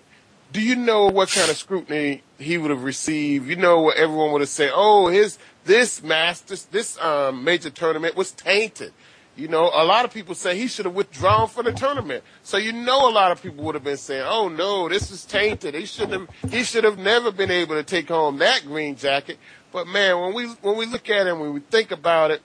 do 0.51 0.61
you 0.61 0.75
know 0.75 1.05
what 1.05 1.29
kind 1.29 1.49
of 1.49 1.55
scrutiny 1.55 2.23
he 2.37 2.57
would 2.57 2.71
have 2.71 2.83
received? 2.83 3.47
You 3.47 3.55
know 3.55 3.79
what 3.79 3.95
everyone 3.95 4.33
would 4.33 4.41
have 4.41 4.49
said, 4.49 4.71
"Oh, 4.73 5.07
his 5.07 5.39
this 5.63 6.03
Masters, 6.03 6.65
this 6.65 6.99
um, 6.99 7.45
major 7.45 7.69
tournament 7.69 8.17
was 8.17 8.31
tainted." 8.33 8.91
You 9.37 9.47
know, 9.47 9.69
a 9.71 9.85
lot 9.85 10.03
of 10.03 10.11
people 10.11 10.33
say 10.33 10.57
he 10.57 10.67
should 10.67 10.85
have 10.85 10.95
withdrawn 10.95 11.47
from 11.47 11.65
the 11.65 11.71
tournament. 11.71 12.23
So 12.41 12.57
you 12.57 12.73
know, 12.73 13.07
a 13.07 13.11
lot 13.11 13.31
of 13.31 13.39
people 13.41 13.63
would 13.65 13.75
have 13.75 13.83
been 13.83 13.97
saying, 13.97 14.25
"Oh 14.25 14.47
no, 14.49 14.89
this 14.89 15.11
is 15.11 15.25
tainted. 15.25 15.75
He 15.75 15.85
should 15.85 16.09
have. 16.09 16.27
He 16.49 16.63
should 16.63 16.83
have 16.83 16.97
never 16.97 17.31
been 17.31 17.51
able 17.51 17.75
to 17.75 17.83
take 17.83 18.07
home 18.09 18.39
that 18.39 18.63
green 18.65 18.95
jacket." 18.95 19.37
But 19.71 19.85
man, 19.85 20.19
when 20.19 20.33
we 20.33 20.47
when 20.47 20.75
we 20.75 20.87
look 20.87 21.07
at 21.11 21.27
it, 21.27 21.29
and 21.29 21.39
when 21.39 21.53
we 21.53 21.59
think 21.59 21.91
about 21.91 22.31
it, 22.31 22.41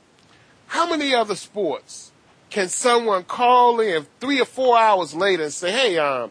how 0.66 0.86
many 0.86 1.14
other 1.14 1.34
sports 1.34 2.12
can 2.50 2.68
someone 2.68 3.24
call 3.24 3.80
in 3.80 4.06
three 4.20 4.38
or 4.38 4.44
four 4.44 4.78
hours 4.78 5.14
later 5.14 5.44
and 5.44 5.52
say, 5.52 5.72
"Hey, 5.72 5.96
um, 5.96 6.30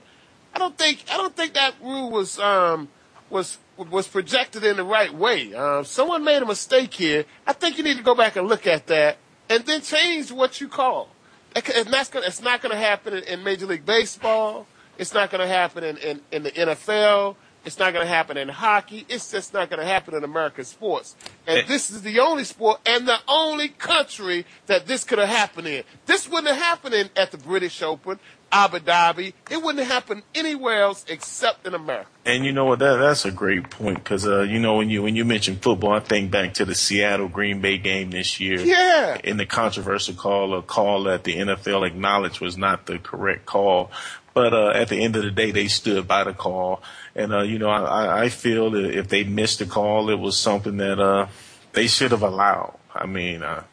I 0.54 0.60
don't 0.60 0.78
think 0.78 1.04
I 1.12 1.18
don't 1.18 1.36
think 1.36 1.56
that 1.56 1.74
rule 1.82 2.12
was 2.12 2.38
um 2.38 2.88
was 3.32 3.58
was 3.78 4.08
projected 4.08 4.64
in 4.64 4.78
the 4.78 4.84
right 4.84 5.12
way. 5.12 5.56
Um, 5.56 5.86
someone 5.86 6.24
made 6.24 6.44
a 6.44 6.46
mistake 6.46 6.94
here. 6.94 7.26
I 7.48 7.54
think 7.54 7.80
you 7.80 7.84
need 7.84 7.98
to 7.98 8.04
go 8.04 8.14
back 8.14 8.36
and 8.36 8.48
look 8.48 8.68
at 8.68 8.86
that." 8.86 9.18
And 9.52 9.66
then 9.66 9.82
change 9.82 10.32
what 10.32 10.62
you 10.62 10.68
call. 10.70 11.10
It's 11.56 11.90
not 11.90 12.10
going 12.12 12.26
it's 12.26 12.42
not 12.42 12.62
going 12.62 12.72
to 12.72 12.78
happen 12.78 13.14
in, 13.14 13.24
in, 13.26 13.44
Major 13.44 13.66
League 13.66 13.86
Baseball. 13.86 14.66
It's 14.98 15.14
not 15.14 15.30
going 15.30 15.42
to 15.42 15.54
happen 15.54 15.84
in, 15.84 15.98
in, 15.98 16.22
in 16.32 16.44
the 16.44 16.52
NFL. 16.52 17.36
It's 17.66 17.78
not 17.78 17.94
going 17.94 18.06
to 18.06 18.12
happen 18.12 18.38
in 18.38 18.48
hockey. 18.48 19.06
It's 19.10 19.32
just 19.32 19.54
not 19.54 19.70
going 19.70 19.80
to 19.80 19.86
happen 19.86 20.16
in 20.16 20.24
American 20.24 20.64
sports. 20.64 21.16
And 21.46 21.60
eh. 21.60 21.64
this 21.68 21.92
is 21.92 22.02
the 22.02 22.20
only 22.20 22.46
sport 22.46 22.80
and 22.86 23.08
the 23.08 23.20
only 23.28 23.70
country 23.70 24.46
that 24.68 24.88
this 24.88 25.04
could 25.04 25.20
have 25.20 25.30
happened 25.30 25.68
in. 25.68 25.84
This 26.06 26.30
wouldn't 26.30 26.48
have 26.48 26.64
happened 26.64 26.96
in, 26.96 27.10
at 27.16 27.32
the 27.32 27.38
British 27.38 27.82
Open. 27.82 28.20
Abu 28.52 28.80
Dhabi. 28.80 29.34
It 29.50 29.62
wouldn't 29.62 29.88
happen 29.88 30.24
anywhere 30.36 30.82
else 30.82 31.06
except 31.08 31.66
in 31.66 31.74
America. 31.74 32.10
And 32.26 32.46
you 32.46 32.52
know 32.52 32.66
what? 32.66 32.80
That 32.80 32.98
that's 32.98 33.26
a 33.26 33.32
great 33.32 33.70
point 33.70 33.98
because 33.98 34.28
uh, 34.28 34.42
you 34.42 34.60
know 34.60 34.76
when 34.76 34.90
you 34.90 35.02
when 35.04 35.16
you 35.16 35.26
mention 35.26 35.56
football, 35.56 35.94
I 35.94 36.00
think 36.00 36.32
back 36.32 36.54
to 36.56 36.66
the 36.66 36.76
Seattle 36.76 37.28
Green 37.28 37.62
Bay 37.62 37.78
game 37.78 38.12
this 38.12 38.40
year. 38.40 38.60
Yeah. 38.60 39.18
In 39.24 39.38
the 39.38 39.46
controversial 39.46 40.16
call, 40.16 40.54
a 40.56 40.62
call 40.62 41.04
that 41.04 41.24
the 41.24 41.36
NFL 41.36 41.88
acknowledged 41.88 42.42
was 42.42 42.58
not 42.58 42.86
the 42.86 43.00
correct 43.00 43.46
call, 43.46 43.92
but 44.34 44.54
uh, 44.54 44.72
at 44.72 44.90
the 44.90 45.02
end 45.02 45.16
of 45.16 45.24
the 45.24 45.32
day, 45.32 45.52
they 45.52 45.68
stood 45.68 46.08
by 46.08 46.24
the 46.24 46.34
call. 46.34 46.82
And 47.16 47.34
uh, 47.34 47.42
you 47.42 47.60
know, 47.60 47.70
I, 47.70 48.24
I 48.24 48.30
feel 48.30 48.72
that 48.72 48.98
if 48.98 49.08
they 49.08 49.24
missed 49.24 49.60
the 49.60 49.66
call, 49.66 50.10
it 50.10 50.20
was 50.20 50.38
something 50.38 50.78
that 50.78 51.00
uh, 51.00 51.28
they 51.74 51.88
should 51.88 52.12
have 52.12 52.24
allowed. 52.24 52.78
I 52.94 53.06
mean, 53.06 53.42
uh, 53.44 53.64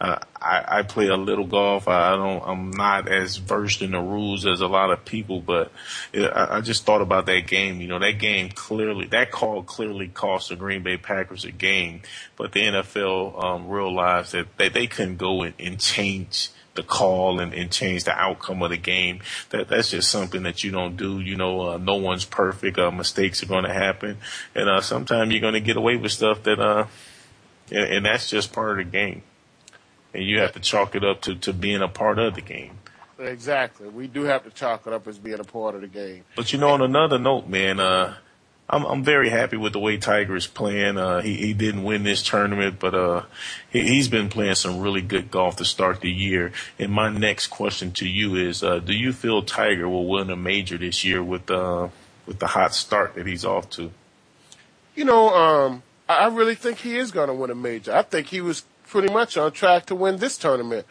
uh, 0.00 0.18
I, 0.40 0.64
I 0.66 0.82
play 0.82 1.08
a 1.08 1.16
little 1.16 1.46
golf. 1.46 1.86
I 1.86 2.16
don't. 2.16 2.42
I'm 2.46 2.70
not 2.70 3.06
as 3.06 3.36
versed 3.36 3.82
in 3.82 3.90
the 3.90 4.00
rules 4.00 4.46
as 4.46 4.62
a 4.62 4.66
lot 4.66 4.90
of 4.90 5.04
people, 5.04 5.42
but 5.42 5.70
I, 6.14 6.56
I 6.56 6.60
just 6.62 6.86
thought 6.86 7.02
about 7.02 7.26
that 7.26 7.46
game. 7.46 7.82
You 7.82 7.88
know, 7.88 7.98
that 7.98 8.18
game 8.18 8.48
clearly, 8.48 9.06
that 9.08 9.30
call 9.30 9.62
clearly 9.62 10.08
cost 10.08 10.48
the 10.48 10.56
Green 10.56 10.82
Bay 10.82 10.96
Packers 10.96 11.44
a 11.44 11.50
game. 11.50 12.00
But 12.36 12.52
the 12.52 12.60
NFL 12.60 13.44
um, 13.44 13.68
realized 13.68 14.32
that 14.32 14.56
they, 14.56 14.70
they 14.70 14.86
couldn't 14.86 15.18
go 15.18 15.42
and, 15.42 15.52
and 15.58 15.78
change 15.78 16.48
the 16.74 16.82
call 16.82 17.38
and, 17.38 17.52
and 17.52 17.70
change 17.70 18.04
the 18.04 18.12
outcome 18.12 18.62
of 18.62 18.70
the 18.70 18.78
game. 18.78 19.20
That 19.50 19.68
that's 19.68 19.90
just 19.90 20.10
something 20.10 20.44
that 20.44 20.64
you 20.64 20.70
don't 20.70 20.96
do. 20.96 21.20
You 21.20 21.36
know, 21.36 21.72
uh, 21.72 21.76
no 21.76 21.96
one's 21.96 22.24
perfect. 22.24 22.78
Uh, 22.78 22.90
mistakes 22.90 23.42
are 23.42 23.46
going 23.46 23.64
to 23.64 23.74
happen, 23.74 24.16
and 24.54 24.66
uh, 24.66 24.80
sometimes 24.80 25.30
you're 25.30 25.42
going 25.42 25.52
to 25.52 25.60
get 25.60 25.76
away 25.76 25.96
with 25.96 26.12
stuff 26.12 26.44
that, 26.44 26.58
uh, 26.58 26.86
and, 27.70 27.84
and 27.84 28.06
that's 28.06 28.30
just 28.30 28.54
part 28.54 28.80
of 28.80 28.86
the 28.86 28.90
game 28.90 29.24
and 30.14 30.24
you 30.24 30.40
have 30.40 30.52
to 30.52 30.60
chalk 30.60 30.94
it 30.94 31.04
up 31.04 31.22
to, 31.22 31.34
to 31.36 31.52
being 31.52 31.82
a 31.82 31.88
part 31.88 32.18
of 32.18 32.34
the 32.34 32.40
game. 32.40 32.78
Exactly. 33.18 33.88
We 33.88 34.06
do 34.06 34.24
have 34.24 34.44
to 34.44 34.50
chalk 34.50 34.86
it 34.86 34.92
up 34.92 35.06
as 35.06 35.18
being 35.18 35.40
a 35.40 35.44
part 35.44 35.74
of 35.74 35.82
the 35.82 35.86
game. 35.86 36.24
But 36.36 36.52
you 36.52 36.58
know, 36.58 36.70
on 36.70 36.80
another 36.80 37.18
note, 37.18 37.48
man, 37.48 37.78
uh, 37.78 38.14
I'm 38.68 38.84
I'm 38.86 39.04
very 39.04 39.28
happy 39.28 39.56
with 39.56 39.72
the 39.72 39.78
way 39.78 39.98
Tiger 39.98 40.36
is 40.36 40.46
playing. 40.46 40.96
Uh, 40.96 41.20
he 41.20 41.34
he 41.34 41.52
didn't 41.52 41.82
win 41.82 42.04
this 42.04 42.22
tournament, 42.22 42.78
but 42.78 42.94
uh, 42.94 43.22
he, 43.68 43.82
he's 43.82 44.08
been 44.08 44.28
playing 44.28 44.54
some 44.54 44.80
really 44.80 45.02
good 45.02 45.30
golf 45.30 45.56
to 45.56 45.64
start 45.64 46.00
the 46.00 46.10
year. 46.10 46.52
And 46.78 46.92
my 46.92 47.10
next 47.10 47.48
question 47.48 47.92
to 47.92 48.08
you 48.08 48.36
is, 48.36 48.62
uh, 48.62 48.78
do 48.78 48.94
you 48.94 49.12
feel 49.12 49.42
Tiger 49.42 49.88
will 49.88 50.08
win 50.08 50.30
a 50.30 50.36
major 50.36 50.78
this 50.78 51.04
year 51.04 51.22
with 51.22 51.50
uh 51.50 51.88
with 52.26 52.38
the 52.38 52.46
hot 52.46 52.74
start 52.74 53.16
that 53.16 53.26
he's 53.26 53.44
off 53.44 53.68
to? 53.70 53.90
You 54.94 55.04
know, 55.04 55.34
um, 55.34 55.82
I 56.08 56.28
really 56.28 56.54
think 56.54 56.78
he 56.78 56.96
is 56.96 57.10
going 57.10 57.28
to 57.28 57.34
win 57.34 57.50
a 57.50 57.54
major. 57.54 57.94
I 57.94 58.02
think 58.02 58.28
he 58.28 58.40
was 58.40 58.64
pretty 58.90 59.12
much 59.12 59.36
on 59.36 59.52
track 59.52 59.86
to 59.86 59.94
win 59.94 60.16
this 60.18 60.36
tournament 60.36 60.84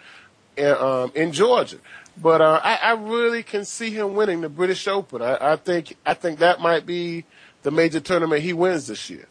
in, 0.55 0.71
um, 0.71 1.11
in 1.13 1.31
Georgia. 1.31 1.77
But 2.17 2.41
uh, 2.41 2.59
I, 2.63 2.75
I 2.75 2.91
really 2.93 3.43
can 3.43 3.65
see 3.65 3.91
him 3.91 4.15
winning 4.15 4.41
the 4.41 4.49
British 4.49 4.87
Open. 4.87 5.21
I, 5.21 5.53
I 5.53 5.55
think 5.57 5.95
I 6.05 6.13
think 6.13 6.39
that 6.39 6.59
might 6.59 6.85
be 6.85 7.25
the 7.63 7.71
major 7.71 7.99
tournament 7.99 8.41
he 8.41 8.53
wins 8.53 8.87
this 8.87 9.09
year. 9.09 9.25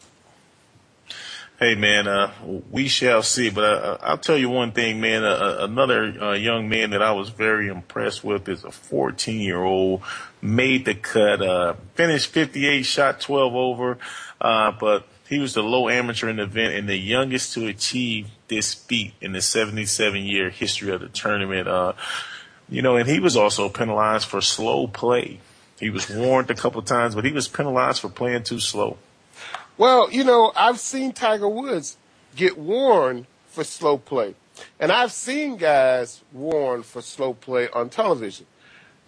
Hey 1.59 1.75
man, 1.75 2.07
uh, 2.07 2.31
we 2.71 2.87
shall 2.87 3.21
see. 3.21 3.49
But 3.49 3.63
uh, 3.63 3.97
I'll 4.01 4.17
tell 4.17 4.37
you 4.37 4.49
one 4.49 4.71
thing, 4.71 5.01
man. 5.01 5.23
Uh, 5.23 5.57
another 5.59 6.15
uh, 6.21 6.33
young 6.33 6.69
man 6.69 6.91
that 6.91 7.01
I 7.01 7.11
was 7.11 7.29
very 7.29 7.67
impressed 7.67 8.23
with 8.23 8.47
is 8.47 8.63
a 8.63 8.71
14 8.71 9.39
year 9.39 9.61
old, 9.61 10.01
made 10.41 10.85
the 10.85 10.95
cut, 10.95 11.41
uh, 11.41 11.73
finished 11.95 12.27
58, 12.27 12.83
shot 12.83 13.19
12 13.19 13.53
over, 13.53 13.97
uh, 14.39 14.71
but 14.79 15.05
he 15.27 15.37
was 15.37 15.53
the 15.53 15.61
low 15.61 15.89
amateur 15.89 16.29
in 16.29 16.37
the 16.37 16.43
event 16.43 16.75
and 16.75 16.87
the 16.87 16.97
youngest 16.97 17.53
to 17.53 17.67
achieve 17.67 18.29
this 18.49 18.73
feat 18.73 19.13
in 19.21 19.31
the 19.31 19.41
77 19.41 20.23
year 20.23 20.49
history 20.49 20.91
of 20.91 21.01
the 21.01 21.09
tournament. 21.09 21.67
Uh, 21.67 21.93
you 22.67 22.81
know, 22.81 22.97
and 22.97 23.09
he 23.09 23.19
was 23.19 23.37
also 23.37 23.69
penalized 23.69 24.27
for 24.27 24.41
slow 24.41 24.87
play. 24.87 25.39
He 25.79 25.89
was 25.89 26.09
warned 26.09 26.51
a 26.51 26.55
couple 26.55 26.79
of 26.79 26.85
times, 26.85 27.15
but 27.15 27.25
he 27.25 27.31
was 27.31 27.47
penalized 27.47 28.01
for 28.01 28.09
playing 28.09 28.43
too 28.43 28.59
slow. 28.59 28.97
Well, 29.77 30.11
you 30.11 30.23
know, 30.25 30.51
I've 30.55 30.79
seen 30.79 31.13
Tiger 31.13 31.47
Woods 31.47 31.97
get 32.35 32.57
warned 32.57 33.27
for 33.47 33.63
slow 33.63 33.97
play. 33.97 34.35
And 34.79 34.91
I've 34.91 35.13
seen 35.13 35.55
guys 35.55 36.21
warned 36.33 36.85
for 36.85 37.01
slow 37.01 37.33
play 37.33 37.69
on 37.69 37.89
television. 37.89 38.45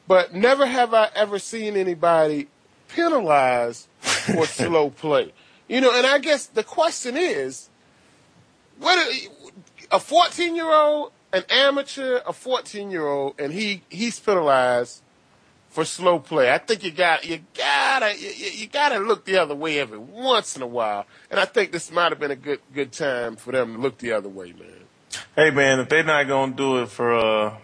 But 0.08 0.34
never 0.34 0.66
have 0.66 0.94
I 0.94 1.10
ever 1.14 1.40
seen 1.40 1.76
anybody 1.76 2.48
penalized 2.88 3.88
for 4.00 4.46
slow 4.46 4.90
play. 4.90 5.34
You 5.68 5.82
know, 5.82 5.94
and 5.94 6.08
I 6.08 6.20
guess 6.20 6.48
the 6.48 6.64
question 6.64 7.18
is, 7.18 7.70
what 8.82 9.30
a 9.92 10.00
14 10.00 10.56
year 10.56 10.72
old, 10.72 11.12
an 11.32 11.44
amateur, 11.50 12.22
a 12.26 12.34
14 12.34 12.92
year 12.92 13.08
old, 13.08 13.36
and 13.40 13.54
he, 13.54 13.84
he's 13.90 14.20
penalized 14.20 15.02
for 15.72 15.86
slow 15.86 16.20
play. 16.20 16.52
I 16.52 16.58
think 16.58 16.84
you 16.84 16.92
got 16.92 17.26
you 17.26 17.40
gotta 17.58 18.18
you, 18.20 18.30
you, 18.30 18.68
gotta 18.68 19.00
look 19.00 19.26
the 19.26 19.38
other 19.38 19.56
way 19.56 19.80
every 19.80 19.98
once 19.98 20.56
in 20.56 20.62
a 20.62 20.68
while, 20.68 21.06
and 21.30 21.40
I 21.40 21.46
think 21.46 21.72
this 21.72 21.92
might 21.92 22.12
have 22.12 22.20
been 22.20 22.32
a 22.32 22.36
good 22.36 22.60
good 22.74 22.92
time 22.92 23.38
for 23.38 23.52
them 23.52 23.76
to 23.76 23.82
look 23.82 23.98
the 23.98 24.12
other 24.12 24.30
way, 24.30 24.54
man. 24.54 24.68
Hey 25.36 25.50
man, 25.50 25.80
if 25.80 25.90
they're 25.90 26.04
not 26.04 26.28
gonna 26.28 26.54
do 26.54 26.82
it 26.82 26.90
for 26.90 27.14
uh, 27.14 27.58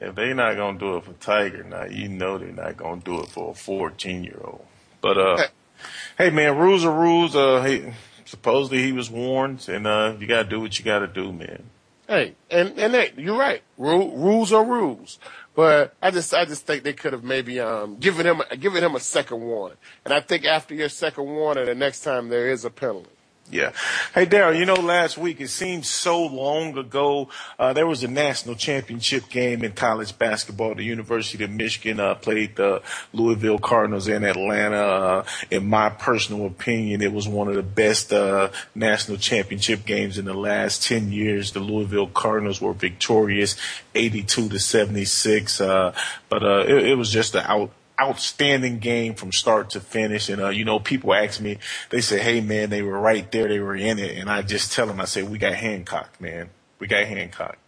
if 0.00 0.14
they're 0.14 0.34
not 0.34 0.56
gonna 0.56 0.78
do 0.78 0.96
it 0.96 1.04
for 1.04 1.12
Tiger, 1.12 1.62
now 1.62 1.84
you 1.84 2.08
know 2.08 2.36
they're 2.38 2.48
not 2.48 2.76
gonna 2.76 3.00
do 3.00 3.20
it 3.20 3.28
for 3.28 3.52
a 3.52 3.54
fourteen 3.54 4.24
year 4.24 4.40
old. 4.42 4.66
But 5.00 5.18
uh, 5.18 5.38
hey 6.18 6.30
man, 6.30 6.58
rules 6.58 6.84
are 6.84 6.92
rules. 6.92 7.36
Uh, 7.36 7.62
hey, 7.62 7.94
supposedly 8.24 8.82
he 8.82 8.92
was 8.92 9.10
warned, 9.10 9.68
and 9.68 9.86
uh, 9.86 10.14
you 10.18 10.26
gotta 10.26 10.48
do 10.48 10.60
what 10.60 10.78
you 10.78 10.84
gotta 10.84 11.06
do, 11.06 11.32
man. 11.32 11.64
Hey, 12.06 12.34
and 12.50 12.78
and 12.78 12.92
hey, 12.92 13.12
you're 13.16 13.38
right. 13.38 13.62
Rule, 13.78 14.16
rules 14.16 14.52
are 14.52 14.64
rules. 14.64 15.18
But 15.54 15.94
I 16.02 16.10
just 16.10 16.34
I 16.34 16.44
just 16.44 16.66
think 16.66 16.82
they 16.82 16.92
could 16.92 17.12
have 17.12 17.22
maybe 17.22 17.60
um, 17.60 17.96
given 17.98 18.26
him 18.26 18.42
given 18.58 18.82
him 18.82 18.94
a 18.94 19.00
second 19.00 19.40
warning. 19.40 19.78
And 20.04 20.12
I 20.12 20.20
think 20.20 20.44
after 20.44 20.74
your 20.74 20.88
second 20.88 21.24
warning, 21.24 21.66
the 21.66 21.74
next 21.74 22.02
time 22.02 22.28
there 22.28 22.50
is 22.50 22.64
a 22.64 22.70
penalty. 22.70 23.10
Yeah. 23.50 23.72
Hey, 24.14 24.24
Daryl, 24.24 24.58
you 24.58 24.64
know, 24.64 24.74
last 24.74 25.18
week 25.18 25.38
it 25.38 25.48
seems 25.48 25.86
so 25.88 26.24
long 26.24 26.78
ago. 26.78 27.28
Uh, 27.58 27.74
there 27.74 27.86
was 27.86 28.02
a 28.02 28.08
national 28.08 28.54
championship 28.54 29.28
game 29.28 29.62
in 29.62 29.72
college 29.72 30.18
basketball. 30.18 30.74
The 30.74 30.82
University 30.82 31.44
of 31.44 31.50
Michigan 31.50 32.00
uh, 32.00 32.14
played 32.14 32.56
the 32.56 32.80
Louisville 33.12 33.58
Cardinals 33.58 34.08
in 34.08 34.24
Atlanta. 34.24 34.76
Uh, 34.76 35.24
in 35.50 35.68
my 35.68 35.90
personal 35.90 36.46
opinion, 36.46 37.02
it 37.02 37.12
was 37.12 37.28
one 37.28 37.48
of 37.48 37.54
the 37.54 37.62
best 37.62 38.14
uh, 38.14 38.48
national 38.74 39.18
championship 39.18 39.84
games 39.84 40.16
in 40.16 40.24
the 40.24 40.34
last 40.34 40.82
10 40.84 41.12
years. 41.12 41.52
The 41.52 41.60
Louisville 41.60 42.08
Cardinals 42.08 42.62
were 42.62 42.72
victorious 42.72 43.56
82 43.94 44.48
to 44.48 44.58
76. 44.58 45.60
Uh, 45.60 45.94
but 46.30 46.42
uh, 46.42 46.64
it, 46.66 46.88
it 46.88 46.94
was 46.96 47.12
just 47.12 47.34
an 47.34 47.44
out 47.46 47.70
outstanding 48.00 48.78
game 48.78 49.14
from 49.14 49.32
start 49.32 49.70
to 49.70 49.80
finish. 49.80 50.28
And, 50.28 50.42
uh, 50.42 50.48
you 50.48 50.64
know, 50.64 50.78
people 50.78 51.14
ask 51.14 51.40
me, 51.40 51.58
they 51.90 52.00
say, 52.00 52.18
Hey 52.18 52.40
man, 52.40 52.70
they 52.70 52.82
were 52.82 52.98
right 52.98 53.30
there. 53.30 53.48
They 53.48 53.60
were 53.60 53.76
in 53.76 53.98
it. 53.98 54.18
And 54.18 54.28
I 54.28 54.42
just 54.42 54.72
tell 54.72 54.86
them, 54.86 55.00
I 55.00 55.04
say, 55.04 55.22
we 55.22 55.38
got 55.38 55.54
Hancock, 55.54 56.20
man. 56.20 56.50
We 56.78 56.86
got 56.86 57.04
Hancock. 57.04 57.58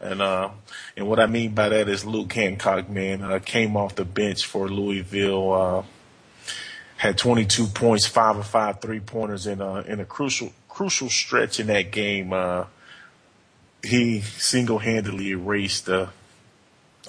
And, 0.00 0.20
uh, 0.20 0.50
and 0.96 1.08
what 1.08 1.20
I 1.20 1.26
mean 1.26 1.54
by 1.54 1.68
that 1.70 1.88
is 1.88 2.04
Luke 2.04 2.32
Hancock, 2.32 2.88
man, 2.88 3.22
uh, 3.22 3.38
came 3.38 3.76
off 3.76 3.94
the 3.94 4.04
bench 4.04 4.44
for 4.44 4.68
Louisville, 4.68 5.52
uh, 5.52 5.82
had 6.96 7.16
22 7.16 7.66
points, 7.66 8.06
five 8.06 8.36
of 8.36 8.46
five 8.46 8.80
three 8.80 9.00
pointers 9.00 9.46
in, 9.46 9.60
uh, 9.60 9.82
in 9.86 10.00
a 10.00 10.04
crucial, 10.04 10.52
crucial 10.68 11.08
stretch 11.08 11.60
in 11.60 11.68
that 11.68 11.90
game. 11.90 12.32
Uh, 12.32 12.64
he 13.82 14.20
single 14.20 14.78
handedly 14.78 15.30
erased 15.30 15.88
a, 15.88 16.10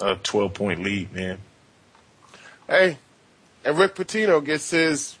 a 0.00 0.16
12 0.16 0.54
point 0.54 0.82
lead, 0.82 1.12
man. 1.12 1.38
Hey, 2.68 2.98
and 3.64 3.78
Rick 3.78 3.94
Pitino 3.94 4.44
gets 4.44 4.70
his 4.70 5.16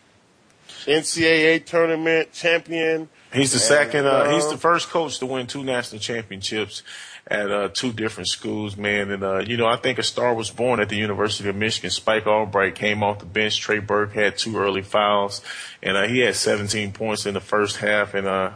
NCAA 0.86 1.64
tournament 1.64 2.32
champion. 2.32 3.08
He's 3.32 3.52
the 3.52 3.58
second. 3.58 4.06
Uh, 4.06 4.32
he's 4.34 4.48
the 4.48 4.56
first 4.56 4.88
coach 4.88 5.18
to 5.18 5.26
win 5.26 5.46
two 5.46 5.62
national 5.62 6.00
championships 6.00 6.82
at 7.28 7.50
uh, 7.50 7.68
two 7.68 7.92
different 7.92 8.28
schools, 8.28 8.76
man. 8.76 9.10
And 9.10 9.22
uh, 9.22 9.38
you 9.38 9.56
know, 9.56 9.66
I 9.66 9.76
think 9.76 9.98
a 9.98 10.02
star 10.02 10.34
was 10.34 10.50
born 10.50 10.80
at 10.80 10.88
the 10.88 10.96
University 10.96 11.48
of 11.48 11.56
Michigan. 11.56 11.90
Spike 11.90 12.26
Albrecht 12.26 12.76
came 12.76 13.02
off 13.02 13.18
the 13.18 13.26
bench. 13.26 13.58
Trey 13.58 13.78
Burke 13.78 14.12
had 14.12 14.38
two 14.38 14.56
early 14.56 14.82
fouls, 14.82 15.42
and 15.82 15.96
uh, 15.96 16.06
he 16.06 16.20
had 16.20 16.36
17 16.36 16.92
points 16.92 17.26
in 17.26 17.34
the 17.34 17.40
first 17.40 17.78
half. 17.78 18.14
And 18.14 18.26
uh, 18.26 18.52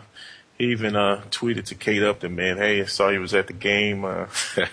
he 0.57 0.67
even 0.67 0.97
uh, 0.97 1.23
tweeted 1.31 1.65
to 1.67 1.75
Kate 1.75 2.03
Upton, 2.03 2.35
man, 2.35 2.59
"Hey, 2.59 2.81
I 2.83 2.87
saw 2.87 3.09
you 3.09 3.21
was 3.21 3.35
at 3.35 3.49
the 3.49 3.53
game." 3.53 4.05
Uh, 4.05 4.27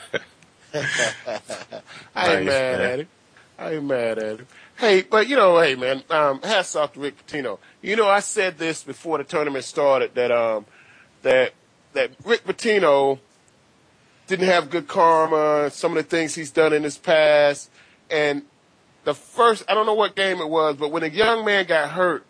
I 0.73 2.35
ain't 2.35 2.45
nice, 2.45 2.45
mad 2.45 2.45
man. 2.45 2.81
at 2.81 2.99
him. 2.99 3.07
I 3.57 3.73
ain't 3.73 3.85
mad 3.85 4.19
at 4.19 4.39
him. 4.39 4.47
Hey, 4.77 5.01
but 5.01 5.27
you 5.27 5.35
know, 5.35 5.59
hey 5.59 5.75
man, 5.75 6.03
um, 6.09 6.41
hats 6.41 6.75
off 6.75 6.93
to 6.93 6.99
Rick 6.99 7.25
Pitino. 7.25 7.57
You 7.81 7.95
know, 7.95 8.07
I 8.07 8.19
said 8.19 8.57
this 8.57 8.83
before 8.83 9.17
the 9.17 9.23
tournament 9.23 9.65
started 9.65 10.13
that 10.15 10.31
um, 10.31 10.65
that 11.23 11.53
that 11.93 12.11
Rick 12.23 12.45
Pitino 12.45 13.19
didn't 14.27 14.45
have 14.45 14.69
good 14.69 14.87
karma. 14.87 15.71
Some 15.71 15.97
of 15.97 16.03
the 16.03 16.09
things 16.09 16.35
he's 16.35 16.51
done 16.51 16.73
in 16.73 16.83
his 16.83 16.97
past, 16.97 17.71
and 18.11 18.43
the 19.03 19.15
first 19.15 19.63
I 19.67 19.73
don't 19.73 19.85
know 19.85 19.95
what 19.95 20.15
game 20.15 20.39
it 20.39 20.49
was, 20.49 20.75
but 20.75 20.91
when 20.91 21.03
a 21.03 21.07
young 21.07 21.43
man 21.43 21.65
got 21.65 21.89
hurt 21.89 22.23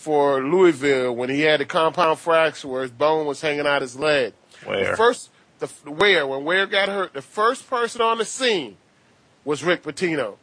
for 0.00 0.42
Louisville 0.42 1.14
when 1.14 1.28
he 1.28 1.42
had 1.42 1.60
a 1.60 1.66
compound 1.66 2.18
fracture 2.18 2.68
where 2.68 2.80
his 2.80 2.90
bone 2.90 3.26
was 3.26 3.42
hanging 3.42 3.66
out 3.66 3.82
his 3.82 3.96
leg. 3.96 4.32
Where? 4.64 4.92
The 4.92 4.96
first, 4.96 5.28
the 5.58 5.66
where 5.90 6.26
when 6.26 6.44
Ware 6.44 6.66
got 6.66 6.88
hurt, 6.88 7.12
the 7.12 7.20
first 7.20 7.68
person 7.68 8.00
on 8.00 8.16
the 8.16 8.24
scene 8.24 8.78
was 9.44 9.64
Rick 9.64 9.82
Pitino. 9.82 10.36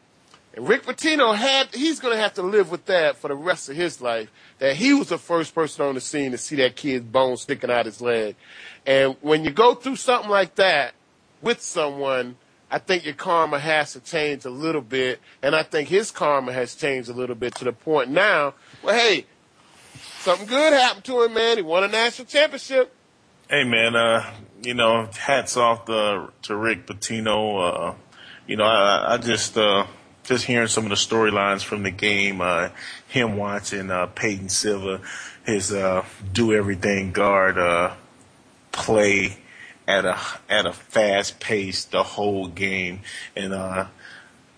And 0.53 0.67
Rick 0.67 0.83
Pitino 0.85 1.35
had, 1.35 1.73
he's 1.73 1.99
to 1.99 2.17
have 2.17 2.33
to 2.33 2.41
live 2.41 2.71
with 2.71 2.85
that 2.85 3.17
for 3.17 3.27
the 3.27 3.35
rest 3.35 3.69
of 3.69 3.75
his 3.75 4.01
life, 4.01 4.31
that 4.57 4.75
he 4.75 4.93
was 4.93 5.09
the 5.09 5.19
first 5.19 5.53
person 5.53 5.85
on 5.85 5.93
the 5.95 6.01
scene 6.01 6.31
to 6.31 6.37
see 6.37 6.55
that 6.55 6.75
kid's 6.75 7.05
bone 7.05 7.37
sticking 7.37 7.69
out 7.69 7.85
his 7.85 8.01
leg. 8.01 8.35
And 8.85 9.15
when 9.21 9.43
you 9.45 9.51
go 9.51 9.75
through 9.75 9.97
something 9.97 10.31
like 10.31 10.55
that 10.55 10.95
with 11.43 11.61
someone, 11.61 12.37
I 12.71 12.79
think 12.79 13.05
your 13.05 13.13
karma 13.13 13.59
has 13.59 13.93
to 13.93 13.99
change 13.99 14.45
a 14.45 14.49
little 14.49 14.81
bit. 14.81 15.19
And 15.43 15.55
I 15.55 15.61
think 15.61 15.89
his 15.89 16.09
karma 16.09 16.53
has 16.53 16.73
changed 16.73 17.07
a 17.09 17.13
little 17.13 17.35
bit 17.35 17.53
to 17.55 17.63
the 17.63 17.71
point 17.71 18.09
now, 18.09 18.55
well, 18.81 18.95
hey, 18.95 19.25
something 20.19 20.47
good 20.47 20.73
happened 20.73 21.05
to 21.05 21.23
him, 21.23 21.35
man. 21.35 21.57
He 21.57 21.63
won 21.63 21.83
a 21.83 21.87
national 21.87 22.25
championship. 22.25 22.93
Hey, 23.49 23.63
man, 23.63 23.95
uh, 23.95 24.33
you 24.63 24.73
know, 24.73 25.07
hats 25.17 25.55
off 25.55 25.85
to, 25.85 26.29
to 26.41 26.55
Rick 26.55 26.87
Pitino. 26.87 27.91
Uh, 27.91 27.95
you 28.47 28.55
know, 28.55 28.63
I, 28.63 29.13
I 29.13 29.17
just 29.17 29.57
uh, 29.57 29.85
just 30.23 30.45
hearing 30.45 30.67
some 30.67 30.85
of 30.85 30.89
the 30.89 30.95
storylines 30.95 31.63
from 31.63 31.83
the 31.83 31.91
game, 31.91 32.41
uh, 32.41 32.69
him 33.07 33.37
watching 33.37 33.91
uh, 33.91 34.07
Peyton 34.07 34.49
Siva, 34.49 35.01
his 35.45 35.71
uh, 35.71 36.03
do 36.33 36.53
everything 36.53 37.11
guard 37.11 37.57
uh, 37.57 37.93
play 38.71 39.37
at 39.87 40.05
a 40.05 40.17
at 40.49 40.65
a 40.65 40.73
fast 40.73 41.39
pace 41.39 41.85
the 41.85 42.03
whole 42.03 42.47
game, 42.47 43.01
and 43.35 43.53
uh, 43.53 43.87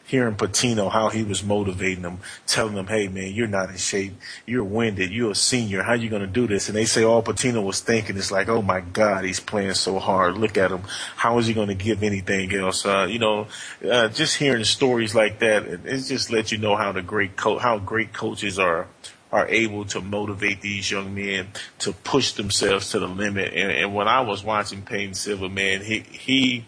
hearing 0.09 0.33
Pitino, 0.33 0.91
how 0.91 1.09
he 1.09 1.21
was 1.21 1.43
motivating 1.43 2.01
them, 2.01 2.17
telling 2.47 2.73
them, 2.73 2.87
hey, 2.87 3.07
man, 3.07 3.31
you're 3.31 3.47
not 3.47 3.69
in 3.69 3.77
shape. 3.77 4.13
You're 4.47 4.63
winded. 4.63 5.11
You're 5.11 5.31
a 5.31 5.35
senior. 5.35 5.83
How 5.83 5.93
you 5.93 6.09
going 6.09 6.23
to 6.23 6.27
do 6.27 6.47
this? 6.47 6.67
And 6.67 6.75
they 6.75 6.85
say 6.85 7.03
all 7.03 7.21
Pitino 7.21 7.63
was 7.63 7.79
thinking 7.79 8.17
is 8.17 8.31
like, 8.31 8.49
oh, 8.49 8.63
my 8.63 8.81
God, 8.81 9.23
he's 9.23 9.39
playing 9.39 9.75
so 9.75 9.99
hard. 9.99 10.35
Look 10.35 10.57
at 10.57 10.71
him. 10.71 10.81
How 11.15 11.37
is 11.37 11.45
he 11.45 11.53
going 11.53 11.67
to 11.67 11.75
give 11.75 12.01
anything 12.01 12.51
else? 12.55 12.87
Uh, 12.87 13.05
you 13.07 13.19
know, 13.19 13.45
uh, 13.87 14.07
just 14.07 14.37
hearing 14.37 14.63
stories 14.63 15.13
like 15.13 15.37
that, 15.39 15.63
it, 15.65 15.81
it 15.85 15.99
just 15.99 16.31
lets 16.31 16.51
you 16.51 16.57
know 16.57 16.75
how 16.75 16.91
the 16.91 17.03
great 17.03 17.35
co- 17.35 17.59
how 17.59 17.77
great 17.77 18.11
coaches 18.11 18.57
are 18.57 18.87
are 19.31 19.47
able 19.47 19.85
to 19.85 20.01
motivate 20.01 20.61
these 20.61 20.89
young 20.89 21.13
men 21.13 21.49
to 21.77 21.93
push 21.93 22.31
themselves 22.31 22.89
to 22.89 22.99
the 22.99 23.07
limit. 23.07 23.53
And, 23.53 23.71
and 23.71 23.93
when 23.93 24.07
I 24.07 24.21
was 24.21 24.43
watching 24.43 24.81
Peyton 24.81 25.13
Siva, 25.13 25.49
man, 25.49 25.81
he 25.81 25.99
he 25.99 26.65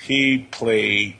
he 0.00 0.38
played 0.38 1.18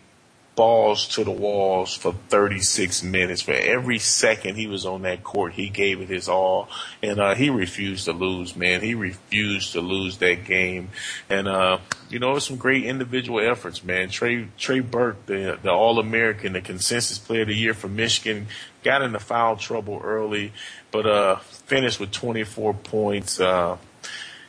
balls 0.57 1.07
to 1.07 1.23
the 1.23 1.31
walls 1.31 1.95
for 1.95 2.15
36 2.31 3.03
minutes. 3.03 3.43
For 3.43 3.53
every 3.53 3.99
second 3.99 4.57
he 4.57 4.67
was 4.67 4.87
on 4.87 5.03
that 5.03 5.23
court, 5.23 5.53
he 5.53 5.69
gave 5.69 6.01
it 6.01 6.09
his 6.09 6.29
all, 6.29 6.69
and 7.03 7.21
uh, 7.21 7.35
he 7.35 7.51
refused 7.51 8.07
to 8.07 8.13
lose. 8.13 8.57
Man, 8.57 8.81
he 8.81 8.95
refused 8.95 9.73
to 9.73 9.81
lose 9.81 10.17
that 10.19 10.45
game, 10.45 10.89
and 11.29 11.47
uh, 11.47 11.79
you 12.09 12.19
know, 12.19 12.39
some 12.39 12.57
great 12.57 12.85
individual 12.85 13.39
efforts. 13.39 13.85
Man, 13.85 14.09
Trey 14.09 14.49
Trey 14.59 14.81
Burke, 14.81 15.27
the 15.27 15.59
the 15.63 15.71
All 15.71 16.01
American, 16.01 16.55
the 16.55 16.63
consensus 16.63 17.19
Player 17.19 17.43
of 17.43 17.49
the 17.49 17.55
Year 17.55 17.75
for 17.75 17.89
Michigan, 17.89 18.47
got 18.83 19.03
into 19.03 19.21
foul 19.21 19.57
trouble 19.57 20.01
early, 20.03 20.53
but 20.91 21.07
uh, 21.07 21.37
finished 21.37 22.01
with 22.01 22.11
24 22.11 22.73
points. 22.75 23.39
Uh, 23.39 23.77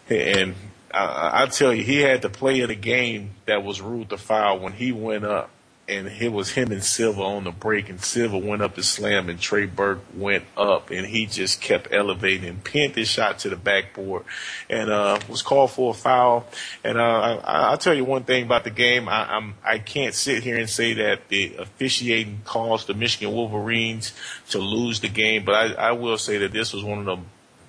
and 0.09 0.55
I, 0.93 1.43
I 1.43 1.45
tell 1.47 1.73
you, 1.73 1.83
he 1.83 1.97
had 1.97 2.21
the 2.21 2.29
play 2.29 2.61
of 2.61 2.69
the 2.69 2.75
game 2.75 3.31
that 3.45 3.61
was 3.61 3.81
ruled 3.81 4.07
the 4.07 4.17
foul 4.17 4.59
when 4.59 4.71
he 4.71 4.93
went 4.93 5.25
up 5.25 5.49
and 5.89 6.07
it 6.07 6.33
was 6.33 6.51
him 6.51 6.71
and 6.71 6.83
Siva 6.83 7.21
on 7.21 7.45
the 7.45 7.51
break, 7.51 7.87
and 7.89 8.01
Siva 8.01 8.37
went 8.37 8.61
up 8.61 8.75
to 8.75 8.83
slam, 8.83 9.29
and 9.29 9.39
Trey 9.39 9.65
Burke 9.65 10.01
went 10.15 10.43
up, 10.57 10.91
and 10.91 11.05
he 11.05 11.25
just 11.25 11.61
kept 11.61 11.93
elevating 11.93 12.49
and 12.49 12.63
pinned 12.63 12.95
his 12.95 13.07
shot 13.07 13.39
to 13.39 13.49
the 13.49 13.55
backboard, 13.55 14.23
and 14.69 14.89
uh, 14.89 15.19
was 15.29 15.41
called 15.41 15.71
for 15.71 15.91
a 15.91 15.93
foul. 15.93 16.45
And 16.83 16.97
uh, 16.97 17.39
I, 17.43 17.69
I'll 17.69 17.77
tell 17.77 17.93
you 17.93 18.03
one 18.03 18.23
thing 18.23 18.43
about 18.43 18.65
the 18.65 18.69
game: 18.69 19.07
I, 19.07 19.35
I'm 19.35 19.55
I 19.63 19.79
can't 19.79 20.13
sit 20.13 20.43
here 20.43 20.57
and 20.57 20.69
say 20.69 20.93
that 20.95 21.29
the 21.29 21.55
officiating 21.55 22.41
caused 22.43 22.87
the 22.87 22.93
Michigan 22.93 23.33
Wolverines 23.33 24.11
to 24.49 24.59
lose 24.59 24.99
the 24.99 25.09
game, 25.09 25.45
but 25.45 25.55
I, 25.55 25.89
I 25.89 25.91
will 25.93 26.17
say 26.17 26.37
that 26.39 26.51
this 26.51 26.73
was 26.73 26.83
one 26.83 26.99
of 26.99 27.05
the 27.05 27.17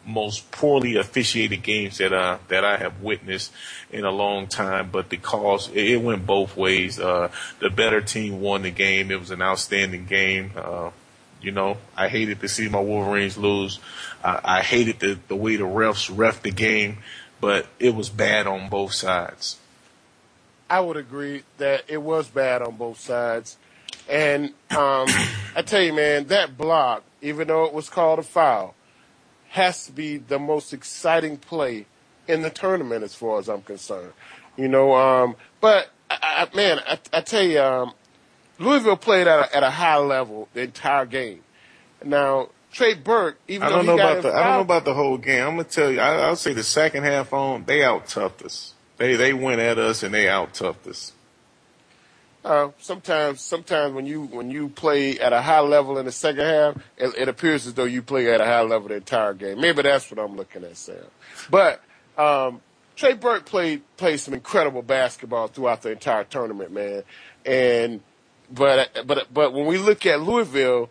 most 0.09 0.51
poorly 0.51 0.97
officiated 0.97 1.63
games 1.63 1.99
that 1.99 2.13
uh 2.13 2.39
that 2.49 2.65
I 2.65 2.79
have 2.79 3.03
witnessed 3.03 3.53
in 3.93 4.05
a 4.05 4.11
long 4.11 4.47
time. 4.47 4.89
But 4.91 5.11
the 5.11 5.19
it, 5.75 5.91
it 5.91 6.03
went 6.03 6.27
both 6.27 6.57
ways. 6.57 6.99
Uh, 6.99 7.31
the 7.61 7.71
better 7.71 8.01
team 8.01 8.41
won 8.41 8.63
the 8.63 8.71
game. 8.71 9.11
It 9.11 9.21
was 9.21 9.31
an 9.31 9.43
outstanding 9.43 10.07
game. 10.07 10.53
Uh, 10.57 10.91
you 11.41 11.53
know, 11.53 11.77
I 11.97 12.09
hated 12.09 12.41
to 12.41 12.49
see 12.49 12.69
my 12.69 12.81
Wolverines 12.81 13.37
lose. 13.37 13.79
I, 14.25 14.41
I 14.43 14.63
hated 14.63 15.01
the 15.01 15.19
the 15.29 15.37
way 15.37 15.57
the 15.57 15.65
refs 15.65 16.11
ref 16.13 16.43
the 16.43 16.51
game, 16.51 16.99
but 17.41 17.67
it 17.79 17.95
was 17.95 18.09
bad 18.09 18.47
on 18.47 18.69
both 18.69 18.95
sides. 18.95 19.59
I 20.71 20.81
would 20.81 20.97
agree 20.97 21.45
that 21.59 21.85
it 21.89 22.03
was 22.03 22.29
bad 22.29 22.63
on 22.63 22.77
both 22.77 22.99
sides. 22.99 23.57
And 24.09 24.47
um, 24.71 25.07
I 25.57 25.63
tell 25.65 25.83
you, 25.83 25.93
man, 25.93 26.27
that 26.29 26.57
block, 26.57 27.05
even 27.23 27.49
though 27.49 27.65
it 27.65 27.73
was 27.73 27.89
called 27.89 28.19
a 28.19 28.23
foul, 28.23 28.75
has 29.49 29.87
to 29.87 29.93
be 29.93 30.19
the 30.19 30.39
most 30.39 30.73
exciting 30.73 31.37
play 31.37 31.87
in 32.27 32.43
the 32.43 32.51
tournament 32.51 33.03
as 33.03 33.15
far 33.15 33.39
as 33.39 33.49
I'm 33.49 33.63
concerned. 33.63 34.13
You 34.57 34.69
know, 34.69 34.95
um, 34.95 35.37
but 35.61 35.91
I, 36.11 36.49
I, 36.53 36.57
man, 36.57 36.81
I, 36.87 36.99
I 37.13 37.21
tell 37.21 37.43
you, 37.43 37.61
um, 37.61 37.93
Louisville 38.59 38.97
played 38.97 39.27
at 39.27 39.39
a, 39.39 39.57
at 39.57 39.63
a 39.63 39.71
high 39.71 39.97
level 39.97 40.49
the 40.53 40.63
entire 40.63 41.07
game. 41.07 41.41
Now, 42.05 42.49
Trey 42.73 42.95
Burke, 42.95 43.39
even 43.49 43.67
I 43.67 43.71
don't 43.71 43.87
know 43.87 43.97
got 43.97 44.19
about 44.19 44.23
the 44.23 44.33
I 44.37 44.45
don't 44.45 44.53
know 44.53 44.61
about 44.61 44.85
the 44.85 44.95
whole 44.95 45.19
game. 45.19 45.43
I'm 45.43 45.51
gonna 45.53 45.65
tell 45.65 45.91
you. 45.91 46.01
I, 46.01 46.27
I'll 46.27 46.37
say 46.37 46.53
the 46.53 46.63
second 46.63 47.05
half 47.05 47.33
on 47.33 47.65
they 47.65 47.83
out 47.83 48.07
toughed 48.07 48.45
us. 48.45 48.75
They 48.99 49.17
they 49.17 49.33
went 49.33 49.61
at 49.61 49.79
us 49.79 50.03
and 50.03 50.13
they 50.13 50.29
out 50.29 50.55
toughed 50.55 50.87
us. 50.87 51.13
Uh, 52.49 52.71
sometimes, 52.79 53.43
sometimes 53.43 53.93
when 53.93 54.07
you 54.07 54.23
when 54.23 54.51
you 54.51 54.71
play 54.71 55.21
at 55.21 55.35
a 55.35 55.43
high 55.43 55.61
level 55.61 55.99
in 55.99 56.07
the 56.07 56.13
second 56.13 56.47
half, 56.47 56.77
it, 56.97 57.15
it 57.15 57.29
appears 57.29 57.67
as 57.67 57.75
though 57.75 57.85
you 57.85 58.01
play 58.01 58.33
at 58.33 58.41
a 58.41 58.45
high 58.47 58.63
level 58.63 58.89
the 58.89 58.95
entire 58.95 59.35
game. 59.35 59.61
Maybe 59.61 59.83
that's 59.83 60.11
what 60.11 60.19
I'm 60.19 60.35
looking 60.35 60.65
at, 60.65 60.75
Sam. 60.79 60.97
But 61.51 61.83
um, 62.17 62.63
Trey 62.97 63.13
Burke 63.13 63.45
played 63.45 63.83
played 63.99 64.19
some 64.21 64.33
incredible 64.33 64.81
basketball 64.81 65.49
throughout 65.49 65.83
the 65.83 65.91
entire 65.91 66.25
tournament, 66.25 66.73
man. 66.73 67.03
And 67.45 68.01
but 68.51 69.07
but 69.07 69.27
but 69.31 69.53
when 69.53 69.67
we 69.67 69.77
look 69.77 70.07
at 70.07 70.23
Louisville, 70.23 70.89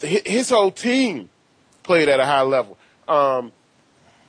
his 0.00 0.50
whole 0.50 0.70
team 0.70 1.28
played 1.82 2.08
at 2.08 2.20
a 2.20 2.24
high 2.24 2.42
level. 2.42 2.78
Um, 3.08 3.50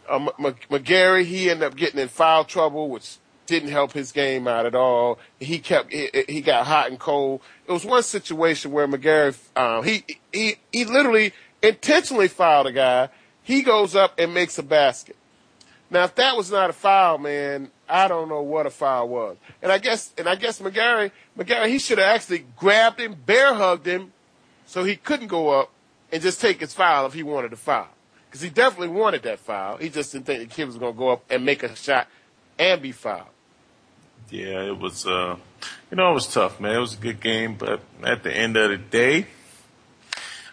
M- 0.10 0.30
McGary, 0.40 1.26
he 1.26 1.52
ended 1.52 1.68
up 1.68 1.76
getting 1.76 2.00
in 2.00 2.08
foul 2.08 2.44
trouble, 2.44 2.90
which 2.90 3.18
didn't 3.48 3.70
help 3.70 3.94
his 3.94 4.12
game 4.12 4.48
out 4.48 4.66
at 4.66 4.76
all. 4.76 5.18
He 5.40 5.60
kept 5.60 5.92
he, 5.92 6.10
he 6.30 6.42
got 6.42 6.68
hot 6.68 6.90
and 6.90 7.00
cold. 7.00 7.42
It 7.68 7.72
was 7.72 7.86
one 7.86 8.04
situation 8.04 8.72
where 8.72 8.88
McGary 8.88 9.38
um, 9.56 9.84
he 9.84 10.06
he 10.32 10.58
he 10.72 10.86
literally 10.86 11.34
intentionally 11.64 12.28
fouled 12.28 12.68
a 12.68 12.72
guy. 12.72 13.10
He 13.42 13.64
goes 13.64 13.96
up 13.96 14.14
and 14.20 14.34
makes 14.34 14.58
a 14.58 14.64
basket. 14.64 15.16
Now, 15.90 16.04
if 16.04 16.16
that 16.16 16.36
was 16.36 16.52
not 16.52 16.70
a 16.70 16.74
foul, 16.74 17.18
man, 17.18 17.72
I 17.88 18.10
don't 18.10 18.28
know 18.28 18.42
what 18.42 18.66
a 18.66 18.70
foul 18.70 19.08
was. 19.08 19.38
And 19.62 19.72
I 19.72 19.78
guess 19.78 20.14
and 20.18 20.28
I 20.28 20.36
guess 20.36 20.60
McGary 20.60 21.12
McGary 21.38 21.70
he 21.70 21.80
should 21.80 21.98
have 21.98 22.16
actually 22.16 22.46
grabbed 22.58 23.00
him, 23.00 23.16
bear 23.26 23.54
hugged 23.54 23.86
him, 23.86 24.12
so 24.66 24.84
he 24.84 24.98
couldn't 24.98 25.28
go 25.28 25.50
up 25.50 25.72
and 26.12 26.22
just 26.22 26.42
take 26.42 26.60
his 26.60 26.74
foul 26.74 27.06
if 27.06 27.14
he 27.14 27.24
wanted 27.24 27.52
to 27.52 27.58
foul. 27.58 27.88
Because 28.28 28.42
he 28.42 28.50
definitely 28.50 28.90
wanted 28.90 29.24
that 29.24 29.40
foul. 29.40 29.78
He 29.78 29.90
just 29.90 30.12
didn't 30.12 30.26
think 30.26 30.42
the 30.42 30.54
kid 30.54 30.66
was 30.66 30.78
going 30.78 30.94
to 30.94 30.98
go 31.00 31.10
up 31.10 31.24
and 31.30 31.46
make 31.46 31.64
a 31.64 31.74
shot 31.76 32.08
and 32.60 32.82
be 32.82 32.92
fouled. 32.92 33.28
Yeah, 34.30 34.64
it 34.64 34.78
was. 34.78 35.06
Uh, 35.06 35.38
you 35.90 35.98
know, 35.98 36.12
it 36.12 36.14
was 36.14 36.28
tough, 36.28 36.60
man. 36.60 36.76
It 36.76 36.80
was 36.80 36.94
a 36.96 36.98
good 36.98 37.22
game, 37.22 37.56
but 37.56 37.82
at 38.04 38.24
the 38.24 38.36
end 38.36 38.58
of 38.58 38.70
the 38.70 38.78
day, 38.78 39.28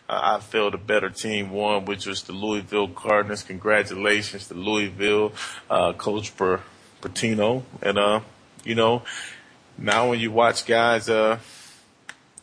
uh, 0.09 0.37
I 0.37 0.41
feel 0.41 0.71
the 0.71 0.79
better 0.79 1.11
team 1.11 1.51
won, 1.51 1.85
which 1.85 2.07
was 2.07 2.23
the 2.23 2.33
Louisville 2.33 2.89
Cardinals. 2.89 3.43
Congratulations 3.43 4.49
to 4.49 4.55
Louisville, 4.55 5.33
uh, 5.69 5.93
Coach 5.95 6.37
per, 6.37 6.61
Pitino. 7.01 7.63
And, 7.83 7.99
uh, 7.99 8.21
you 8.65 8.75
know, 8.75 9.03
now 9.77 10.11
when 10.11 10.21
you 10.21 10.31
watch 10.31 10.67
guys, 10.67 11.09
uh, 11.09 11.39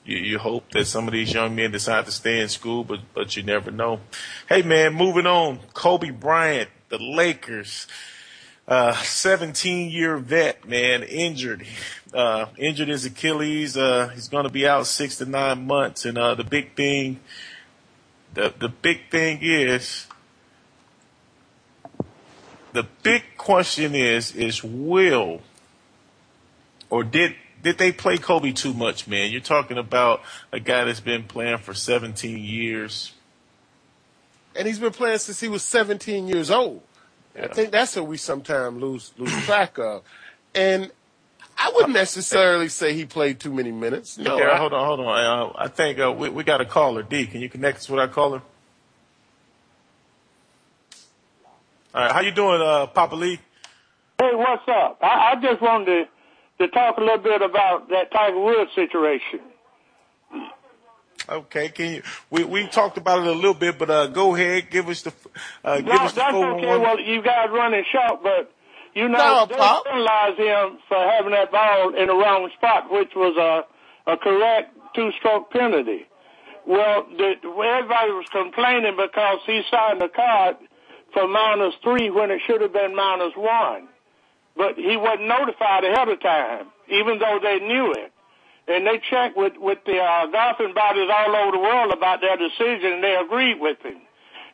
you, 0.03 0.17
you 0.17 0.39
hope 0.39 0.69
that 0.71 0.85
some 0.85 1.07
of 1.07 1.13
these 1.13 1.33
young 1.33 1.55
men 1.55 1.71
decide 1.71 2.05
to 2.05 2.11
stay 2.11 2.41
in 2.41 2.49
school, 2.49 2.83
but, 2.83 2.99
but 3.13 3.35
you 3.37 3.43
never 3.43 3.71
know. 3.71 4.01
Hey 4.49 4.63
man, 4.63 4.93
moving 4.93 5.27
on. 5.27 5.59
Kobe 5.73 6.09
Bryant, 6.09 6.69
the 6.89 6.97
Lakers, 6.97 7.87
uh, 8.71 8.93
17 8.93 9.89
year 9.89 10.15
vet, 10.15 10.65
man, 10.65 11.03
injured, 11.03 11.67
uh, 12.13 12.45
injured 12.57 12.87
his 12.87 13.03
Achilles. 13.03 13.75
Uh, 13.75 14.07
he's 14.13 14.29
going 14.29 14.45
to 14.45 14.49
be 14.49 14.65
out 14.65 14.87
six 14.87 15.17
to 15.17 15.25
nine 15.25 15.67
months. 15.67 16.05
And, 16.05 16.17
uh, 16.17 16.35
the 16.35 16.45
big 16.45 16.73
thing, 16.73 17.19
the, 18.33 18.53
the 18.57 18.69
big 18.69 19.09
thing 19.11 19.39
is, 19.41 20.07
the 22.71 22.87
big 23.03 23.23
question 23.35 23.93
is, 23.93 24.33
is 24.33 24.63
will 24.63 25.41
or 26.89 27.03
did, 27.03 27.35
did 27.61 27.77
they 27.77 27.91
play 27.91 28.17
Kobe 28.17 28.53
too 28.53 28.73
much, 28.73 29.05
man? 29.05 29.31
You're 29.31 29.41
talking 29.41 29.77
about 29.77 30.21
a 30.53 30.61
guy 30.61 30.85
that's 30.85 31.01
been 31.01 31.23
playing 31.23 31.57
for 31.57 31.73
17 31.73 32.37
years. 32.37 33.11
And 34.55 34.65
he's 34.65 34.79
been 34.79 34.93
playing 34.93 35.17
since 35.17 35.41
he 35.41 35.49
was 35.49 35.61
17 35.61 36.29
years 36.29 36.49
old. 36.49 36.83
I 37.39 37.47
think 37.47 37.71
that's 37.71 37.95
what 37.95 38.07
we 38.07 38.17
sometimes 38.17 38.81
lose 38.81 39.11
lose 39.17 39.31
track 39.45 39.77
of. 39.77 40.03
And 40.53 40.91
I 41.57 41.71
wouldn't 41.75 41.93
necessarily 41.93 42.67
say 42.69 42.93
he 42.93 43.05
played 43.05 43.39
too 43.39 43.53
many 43.53 43.71
minutes. 43.71 44.17
No, 44.17 44.35
Okay, 44.35 44.45
I- 44.45 44.57
hold 44.57 44.73
on, 44.73 44.85
hold 44.85 44.99
on. 45.01 45.07
Uh, 45.07 45.53
I 45.55 45.67
think 45.67 45.99
uh, 45.99 46.11
we, 46.11 46.29
we 46.29 46.43
got 46.43 46.59
a 46.61 46.65
caller. 46.65 47.03
D, 47.03 47.25
can 47.27 47.41
you 47.41 47.49
connect 47.49 47.77
us 47.79 47.89
with 47.89 47.99
our 47.99 48.07
caller? 48.07 48.41
All 51.93 52.01
right, 52.01 52.11
how 52.11 52.21
you 52.21 52.31
doing, 52.31 52.61
uh, 52.61 52.87
Papa 52.87 53.15
Lee? 53.15 53.39
Hey, 54.19 54.31
what's 54.33 54.63
up? 54.67 54.99
I, 55.01 55.33
I 55.33 55.41
just 55.41 55.61
wanted 55.61 56.07
to, 56.59 56.65
to 56.67 56.71
talk 56.73 56.97
a 56.97 57.01
little 57.01 57.17
bit 57.17 57.41
about 57.41 57.89
that 57.89 58.11
Tiger 58.11 58.39
Woods 58.39 58.71
situation. 58.75 59.41
Okay, 61.29 61.69
can 61.69 61.93
you? 61.95 62.03
We 62.29 62.43
we 62.43 62.67
talked 62.67 62.97
about 62.97 63.19
it 63.19 63.27
a 63.27 63.31
little 63.33 63.53
bit, 63.53 63.77
but 63.77 63.89
uh, 63.89 64.07
go 64.07 64.35
ahead, 64.35 64.69
give 64.69 64.89
us 64.89 65.01
the 65.03 65.13
uh, 65.63 65.77
give 65.77 65.85
No, 65.85 65.93
us 66.03 66.13
the 66.13 66.19
that's 66.21 66.33
okay. 66.33 66.67
one. 66.67 66.81
Well, 66.81 66.99
you 66.99 67.21
guys 67.21 67.47
running 67.51 67.83
short, 67.91 68.23
but 68.23 68.51
you 68.93 69.07
know 69.07 69.17
No, 69.17 69.45
they 69.47 69.55
Pop. 69.55 69.85
penalized 69.85 70.39
him 70.39 70.77
for 70.87 70.97
having 70.97 71.31
that 71.31 71.51
ball 71.51 71.95
in 71.95 72.07
the 72.07 72.13
wrong 72.15 72.49
spot, 72.57 72.91
which 72.91 73.11
was 73.15 73.35
a 73.37 74.11
a 74.11 74.17
correct 74.17 74.75
two-stroke 74.95 75.51
penalty. 75.51 76.05
Well, 76.65 77.05
the, 77.17 77.33
everybody 77.43 78.11
was 78.11 78.25
complaining 78.31 78.95
because 78.97 79.39
he 79.45 79.61
signed 79.71 80.01
a 80.01 80.09
card 80.09 80.57
for 81.13 81.27
minus 81.27 81.73
three 81.83 82.09
when 82.09 82.31
it 82.31 82.41
should 82.45 82.61
have 82.61 82.73
been 82.73 82.95
minus 82.95 83.33
one, 83.35 83.87
but 84.57 84.75
he 84.75 84.97
wasn't 84.97 85.27
notified 85.27 85.83
ahead 85.83 86.07
of 86.09 86.21
time, 86.21 86.67
even 86.89 87.19
though 87.19 87.39
they 87.41 87.59
knew 87.59 87.91
it. 87.93 88.11
And 88.67 88.85
they 88.85 89.01
checked 89.09 89.37
with 89.37 89.53
with 89.57 89.79
the 89.85 89.97
uh, 89.97 90.27
golfing 90.27 90.73
bodies 90.73 91.09
all 91.11 91.35
over 91.35 91.51
the 91.51 91.59
world 91.59 91.91
about 91.93 92.21
their 92.21 92.37
decision, 92.37 92.93
and 92.93 93.03
they 93.03 93.15
agreed 93.15 93.59
with 93.59 93.81
him. 93.81 94.01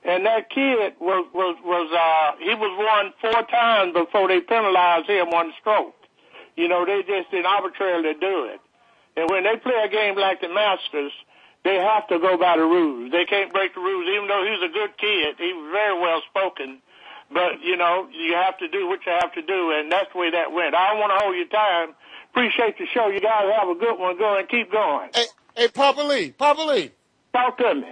And 0.03 0.25
that 0.25 0.49
kid 0.49 0.93
was 0.99 1.25
was 1.33 1.57
was 1.63 1.89
uh 1.91 2.37
he 2.39 2.53
was 2.53 2.73
won 2.77 3.13
four 3.19 3.43
times 3.47 3.93
before 3.93 4.27
they 4.27 4.39
penalized 4.39 5.09
him 5.09 5.29
one 5.29 5.51
stroke. 5.59 5.95
You 6.55 6.67
know, 6.67 6.85
they 6.85 7.03
just 7.03 7.29
didn't 7.31 7.45
arbitrarily 7.45 8.13
do 8.19 8.45
it. 8.45 8.59
And 9.17 9.29
when 9.29 9.43
they 9.43 9.57
play 9.57 9.77
a 9.83 9.89
game 9.89 10.15
like 10.15 10.41
the 10.41 10.49
Masters, 10.49 11.11
they 11.63 11.75
have 11.75 12.07
to 12.07 12.19
go 12.19 12.37
by 12.37 12.57
the 12.57 12.63
rules. 12.63 13.11
They 13.11 13.25
can't 13.25 13.51
break 13.51 13.73
the 13.73 13.81
rules, 13.81 14.07
even 14.13 14.27
though 14.27 14.45
he's 14.45 14.63
a 14.63 14.71
good 14.71 14.97
kid. 14.97 15.35
He 15.37 15.53
was 15.53 15.69
very 15.71 15.99
well 15.99 16.21
spoken. 16.29 16.79
But, 17.29 17.61
you 17.61 17.75
know, 17.75 18.07
you 18.13 18.35
have 18.35 18.57
to 18.59 18.67
do 18.69 18.87
what 18.87 19.05
you 19.05 19.11
have 19.11 19.33
to 19.33 19.41
do, 19.41 19.71
and 19.75 19.91
that's 19.91 20.07
the 20.13 20.19
way 20.19 20.31
that 20.31 20.53
went. 20.53 20.75
I 20.75 20.91
don't 20.91 20.99
want 20.99 21.11
to 21.11 21.19
hold 21.25 21.35
your 21.35 21.47
time. 21.51 21.93
Appreciate 22.37 22.77
the 22.77 22.85
show. 22.93 23.07
You 23.07 23.19
guys 23.19 23.45
have 23.59 23.67
a 23.67 23.73
good 23.73 23.97
one. 23.97 24.15
Go 24.15 24.37
and 24.37 24.47
keep 24.47 24.71
going. 24.71 25.09
Hey, 25.11 25.25
hey, 25.55 25.67
Papa 25.69 26.01
Lee, 26.01 26.29
Papa 26.29 26.61
Lee. 26.61 26.91
Talk 27.33 27.57
to 27.57 27.73
me. 27.73 27.87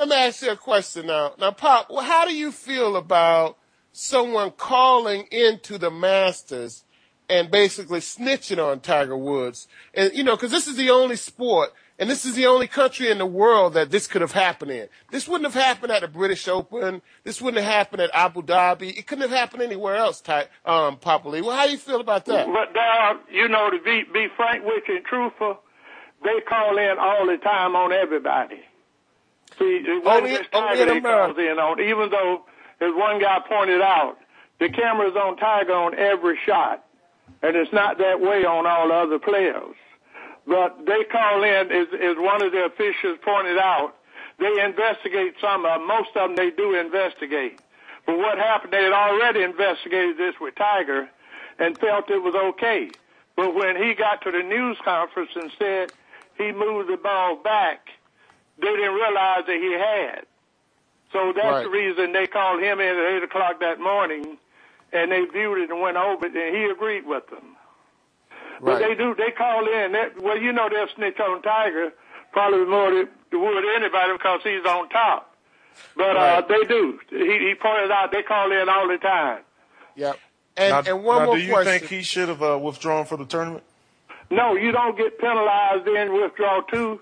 Let 0.00 0.08
me 0.08 0.16
ask 0.16 0.42
you 0.42 0.50
a 0.50 0.56
question 0.56 1.06
now. 1.06 1.34
Now, 1.38 1.52
Pop, 1.52 1.86
how 2.02 2.26
do 2.26 2.34
you 2.34 2.50
feel 2.50 2.96
about 2.96 3.56
someone 3.92 4.50
calling 4.50 5.28
into 5.30 5.78
the 5.78 5.92
Masters 5.92 6.82
and 7.28 7.52
basically 7.52 8.00
snitching 8.00 8.58
on 8.58 8.80
Tiger 8.80 9.16
Woods? 9.16 9.68
And, 9.94 10.12
you 10.12 10.24
know, 10.24 10.34
because 10.34 10.50
this 10.50 10.66
is 10.66 10.74
the 10.74 10.90
only 10.90 11.14
sport 11.14 11.72
and 11.98 12.10
this 12.10 12.24
is 12.24 12.34
the 12.34 12.46
only 12.46 12.66
country 12.66 13.10
in 13.10 13.18
the 13.18 13.26
world 13.26 13.74
that 13.74 13.90
this 13.90 14.06
could 14.06 14.20
have 14.20 14.32
happened 14.32 14.72
in. 14.72 14.88
This 15.10 15.28
wouldn't 15.28 15.52
have 15.52 15.62
happened 15.62 15.92
at 15.92 16.00
the 16.02 16.08
British 16.08 16.48
Open. 16.48 17.02
This 17.22 17.40
wouldn't 17.40 17.62
have 17.62 17.72
happened 17.72 18.02
at 18.02 18.10
Abu 18.12 18.42
Dhabi. 18.42 18.98
It 18.98 19.06
couldn't 19.06 19.22
have 19.22 19.30
happened 19.30 19.62
anywhere 19.62 19.94
else, 19.96 20.20
Ty, 20.20 20.48
um, 20.66 20.98
Lee. 21.24 21.40
Well, 21.40 21.56
how 21.56 21.66
do 21.66 21.72
you 21.72 21.78
feel 21.78 22.00
about 22.00 22.24
that? 22.26 22.46
But, 22.46 22.74
Dad, 22.74 23.18
you 23.30 23.48
know, 23.48 23.70
to 23.70 23.78
be, 23.80 24.04
be 24.12 24.26
frank 24.36 24.64
with 24.64 24.82
you 24.88 24.96
and 24.96 25.04
truthful, 25.04 25.60
they 26.24 26.40
call 26.48 26.78
in 26.78 26.98
all 26.98 27.26
the 27.26 27.36
time 27.36 27.76
on 27.76 27.92
everybody. 27.92 28.60
See, 29.58 29.84
Only- 30.04 30.36
just 30.36 30.50
Tiger 30.50 30.82
only 30.82 30.82
in 30.82 30.88
they 30.88 31.00
calls 31.00 31.38
in 31.38 31.58
on, 31.60 31.80
even 31.80 32.10
though, 32.10 32.44
as 32.80 32.92
one 32.94 33.20
guy 33.20 33.38
pointed 33.48 33.80
out, 33.80 34.16
the 34.58 34.68
camera's 34.68 35.14
on 35.14 35.36
Tiger 35.36 35.74
on 35.74 35.94
every 35.96 36.38
shot. 36.44 36.84
And 37.42 37.56
it's 37.56 37.72
not 37.72 37.98
that 37.98 38.20
way 38.20 38.44
on 38.44 38.66
all 38.66 38.88
the 38.88 38.94
other 38.94 39.18
players. 39.18 39.76
But 40.46 40.84
they 40.86 41.04
call 41.04 41.42
in, 41.42 41.72
as, 41.72 41.88
as 42.00 42.16
one 42.18 42.42
of 42.42 42.52
the 42.52 42.64
officials 42.66 43.18
pointed 43.22 43.58
out, 43.58 43.96
they 44.38 44.60
investigate 44.62 45.34
some 45.40 45.64
of 45.64 45.80
them. 45.80 45.88
Most 45.88 46.10
of 46.16 46.28
them 46.28 46.36
they 46.36 46.50
do 46.50 46.74
investigate. 46.74 47.60
But 48.06 48.18
what 48.18 48.36
happened, 48.38 48.72
they 48.72 48.82
had 48.82 48.92
already 48.92 49.42
investigated 49.42 50.18
this 50.18 50.34
with 50.40 50.54
Tiger 50.56 51.08
and 51.58 51.78
felt 51.78 52.10
it 52.10 52.22
was 52.22 52.34
okay. 52.34 52.90
But 53.36 53.54
when 53.54 53.76
he 53.76 53.94
got 53.94 54.22
to 54.22 54.30
the 54.30 54.42
news 54.42 54.76
conference 54.84 55.30
and 55.34 55.50
said 55.58 55.92
he 56.36 56.52
moved 56.52 56.90
the 56.90 56.96
ball 56.96 57.36
back, 57.36 57.88
they 58.60 58.68
didn't 58.68 58.94
realize 58.94 59.44
that 59.46 59.56
he 59.60 59.72
had. 59.72 60.26
So 61.12 61.32
that's 61.32 61.46
Right. 61.46 61.62
the 61.64 61.70
reason 61.70 62.12
they 62.12 62.26
called 62.26 62.60
him 62.60 62.80
in 62.80 62.88
at 62.98 63.12
8 63.16 63.22
o'clock 63.22 63.60
that 63.60 63.80
morning 63.80 64.36
and 64.92 65.10
they 65.10 65.24
viewed 65.24 65.58
it 65.58 65.70
and 65.70 65.80
went 65.80 65.96
over 65.96 66.26
it 66.26 66.34
and 66.36 66.54
he 66.54 66.64
agreed 66.64 67.06
with 67.06 67.26
them. 67.28 67.53
But 68.60 68.80
Right. 68.80 68.88
they 68.88 68.94
do, 68.94 69.14
they 69.14 69.30
call 69.32 69.66
in. 69.66 69.92
That, 69.92 70.20
well, 70.20 70.38
you 70.38 70.52
know 70.52 70.68
they'll 70.68 70.88
snitch 70.94 71.18
on 71.20 71.42
Tiger 71.42 71.92
probably 72.32 72.64
more 72.66 72.90
than 72.90 73.08
would 73.32 73.64
anybody 73.76 74.12
because 74.12 74.40
he's 74.44 74.64
on 74.64 74.88
top. 74.88 75.34
But 75.96 76.16
uh, 76.16 76.42
they 76.48 76.64
do. 76.64 76.98
He, 77.10 77.16
he 77.48 77.54
pointed 77.60 77.90
out 77.90 78.12
they 78.12 78.22
call 78.22 78.50
in 78.52 78.68
all 78.68 78.88
the 78.88 78.98
time. 78.98 79.40
Yep. 79.96 80.18
And, 80.56 80.70
now, 80.86 80.92
and 80.94 81.04
one 81.04 81.18
now, 81.20 81.24
more 81.26 81.36
do 81.36 81.42
you 81.42 81.52
question. 81.52 81.78
think 81.80 81.90
he 81.90 82.02
should 82.02 82.28
have 82.28 82.42
uh, 82.42 82.58
withdrawn 82.58 83.06
from 83.06 83.20
the 83.20 83.26
tournament? 83.26 83.64
No, 84.30 84.54
you 84.54 84.70
don't 84.72 84.96
get 84.96 85.18
penalized 85.18 85.84
then 85.84 86.12
withdraw 86.12 86.60
two. 86.62 87.00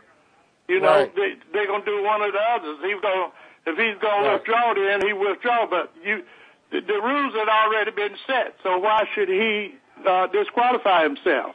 You 0.69 0.81
know, 0.81 0.89
Right. 0.89 1.15
they 1.15 1.35
they're 1.53 1.67
gonna 1.67 1.85
do 1.85 2.03
one 2.03 2.23
or 2.23 2.33
the 2.33 2.39
others. 2.39 2.79
He's 2.83 3.01
gonna 3.01 3.31
if 3.67 3.77
he's 3.79 4.01
gonna 4.01 4.27
Right. 4.29 4.33
withdraw 4.35 4.75
then 4.75 5.07
he 5.07 5.13
withdraw. 5.13 5.67
But 5.67 5.93
you 6.03 6.23
the, 6.71 6.81
the 6.81 6.95
rules 7.01 7.35
had 7.35 7.49
already 7.49 7.91
been 7.91 8.17
set, 8.27 8.55
so 8.63 8.79
why 8.79 9.05
should 9.15 9.29
he 9.29 9.75
uh, 10.07 10.27
disqualify 10.29 11.05
himself? 11.05 11.55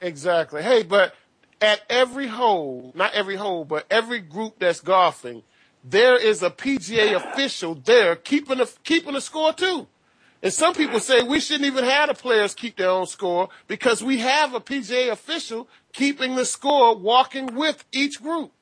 Exactly. 0.00 0.62
Hey, 0.62 0.82
but 0.82 1.14
at 1.60 1.82
every 1.88 2.28
hole, 2.28 2.92
not 2.94 3.14
every 3.14 3.36
hole, 3.36 3.64
but 3.64 3.86
every 3.90 4.20
group 4.20 4.58
that's 4.58 4.80
golfing, 4.80 5.42
there 5.84 6.16
is 6.16 6.42
a 6.42 6.50
PGA 6.50 7.14
official 7.14 7.74
there 7.74 8.16
keeping 8.16 8.58
the 8.58 8.70
keeping 8.84 9.14
the 9.14 9.20
score 9.20 9.52
too. 9.52 9.86
And 10.42 10.52
some 10.52 10.74
people 10.74 11.00
say 11.00 11.22
we 11.22 11.40
shouldn't 11.40 11.66
even 11.66 11.84
have 11.84 12.08
the 12.08 12.14
players 12.14 12.54
keep 12.54 12.76
their 12.76 12.90
own 12.90 13.06
score 13.06 13.48
because 13.66 14.04
we 14.04 14.18
have 14.18 14.54
a 14.54 14.60
PGA 14.60 15.10
official 15.10 15.68
keeping 15.92 16.36
the 16.36 16.44
score, 16.44 16.96
walking 16.96 17.54
with 17.56 17.84
each 17.92 18.22
group. 18.22 18.52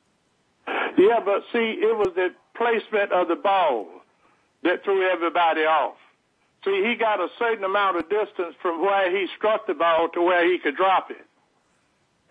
Yeah, 0.67 1.21
but 1.23 1.43
see, 1.53 1.79
it 1.79 1.97
was 1.97 2.13
the 2.15 2.29
placement 2.57 3.13
of 3.13 3.29
the 3.29 3.37
ball 3.37 3.87
that 4.63 4.83
threw 4.85 5.07
everybody 5.11 5.63
off. 5.63 5.97
See, 6.67 6.83
he 6.85 6.97
got 6.97 7.21
a 7.21 7.29
certain 7.39 7.63
amount 7.63 7.97
of 7.97 8.09
distance 8.11 8.57
from 8.61 8.83
where 8.83 9.09
he 9.17 9.29
struck 9.37 9.69
the 9.69 9.75
ball 9.75 10.09
to 10.15 10.21
where 10.21 10.45
he 10.51 10.59
could 10.59 10.75
drop 10.77 11.13
it. 11.13 11.25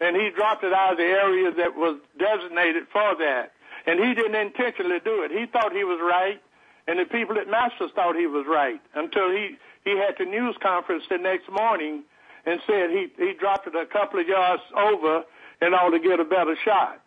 And 0.01 0.13
he 0.13 0.29
dropped 0.29 0.61
it 0.65 0.73
out 0.73 0.91
of 0.91 0.97
the 0.97 1.05
area 1.05 1.51
that 1.53 1.75
was 1.75 1.97
designated 2.19 2.83
for 2.91 3.15
that. 3.15 3.53
And 3.87 3.97
he 3.97 4.13
didn't 4.13 4.35
intentionally 4.35 4.99
do 5.05 5.23
it. 5.23 5.31
He 5.31 5.45
thought 5.45 5.71
he 5.71 5.85
was 5.85 5.99
right, 6.01 6.41
and 6.85 6.99
the 6.99 7.05
people 7.05 7.37
at 7.37 7.47
Masters 7.49 7.91
thought 7.95 8.17
he 8.17 8.27
was 8.27 8.45
right 8.45 8.81
until 8.93 9.31
he, 9.31 9.55
he 9.85 9.91
had 9.91 10.15
the 10.19 10.25
news 10.25 10.55
conference 10.61 11.05
the 11.09 11.17
next 11.17 11.49
morning 11.49 12.03
and 12.45 12.59
said 12.67 12.89
he, 12.89 13.07
he 13.17 13.33
dropped 13.33 13.67
it 13.67 13.75
a 13.75 13.85
couple 13.85 14.19
of 14.19 14.27
yards 14.27 14.61
over 14.75 15.23
in 15.61 15.73
order 15.73 15.97
to 15.97 16.03
get 16.03 16.19
a 16.19 16.25
better 16.25 16.57
shot. 16.65 16.99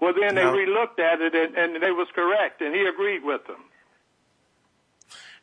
Well, 0.00 0.12
then 0.12 0.34
they 0.34 0.44
Now- 0.44 0.52
relooked 0.54 0.98
at 1.00 1.22
it, 1.22 1.34
and, 1.34 1.56
and 1.56 1.82
they 1.82 1.92
was 1.92 2.08
correct, 2.14 2.60
and 2.60 2.74
he 2.74 2.82
agreed 2.84 3.24
with 3.24 3.46
them. 3.46 3.64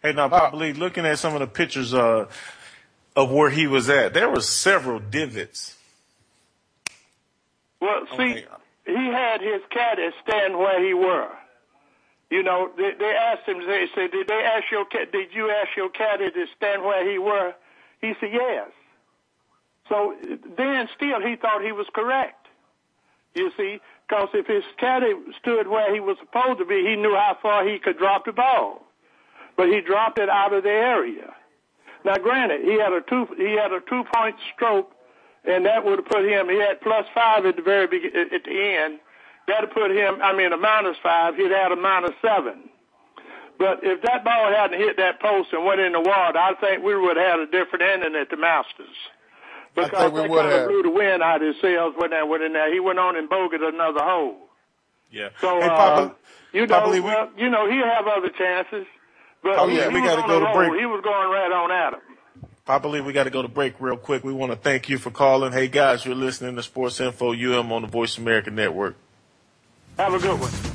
Hey, 0.06 0.14
now, 0.14 0.52
Lee, 0.54 0.74
looking 0.74 1.04
at 1.08 1.18
some 1.18 1.34
of 1.34 1.40
the 1.40 1.48
pictures 1.48 1.92
uh, 1.92 2.28
of 3.16 3.32
where 3.32 3.50
he 3.50 3.66
was 3.66 3.90
at, 3.90 4.14
there 4.14 4.30
were 4.30 4.40
several 4.40 5.00
divots. 5.00 5.76
Well, 7.82 8.06
see, 8.12 8.16
Okay. 8.16 8.46
he 8.86 9.08
had 9.08 9.42
his 9.42 9.64
caddy 9.72 10.10
stand 10.22 10.60
where 10.60 10.86
he 10.86 10.94
were. 10.94 11.32
You 12.30 12.44
know, 12.44 12.70
they, 12.78 12.92
they 13.00 13.16
asked 13.16 13.48
him. 13.48 13.66
They 13.66 13.88
said, 13.96 14.12
"Did 14.12 14.28
they 14.28 14.44
ask 14.44 14.66
your 14.72 14.86
Did 15.12 15.34
you 15.34 15.50
ask 15.50 15.76
your 15.76 15.90
caddy 15.90 16.30
to 16.30 16.46
stand 16.56 16.84
where 16.84 17.10
he 17.10 17.18
were?" 17.18 17.56
He 18.00 18.14
said, 18.20 18.30
"Yes." 18.32 18.70
So 19.90 20.16
then, 20.56 20.88
still, 20.96 21.20
he 21.20 21.36
thought 21.36 21.64
he 21.64 21.72
was 21.72 21.88
correct. 21.96 22.46
You 23.34 23.52
see, 23.58 23.80
because 24.08 24.30
if 24.36 24.46
his 24.46 24.64
caddy 24.78 25.14
stood 25.40 25.68
where 25.68 25.92
he 25.92 26.00
was 26.00 26.18
supposed 26.20 26.60
to 26.60 26.66
be, 26.66 26.86
he 26.86 26.96
knew 26.96 27.16
how 27.16 27.38
far 27.42 27.68
he 27.68 27.80
could 27.80 27.98
drop 27.98 28.26
the 28.26 28.34
ball. 28.34 28.85
But 29.58 29.70
he 29.70 29.82
dropped 29.82 30.20
it 30.20 30.30
out 30.30 30.54
of 30.54 30.64
the 30.64 30.70
area. 30.70 31.34
Now, 32.04 32.16
granted, 32.18 32.62
he 32.62 32.74
had 32.80 32.92
a 32.94 33.02
two 33.02 33.28
he 33.38 33.54
had 33.54 33.72
a 33.72 33.80
two 33.82 34.04
point 34.14 34.36
stroke, 34.54 34.92
and 35.46 35.66
that 35.66 35.84
would 35.86 36.00
have 36.00 36.06
put 36.08 36.26
him. 36.26 36.50
He 36.50 36.58
had 36.58 36.82
plus 36.82 37.06
five 37.16 37.46
at 37.46 37.56
the 37.56 37.62
very 37.62 37.88
be- 37.88 38.06
at 38.14 38.34
at 38.34 38.44
the 38.44 38.78
end. 38.78 39.00
That'd 39.48 39.72
put 39.72 39.92
him. 39.92 40.20
I 40.22 40.36
mean, 40.36 40.52
a 40.54 40.58
minus 40.58 40.98
five. 41.02 41.36
He'd 41.36 41.52
had 41.52 41.72
a 41.72 41.76
minus 41.76 42.12
seven. 42.22 42.70
But 43.58 43.80
if 43.84 44.02
that 44.02 44.26
ball 44.26 44.52
hadn't 44.52 44.78
hit 44.80 44.98
that 44.98 45.22
post 45.22 45.54
and 45.54 45.64
went 45.66 45.80
in 45.80 45.94
the 45.94 46.02
water, 46.02 46.38
I 46.38 46.56
think 46.60 46.84
we 46.84 46.96
would 46.96 47.16
have 47.16 47.26
had 47.26 47.40
a 47.40 47.46
different 47.46 47.84
ending 47.86 48.16
at 48.20 48.30
the 48.30 48.36
Masters. 48.38 48.88
I 49.78 49.84
Because 49.86 50.00
think 50.02 50.14
we 50.14 50.22
that 50.22 50.30
would 50.30 50.42
kind 50.42 50.52
of 50.54 50.60
have. 50.60 50.70
blew 50.70 50.84
the 50.84 50.90
wind 50.90 51.24
out 51.24 51.42
of 51.42 51.48
his 51.48 51.62
sails 51.62 51.94
when 51.96 52.10
that 52.12 52.28
went 52.28 52.44
in 52.44 52.52
there. 52.54 52.72
He 52.74 52.80
went 52.82 53.00
on 53.00 53.16
and 53.16 53.30
bogeyed 53.30 53.64
another 53.64 54.02
hole. 54.04 54.36
Yeah. 55.10 55.30
So, 55.40 55.62
hey, 55.62 55.68
uh, 55.68 55.70
Papa, 55.70 56.16
you 56.52 56.66
know, 56.68 56.76
Papa 56.76 56.90
Lee, 56.90 57.00
we- 57.00 57.06
well, 57.08 57.30
you 57.38 57.50
know, 57.50 57.70
he'll 57.70 57.86
have 57.86 58.08
other 58.08 58.30
chances. 58.30 58.86
But 59.46 59.60
Oh, 59.60 59.68
yeah, 59.68 59.90
we 59.90 60.02
gotta 60.02 60.28
go 60.28 60.40
to 60.40 60.52
break. 60.54 60.74
He 60.80 60.88
was 60.88 61.04
going 61.04 61.30
right 61.30 61.52
on 61.52 61.72
at 61.72 61.94
him. 61.94 62.00
Papa 62.66 62.88
Lee, 62.88 63.00
we 63.00 63.14
got 63.14 63.26
to 63.26 63.30
go 63.30 63.44
to 63.44 63.48
break 63.48 63.76
real 63.80 63.96
quick. 63.96 64.24
We 64.24 64.34
want 64.34 64.52
to 64.52 64.56
thank 64.58 64.90
you 64.90 64.98
for 64.98 65.12
calling. 65.12 65.54
Hey, 65.54 65.68
guys, 65.68 66.04
you're 66.04 66.16
listening 66.16 66.56
to 66.56 66.64
Sports 66.64 67.00
Info 67.00 67.32
UM 67.32 67.72
on 67.72 67.84
the 67.84 67.88
Voice 67.88 68.18
America 68.18 68.50
Network. 68.50 68.96
Have 70.00 70.16
a 70.16 70.20
good 70.20 70.40
one. 70.40 70.75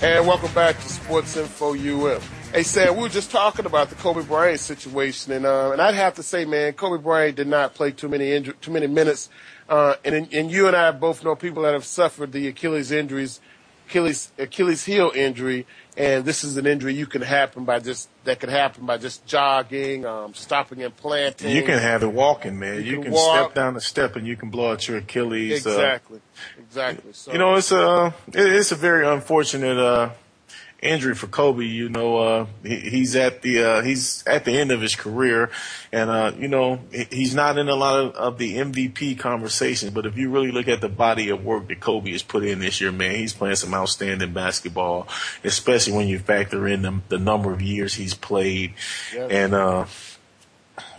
And 0.02 0.26
welcome 0.26 0.52
back 0.52 0.76
to 0.78 0.88
Sports 0.88 1.36
Info 1.38 1.72
UM. 1.74 2.20
Hey 2.52 2.62
Sam, 2.62 2.96
we 2.96 3.02
were 3.02 3.08
just 3.08 3.30
talking 3.30 3.66
about 3.66 3.88
the 3.90 3.96
Kobe 3.96 4.22
Bryant 4.22 4.60
situation, 4.60 5.32
and 5.32 5.44
uh, 5.44 5.72
and 5.72 5.82
I'd 5.82 5.94
have 5.94 6.14
to 6.14 6.22
say, 6.22 6.44
man, 6.44 6.72
Kobe 6.74 7.02
Bryant 7.02 7.36
did 7.36 7.48
not 7.48 7.74
play 7.74 7.90
too 7.90 8.08
many 8.08 8.26
inju- 8.26 8.58
too 8.60 8.70
many 8.70 8.86
minutes, 8.86 9.28
uh, 9.68 9.96
and 10.04 10.32
and 10.32 10.50
you 10.50 10.66
and 10.66 10.76
I 10.76 10.90
both 10.92 11.24
know 11.24 11.34
people 11.34 11.64
that 11.64 11.74
have 11.74 11.84
suffered 11.84 12.32
the 12.32 12.46
Achilles 12.48 12.92
injuries, 12.92 13.40
Achilles 13.88 14.32
Achilles 14.38 14.84
heel 14.84 15.12
injury, 15.14 15.66
and 15.96 16.24
this 16.24 16.42
is 16.42 16.56
an 16.56 16.66
injury 16.66 16.94
you 16.94 17.06
can 17.06 17.22
happen 17.22 17.64
by 17.64 17.78
just 17.78 18.08
that 18.24 18.40
could 18.40 18.48
happen 18.48 18.84
by 18.84 18.98
just 18.98 19.24
jogging, 19.26 20.04
um, 20.04 20.34
stopping 20.34 20.82
and 20.82 20.94
planting. 20.96 21.54
You 21.54 21.62
can 21.62 21.78
have 21.78 22.02
it 22.02 22.12
walking, 22.12 22.58
man. 22.58 22.76
You, 22.76 22.80
You 22.82 23.02
can, 23.02 23.12
can 23.12 23.16
step 23.16 23.54
down 23.54 23.76
a 23.76 23.80
step 23.80 24.16
and 24.16 24.26
you 24.26 24.36
can 24.36 24.50
blow 24.50 24.72
out 24.72 24.88
your 24.88 24.98
Achilles. 24.98 25.66
uh, 25.66 25.70
exactly, 25.70 26.20
exactly. 26.58 27.12
So 27.12 27.32
you 27.32 27.38
know, 27.38 27.54
it's 27.54 27.70
a 27.70 28.12
it's 28.32 28.72
a 28.72 28.76
very 28.76 29.06
unfortunate 29.06 29.78
uh, 29.78 30.10
injury 30.82 31.14
for 31.14 31.26
Kobe. 31.26 31.64
You 31.64 31.88
know, 31.88 32.18
uh, 32.18 32.46
he, 32.62 32.76
he's 32.76 33.16
at 33.16 33.42
the 33.42 33.62
uh, 33.62 33.82
he's 33.82 34.22
at 34.26 34.44
the 34.44 34.52
end 34.52 34.70
of 34.72 34.80
his 34.80 34.94
career, 34.94 35.50
and 35.92 36.10
uh, 36.10 36.32
you 36.38 36.48
know 36.48 36.80
he- 36.92 37.08
he's 37.10 37.34
not 37.34 37.58
in 37.58 37.68
a 37.68 37.74
lot 37.74 37.98
of, 38.00 38.14
of 38.14 38.38
the 38.38 38.56
MVP 38.56 39.18
conversations. 39.18 39.92
But 39.92 40.06
if 40.06 40.16
you 40.16 40.30
really 40.30 40.50
look 40.52 40.68
at 40.68 40.80
the 40.80 40.88
body 40.88 41.30
of 41.30 41.44
work 41.44 41.68
that 41.68 41.80
Kobe 41.80 42.12
has 42.12 42.22
put 42.22 42.44
in 42.44 42.58
this 42.60 42.80
year, 42.80 42.92
man, 42.92 43.14
he's 43.16 43.32
playing 43.32 43.56
some 43.56 43.74
outstanding 43.74 44.32
basketball, 44.32 45.08
especially 45.44 45.94
when 45.94 46.08
you 46.08 46.18
factor 46.18 46.66
in 46.68 46.82
the, 46.82 47.00
the 47.08 47.18
number 47.18 47.52
of 47.52 47.62
years 47.62 47.94
he's 47.94 48.14
played, 48.14 48.74
and. 49.30 49.54
uh 49.54 49.86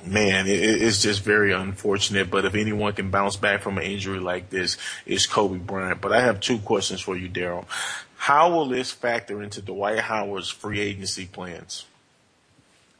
Man, 0.05 0.47
it, 0.47 0.59
it- 0.63 0.81
it's 0.81 1.01
just 1.01 1.23
very 1.23 1.51
unfortunate. 1.53 2.29
But 2.31 2.45
if 2.45 2.55
anyone 2.55 2.93
can 2.93 3.11
bounce 3.11 3.35
back 3.35 3.61
from 3.61 3.77
an 3.77 3.83
injury 3.83 4.19
like 4.19 4.49
this, 4.49 4.77
it's 5.05 5.25
Kobe 5.27 5.57
Bryant. 5.57 6.01
But 6.01 6.13
I 6.13 6.21
have 6.21 6.39
two 6.39 6.59
questions 6.59 7.01
for 7.01 7.15
you, 7.17 7.27
Daryl. 7.29 7.65
How 8.17 8.51
will 8.51 8.67
this 8.67 8.91
factor 8.91 9.41
into 9.41 9.61
Dwight 9.61 9.99
Howard's 9.99 10.49
free 10.49 10.79
agency 10.79 11.25
plans? 11.25 11.85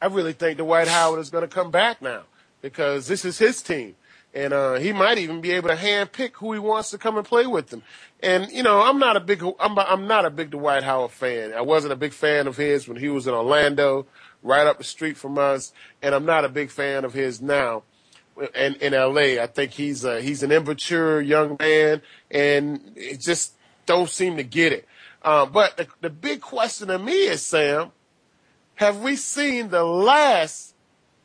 I 0.00 0.06
really 0.06 0.32
think 0.32 0.58
Dwight 0.58 0.88
Howard 0.88 1.20
is 1.20 1.28
going 1.28 1.42
to 1.42 1.48
come 1.48 1.70
back 1.70 2.00
now 2.00 2.22
because 2.62 3.08
this 3.08 3.24
is 3.24 3.38
his 3.38 3.60
team. 3.60 3.96
And 4.34 4.52
uh, 4.52 4.74
he 4.74 4.92
might 4.92 5.18
even 5.18 5.40
be 5.40 5.50
able 5.52 5.70
to 5.70 5.74
handpick 5.74 6.34
who 6.34 6.52
he 6.52 6.58
wants 6.58 6.90
to 6.90 6.98
come 6.98 7.16
and 7.16 7.26
play 7.26 7.46
with 7.46 7.72
him. 7.72 7.82
And 8.22 8.50
you 8.52 8.62
know, 8.62 8.82
I'm 8.82 8.98
not 8.98 9.16
a 9.16 9.20
big 9.20 9.42
I'm 9.58 9.78
I'm 9.78 10.06
not 10.06 10.24
a 10.24 10.30
big 10.30 10.50
Dwight 10.50 10.84
Howard 10.84 11.10
fan. 11.10 11.52
I 11.52 11.62
wasn't 11.62 11.92
a 11.92 11.96
big 11.96 12.12
fan 12.12 12.46
of 12.46 12.56
his 12.56 12.86
when 12.86 12.98
he 12.98 13.08
was 13.08 13.26
in 13.26 13.34
Orlando, 13.34 14.06
right 14.42 14.66
up 14.66 14.78
the 14.78 14.84
street 14.84 15.16
from 15.16 15.38
us, 15.38 15.72
and 16.02 16.14
I'm 16.14 16.26
not 16.26 16.44
a 16.44 16.48
big 16.48 16.70
fan 16.70 17.04
of 17.04 17.14
his 17.14 17.40
now. 17.40 17.84
In 18.54 18.74
in 18.76 18.92
LA, 18.92 19.42
I 19.42 19.46
think 19.46 19.72
he's 19.72 20.04
uh, 20.04 20.16
he's 20.16 20.42
an 20.42 20.52
immature 20.52 21.20
young 21.20 21.56
man, 21.58 22.02
and 22.30 22.92
it 22.96 23.20
just 23.20 23.54
don't 23.86 24.10
seem 24.10 24.36
to 24.36 24.44
get 24.44 24.72
it. 24.72 24.86
Um, 25.22 25.52
but 25.52 25.76
the, 25.76 25.86
the 26.00 26.10
big 26.10 26.40
question 26.40 26.88
to 26.88 26.98
me 26.98 27.26
is, 27.26 27.42
Sam, 27.42 27.90
have 28.76 29.00
we 29.00 29.16
seen 29.16 29.68
the 29.70 29.84
last 29.84 30.74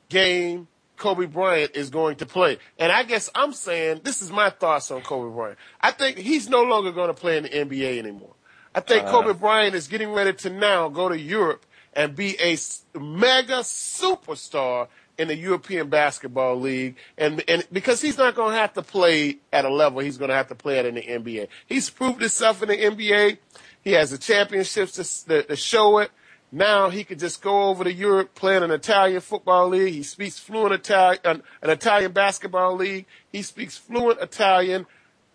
game 0.10 0.68
Kobe 0.98 1.26
Bryant 1.26 1.72
is 1.76 1.90
going 1.90 2.16
to 2.18 2.26
play? 2.26 2.58
And 2.80 2.92
I 2.92 3.04
guess 3.04 3.30
I'm 3.36 3.54
saying 3.54 4.02
this 4.04 4.22
is 4.22 4.32
my 4.32 4.50
thoughts 4.50 4.90
on 4.92 5.02
Kobe 5.02 5.34
Bryant. 5.34 5.58
I 5.80 5.92
think 5.92 6.18
he's 6.18 6.50
no 6.50 6.64
longer 6.64 6.92
going 6.92 7.10
to 7.10 7.14
play 7.14 7.38
in 7.38 7.44
the 7.44 7.50
NBA 7.50 8.00
anymore. 8.00 8.34
I 8.74 8.80
think 8.80 9.06
Uh. 9.06 9.12
Kobe 9.12 9.34
Bryant 9.34 9.76
is 9.76 9.88
getting 9.88 10.12
ready 10.12 10.34
to 10.34 10.50
now 10.50 10.90
go 10.90 11.10
to 11.10 11.18
Europe 11.20 11.66
and 11.94 12.16
be 12.16 12.36
a 12.40 12.58
mega 12.98 13.60
superstar 13.60 14.88
in 15.18 15.28
the 15.28 15.36
European 15.36 15.90
Basketball 15.90 16.60
League, 16.60 16.96
and 17.20 17.44
and 17.48 17.68
because 17.72 18.02
he's 18.02 18.18
not 18.18 18.34
going 18.34 18.54
to 18.54 18.58
have 18.60 18.74
to 18.74 18.82
play 18.82 19.38
at 19.52 19.64
a 19.64 19.70
level 19.70 20.00
he's 20.00 20.18
going 20.18 20.30
to 20.30 20.36
have 20.36 20.48
to 20.48 20.56
play 20.56 20.80
at 20.80 20.86
in 20.88 20.96
the 20.96 21.02
NBA. 21.04 21.50
He's 21.68 21.90
proved 21.90 22.20
himself 22.20 22.64
in 22.64 22.70
the 22.70 22.78
NBA. 22.78 23.38
He 23.84 23.92
has 23.92 24.12
the 24.12 24.18
championships 24.18 24.94
to, 24.94 25.28
to, 25.28 25.44
to 25.48 25.56
show 25.56 26.00
it. 26.00 26.12
Now 26.52 26.90
he 26.90 27.04
could 27.04 27.20
just 27.20 27.42
go 27.42 27.64
over 27.64 27.84
to 27.84 27.92
Europe, 27.92 28.36
play 28.36 28.56
in 28.56 28.64
an 28.64 28.70
Italian 28.72 29.22
football 29.22 29.70
league. 29.70 29.94
He 29.94 30.04
speaks 30.04 30.38
fluent 30.38 30.74
Italian, 30.74 31.20
an, 31.26 31.44
an 31.64 31.70
Italian 31.72 32.12
basketball 32.12 32.76
league. 32.76 33.06
He 33.32 33.42
speaks 33.42 33.76
fluent 33.76 34.22
Italian. 34.22 34.86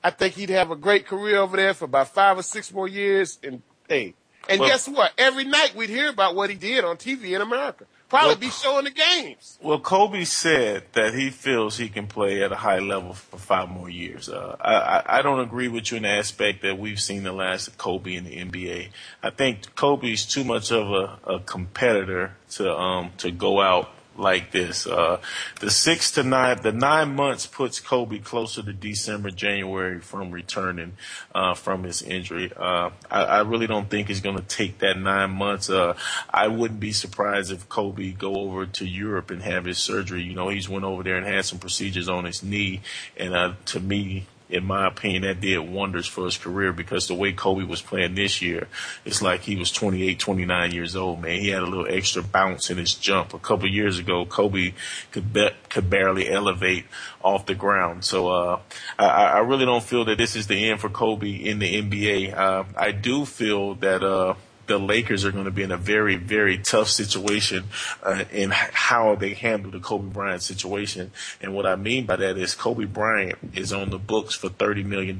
I 0.02 0.10
think 0.10 0.34
he'd 0.34 0.50
have 0.50 0.70
a 0.70 0.76
great 0.76 1.06
career 1.06 1.38
over 1.38 1.56
there 1.56 1.74
for 1.74 1.86
about 1.86 2.14
five 2.14 2.38
or 2.38 2.42
six 2.42 2.72
more 2.72 2.86
years. 2.86 3.38
And 3.42 3.62
hey, 3.88 4.14
and 4.48 4.60
Well- 4.60 4.68
guess 4.68 4.86
what? 4.88 5.12
Every 5.18 5.44
night 5.44 5.74
we'd 5.74 5.90
hear 5.90 6.08
about 6.08 6.36
what 6.36 6.50
he 6.50 6.56
did 6.56 6.84
on 6.84 6.96
TV 6.96 7.34
in 7.34 7.40
America. 7.42 7.84
Probably 8.08 8.28
Well- 8.28 8.36
be 8.36 8.50
showing 8.50 8.84
the 8.84 8.90
games. 8.90 9.58
Well, 9.60 9.80
Kobe 9.80 10.24
said 10.24 10.84
that 10.92 11.12
he 11.14 11.30
feels 11.30 11.76
he 11.76 11.88
can 11.88 12.06
play 12.06 12.42
at 12.42 12.52
a 12.52 12.56
high 12.56 12.78
level 12.78 13.12
for 13.12 13.36
five 13.36 13.68
more 13.68 13.90
years. 13.90 14.28
Uh, 14.28 14.56
I, 14.60 14.74
I, 14.74 15.18
I 15.18 15.22
don't 15.22 15.40
agree 15.40 15.68
with 15.68 15.90
you 15.90 15.98
in 15.98 16.04
the 16.04 16.08
aspect 16.08 16.62
that 16.62 16.78
we've 16.78 17.00
seen 17.00 17.22
the 17.24 17.32
last 17.32 17.68
of 17.68 17.76
Kobe 17.76 18.14
in 18.14 18.24
the 18.24 18.36
NBA. 18.36 18.88
I 19.22 19.30
think 19.30 19.74
Kobe's 19.74 20.24
too 20.24 20.44
much 20.44 20.72
of 20.72 20.90
a, 20.90 21.34
a 21.34 21.40
competitor 21.40 22.36
to 22.52 22.74
um, 22.74 23.10
to 23.18 23.30
go 23.30 23.60
out 23.60 23.90
like 24.18 24.50
this. 24.50 24.86
Uh, 24.86 25.20
the 25.60 25.70
six 25.70 26.10
to 26.12 26.22
nine, 26.22 26.58
the 26.62 26.72
nine 26.72 27.14
months 27.14 27.46
puts 27.46 27.80
Kobe 27.80 28.18
closer 28.18 28.62
to 28.62 28.72
December, 28.72 29.30
January 29.30 30.00
from 30.00 30.30
returning 30.30 30.92
uh, 31.34 31.54
from 31.54 31.84
his 31.84 32.02
injury. 32.02 32.52
Uh, 32.56 32.90
I, 33.10 33.22
I, 33.22 33.40
really 33.42 33.66
don't 33.66 33.88
think 33.88 34.08
he's 34.08 34.20
going 34.20 34.36
to 34.36 34.42
take 34.42 34.78
that 34.78 34.98
nine 34.98 35.30
months. 35.30 35.70
Uh, 35.70 35.96
I 36.28 36.48
wouldn't 36.48 36.80
be 36.80 36.92
surprised 36.92 37.52
if 37.52 37.68
Kobe 37.68 38.12
go 38.12 38.34
over 38.36 38.66
to 38.66 38.86
Europe 38.86 39.30
and 39.30 39.42
have 39.42 39.64
his 39.64 39.78
surgery. 39.78 40.22
You 40.22 40.34
know, 40.34 40.48
he's 40.48 40.68
went 40.68 40.84
over 40.84 41.02
there 41.02 41.16
and 41.16 41.26
had 41.26 41.44
some 41.44 41.58
procedures 41.58 42.08
on 42.08 42.24
his 42.24 42.42
knee, 42.42 42.80
and 43.16 43.34
uh, 43.34 43.52
to 43.66 43.80
me, 43.80 44.26
in 44.50 44.64
my 44.64 44.86
opinion, 44.86 45.22
that 45.22 45.40
did 45.40 45.58
wonders 45.58 46.06
for 46.06 46.24
his 46.24 46.38
career 46.38 46.72
because 46.72 47.06
the 47.06 47.14
way 47.14 47.32
Kobe 47.32 47.64
was 47.64 47.82
playing 47.82 48.14
this 48.14 48.40
year, 48.40 48.68
it's 49.04 49.20
like 49.20 49.42
he 49.42 49.56
was 49.56 49.70
28, 49.70 50.18
29 50.18 50.72
years 50.72 50.96
old, 50.96 51.20
man. 51.20 51.40
He 51.40 51.48
had 51.48 51.62
a 51.62 51.66
little 51.66 51.86
extra 51.88 52.22
bounce 52.22 52.70
in 52.70 52.78
his 52.78 52.94
jump. 52.94 53.34
A 53.34 53.38
couple 53.38 53.68
years 53.68 53.98
ago, 53.98 54.24
Kobe 54.24 54.72
could 55.12 55.32
be, 55.32 55.50
could 55.68 55.90
barely 55.90 56.30
elevate 56.30 56.86
off 57.22 57.46
the 57.46 57.54
ground. 57.54 58.04
So, 58.04 58.28
uh, 58.28 58.60
I, 58.98 59.04
I 59.06 59.38
really 59.40 59.66
don't 59.66 59.82
feel 59.82 60.04
that 60.06 60.18
this 60.18 60.34
is 60.34 60.46
the 60.46 60.70
end 60.70 60.80
for 60.80 60.88
Kobe 60.88 61.30
in 61.30 61.58
the 61.58 61.82
NBA. 61.82 62.36
Uh, 62.36 62.64
I 62.76 62.92
do 62.92 63.26
feel 63.26 63.74
that, 63.76 64.02
uh, 64.02 64.34
the 64.68 64.78
Lakers 64.78 65.24
are 65.24 65.32
going 65.32 65.46
to 65.46 65.50
be 65.50 65.62
in 65.62 65.72
a 65.72 65.76
very, 65.76 66.16
very 66.16 66.58
tough 66.58 66.88
situation 66.88 67.64
uh, 68.02 68.24
in 68.30 68.50
how 68.52 69.14
they 69.16 69.34
handle 69.34 69.70
the 69.70 69.80
Kobe 69.80 70.08
Bryant 70.10 70.42
situation. 70.42 71.10
And 71.40 71.54
what 71.54 71.66
I 71.66 71.74
mean 71.76 72.06
by 72.06 72.16
that 72.16 72.38
is 72.38 72.54
Kobe 72.54 72.84
Bryant 72.84 73.36
is 73.54 73.72
on 73.72 73.90
the 73.90 73.98
books 73.98 74.34
for 74.34 74.48
$30 74.48 74.84
million 74.84 75.18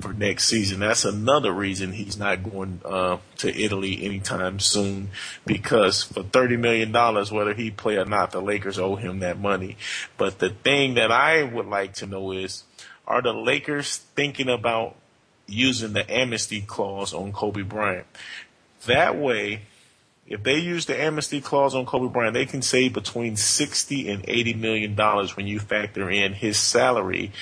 for 0.00 0.12
next 0.12 0.48
season. 0.48 0.80
That's 0.80 1.04
another 1.04 1.52
reason 1.52 1.92
he's 1.92 2.18
not 2.18 2.42
going 2.42 2.80
uh, 2.84 3.18
to 3.38 3.56
Italy 3.56 4.04
anytime 4.04 4.58
soon 4.60 5.10
because 5.46 6.02
for 6.02 6.22
$30 6.22 6.58
million, 6.58 6.92
whether 6.92 7.54
he 7.54 7.70
play 7.70 7.96
or 7.96 8.04
not, 8.04 8.32
the 8.32 8.42
Lakers 8.42 8.78
owe 8.78 8.96
him 8.96 9.20
that 9.20 9.38
money. 9.38 9.76
But 10.18 10.40
the 10.40 10.50
thing 10.50 10.94
that 10.94 11.10
I 11.10 11.42
would 11.42 11.66
like 11.66 11.94
to 11.94 12.06
know 12.06 12.32
is, 12.32 12.64
are 13.06 13.22
the 13.22 13.32
Lakers 13.32 13.98
thinking 13.98 14.48
about 14.48 14.96
using 15.46 15.92
the 15.92 16.10
amnesty 16.10 16.62
clause 16.62 17.12
on 17.12 17.32
Kobe 17.32 17.62
Bryant? 17.62 18.06
That 18.86 19.16
way, 19.16 19.62
if 20.26 20.42
they 20.42 20.58
use 20.58 20.86
the 20.86 21.00
amnesty 21.00 21.40
clause 21.40 21.74
on 21.74 21.84
Kobe 21.86 22.12
Bryant, 22.12 22.34
they 22.34 22.46
can 22.46 22.62
save 22.62 22.92
between 22.92 23.36
60 23.36 24.08
and 24.08 24.24
80 24.26 24.54
million 24.54 24.94
dollars 24.94 25.36
when 25.36 25.46
you 25.46 25.60
factor 25.60 26.10
in 26.10 26.32
his 26.32 26.58
salary 26.58 27.32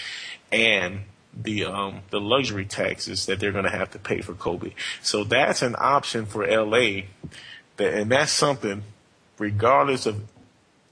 and 0.51 1.03
the 1.35 1.65
um 1.65 2.01
the 2.11 2.21
luxury 2.21 2.67
taxes 2.67 3.27
that 3.27 3.41
they're 3.41 3.53
going 3.53 3.65
to 3.65 3.71
have 3.71 3.91
to 3.93 3.99
pay 3.99 4.21
for 4.21 4.35
Kobe. 4.35 4.73
So 5.03 5.25
that's 5.25 5.63
an 5.63 5.77
option 5.79 6.27
for 6.27 6.47
LA 6.47 7.03
that 7.77 7.95
and 7.95 8.11
that's 8.11 8.33
something 8.33 8.83
regardless 9.39 10.07
of 10.07 10.23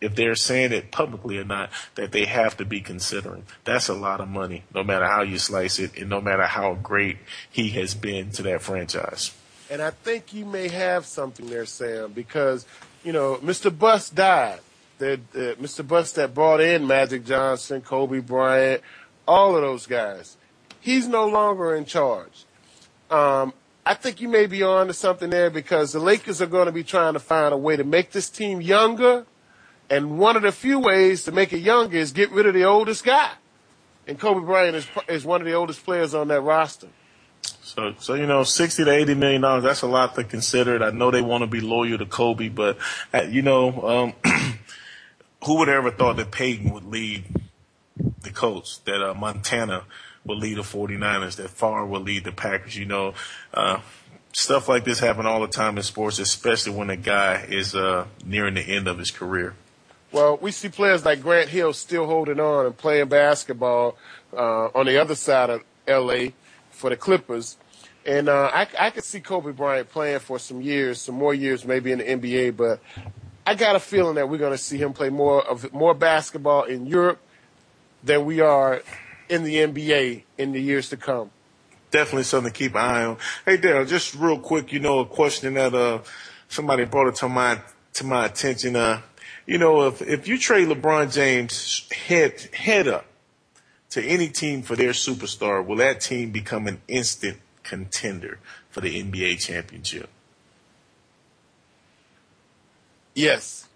if 0.01 0.15
they're 0.15 0.35
saying 0.35 0.73
it 0.73 0.91
publicly 0.91 1.37
or 1.37 1.45
not 1.45 1.71
that 1.97 2.11
they 2.13 2.25
have 2.25 2.57
to 2.57 2.65
be 2.65 2.81
considering. 2.81 3.45
That's 3.65 3.89
a 3.89 3.95
lot 3.95 4.21
of 4.21 4.29
money 4.29 4.65
no 4.75 4.83
matter 4.83 5.07
how 5.07 5.23
you 5.23 5.39
slice 5.39 5.79
it 5.79 5.99
and 5.99 6.09
no 6.09 6.21
matter 6.21 6.45
how 6.45 6.75
great 6.75 7.19
he 7.51 7.71
has 7.71 7.95
been 7.95 8.31
to 8.33 8.43
that 8.45 8.63
franchise. 8.63 9.33
And 9.71 9.81
I 9.81 9.91
think 9.91 10.35
you 10.35 10.45
may 10.45 10.69
have 10.69 11.07
something 11.07 11.47
there, 11.47 11.65
Sam, 11.65 12.13
because, 12.13 12.67
you 13.05 13.13
know, 13.13 13.37
Mr. 13.37 13.77
Buss 13.77 14.11
died. 14.11 14.59
The, 14.99 15.21
the, 15.33 15.57
Mr. 15.61 15.87
Buss 15.87 16.13
that 16.13 16.35
brought 16.35 16.61
in 16.61 16.87
Magic 16.87 17.25
Johnson, 17.25 17.81
Kobe 17.81 18.19
Bryant, 18.19 18.83
all 19.27 19.55
of 19.55 19.63
those 19.63 19.87
guys. 19.87 20.37
He's 20.81 21.07
no 21.07 21.27
longer 21.27 21.75
in 21.75 21.85
charge. 21.85 22.45
Um, 23.11 23.55
I 23.87 23.95
think 23.95 24.21
you 24.21 24.29
may 24.29 24.47
be 24.47 24.63
on 24.63 24.89
to 24.89 24.93
something 24.93 25.31
there 25.31 25.51
because 25.51 25.93
the 25.93 26.01
Lakers 26.01 26.43
are 26.43 26.47
going 26.47 26.67
to 26.67 26.73
be 26.73 26.85
trying 26.85 27.15
to 27.15 27.21
find 27.21 27.55
a 27.55 27.57
way 27.57 27.77
to 27.77 27.85
make 27.85 28.11
this 28.11 28.29
team 28.29 28.61
younger. 28.61 29.25
And 29.89 30.19
one 30.19 30.37
of 30.37 30.43
the 30.43 30.53
few 30.53 30.81
ways 30.81 31.25
to 31.25 31.33
make 31.33 31.53
it 31.53 31.59
younger 31.59 31.97
is 31.97 32.13
get 32.13 32.31
rid 32.33 32.47
of 32.47 32.55
the 32.55 32.65
oldest 32.65 33.05
guy. 33.05 33.33
And 34.07 34.19
Kobe 34.19 34.45
Bryant 34.45 34.77
is, 34.77 34.89
is 35.09 35.25
one 35.25 35.41
of 35.41 35.47
the 35.47 35.55
oldest 35.55 35.85
players 35.85 36.13
on 36.13 36.29
that 36.29 36.41
roster. 36.41 36.89
So, 37.75 37.95
so 37.99 38.15
you 38.15 38.27
know, 38.27 38.43
sixty 38.43 38.85
to 38.85 38.91
eighty 38.91 39.15
million 39.15 39.43
dollars. 39.43 39.63
That's 39.63 39.83
a 39.83 39.87
lot 39.87 40.15
to 40.17 40.25
consider. 40.25 40.83
I 40.83 40.91
know 40.91 41.11
they 41.11 41.23
want 41.23 41.43
to 41.43 41.47
be 41.47 41.61
loyal 41.61 41.99
to 41.99 42.07
Kobe, 42.07 42.49
but 42.49 42.79
uh, 43.15 43.23
you 43.23 43.43
know, 43.43 44.15
um, 44.25 44.33
who 45.45 45.59
would 45.59 45.69
ever 45.69 45.91
thought 45.91 46.17
that 46.17 46.31
Peyton 46.31 46.73
would 46.73 46.87
lead 46.87 47.25
the 48.23 48.31
Colts? 48.31 48.79
That 48.87 49.03
uh, 49.03 49.15
Montana 49.15 49.85
would 50.25 50.39
lead 50.39 50.57
the 50.57 50.63
49ers? 50.63 51.37
That 51.37 51.51
Favre 51.51 51.87
would 51.87 52.03
lead 52.03 52.25
the 52.25 52.33
Packers? 52.33 52.77
You 52.77 52.87
know, 52.87 53.15
uh, 53.55 53.81
stuff 54.33 54.69
like 54.69 54.85
this 54.85 54.99
happen 54.99 55.27
all 55.27 55.41
the 55.41 55.49
time 55.49 55.77
in 55.77 55.83
sports, 55.83 56.19
especially 56.19 56.73
when 56.73 56.91
a 56.91 56.97
guy 56.97 57.47
is 57.49 57.75
uh, 57.75 58.07
nearing 58.25 58.55
the 58.55 58.63
end 58.63 58.89
of 58.89 58.99
his 58.99 59.11
career. 59.11 59.55
Well, 60.13 60.39
we 60.39 60.51
see 60.51 60.69
players 60.69 61.05
like 61.05 61.23
Grant 61.23 61.51
Hill 61.51 61.73
still 61.73 62.07
holding 62.07 62.41
on 62.41 62.67
and 62.67 62.77
playing 62.77 63.09
basketball 63.09 63.97
uh, 64.33 64.67
on 64.75 64.87
the 64.87 65.01
other 65.01 65.15
side 65.15 65.51
of 65.51 65.63
L.A. 65.87 66.35
for 66.71 66.91
the 66.91 66.97
Clippers. 66.97 67.57
And 68.07 68.29
uh, 68.29 68.51
I, 68.53 68.67
I 68.79 68.91
could 68.91 69.05
see 69.05 69.21
Kobe 69.21 69.53
Bryant 69.53 69.91
playing 69.91 70.21
for 70.21 70.39
some 70.39 70.63
years, 70.63 71.01
some 71.01 71.15
more 71.15 71.35
years, 71.35 71.65
maybe 71.65 71.93
in 71.93 71.99
the 71.99 72.05
NBA. 72.05 72.57
But 72.57 72.81
I 73.47 73.55
got 73.55 73.77
a 73.77 73.81
feeling 73.81 74.15
that 74.15 74.29
we're 74.29 74.39
going 74.39 74.53
to 74.53 74.59
see 74.59 74.79
him 74.79 74.93
play 74.93 75.11
more 75.11 75.43
of 75.47 75.73
more 75.73 75.95
basketball 75.95 76.65
in 76.65 76.87
Europe 76.87 77.21
than 78.03 78.25
we 78.25 78.41
are 78.41 78.83
in 79.29 79.45
the 79.45 79.57
NBA 79.57 80.23
in 80.39 80.53
the 80.53 80.61
years 80.61 80.89
to 80.91 80.97
come. 80.97 81.31
Definitely 81.91 82.25
something 82.25 82.53
to 82.53 82.59
keep 82.59 82.75
an 82.75 82.81
eye 82.81 83.05
on. 83.05 83.17
Hey, 83.45 83.59
Daryl, 83.59 83.87
just 83.87 84.15
real 84.15 84.39
quick, 84.39 84.73
you 84.73 84.81
know, 84.81 85.01
a 85.01 85.07
question 85.07 85.55
that 85.55 85.75
uh 85.75 86.01
somebody 86.49 86.85
brought 86.85 87.09
it 87.09 87.17
to 87.17 87.29
my 87.29 87.61
to 87.95 88.05
my 88.05 88.27
attention. 88.27 88.77
Uh, 88.77 89.03
you 89.47 89.59
know, 89.59 89.87
if 89.89 90.01
if 90.03 90.29
you 90.29 90.39
trade 90.39 90.69
LeBron 90.69 91.13
James 91.13 91.89
head 91.91 92.49
head 92.53 92.89
up 92.89 93.07
to 93.91 94.03
any 94.03 94.29
team 94.29 94.63
for 94.63 94.77
their 94.77 94.91
superstar, 94.93 95.65
will 95.65 95.77
that 95.77 96.01
team 96.01 96.31
become 96.31 96.67
an 96.67 96.81
instant 96.87 97.39
contender 97.71 98.41
for 98.69 98.81
the 98.81 99.01
NBA 99.03 99.39
championship? 99.39 100.11
Yes. 103.15 103.69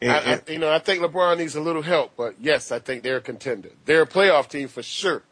And, 0.00 0.10
I, 0.10 0.34
I, 0.34 0.52
you 0.52 0.58
know, 0.58 0.70
I 0.70 0.80
think 0.80 1.00
LeBron 1.02 1.38
needs 1.38 1.54
a 1.54 1.60
little 1.60 1.82
help, 1.82 2.12
but 2.16 2.34
yes, 2.40 2.72
I 2.72 2.80
think 2.80 3.04
they're 3.04 3.18
a 3.18 3.22
contender. 3.22 3.70
They're 3.84 4.02
a 4.02 4.06
playoff 4.06 4.48
team 4.48 4.68
for 4.68 4.82
sure. 4.82 5.22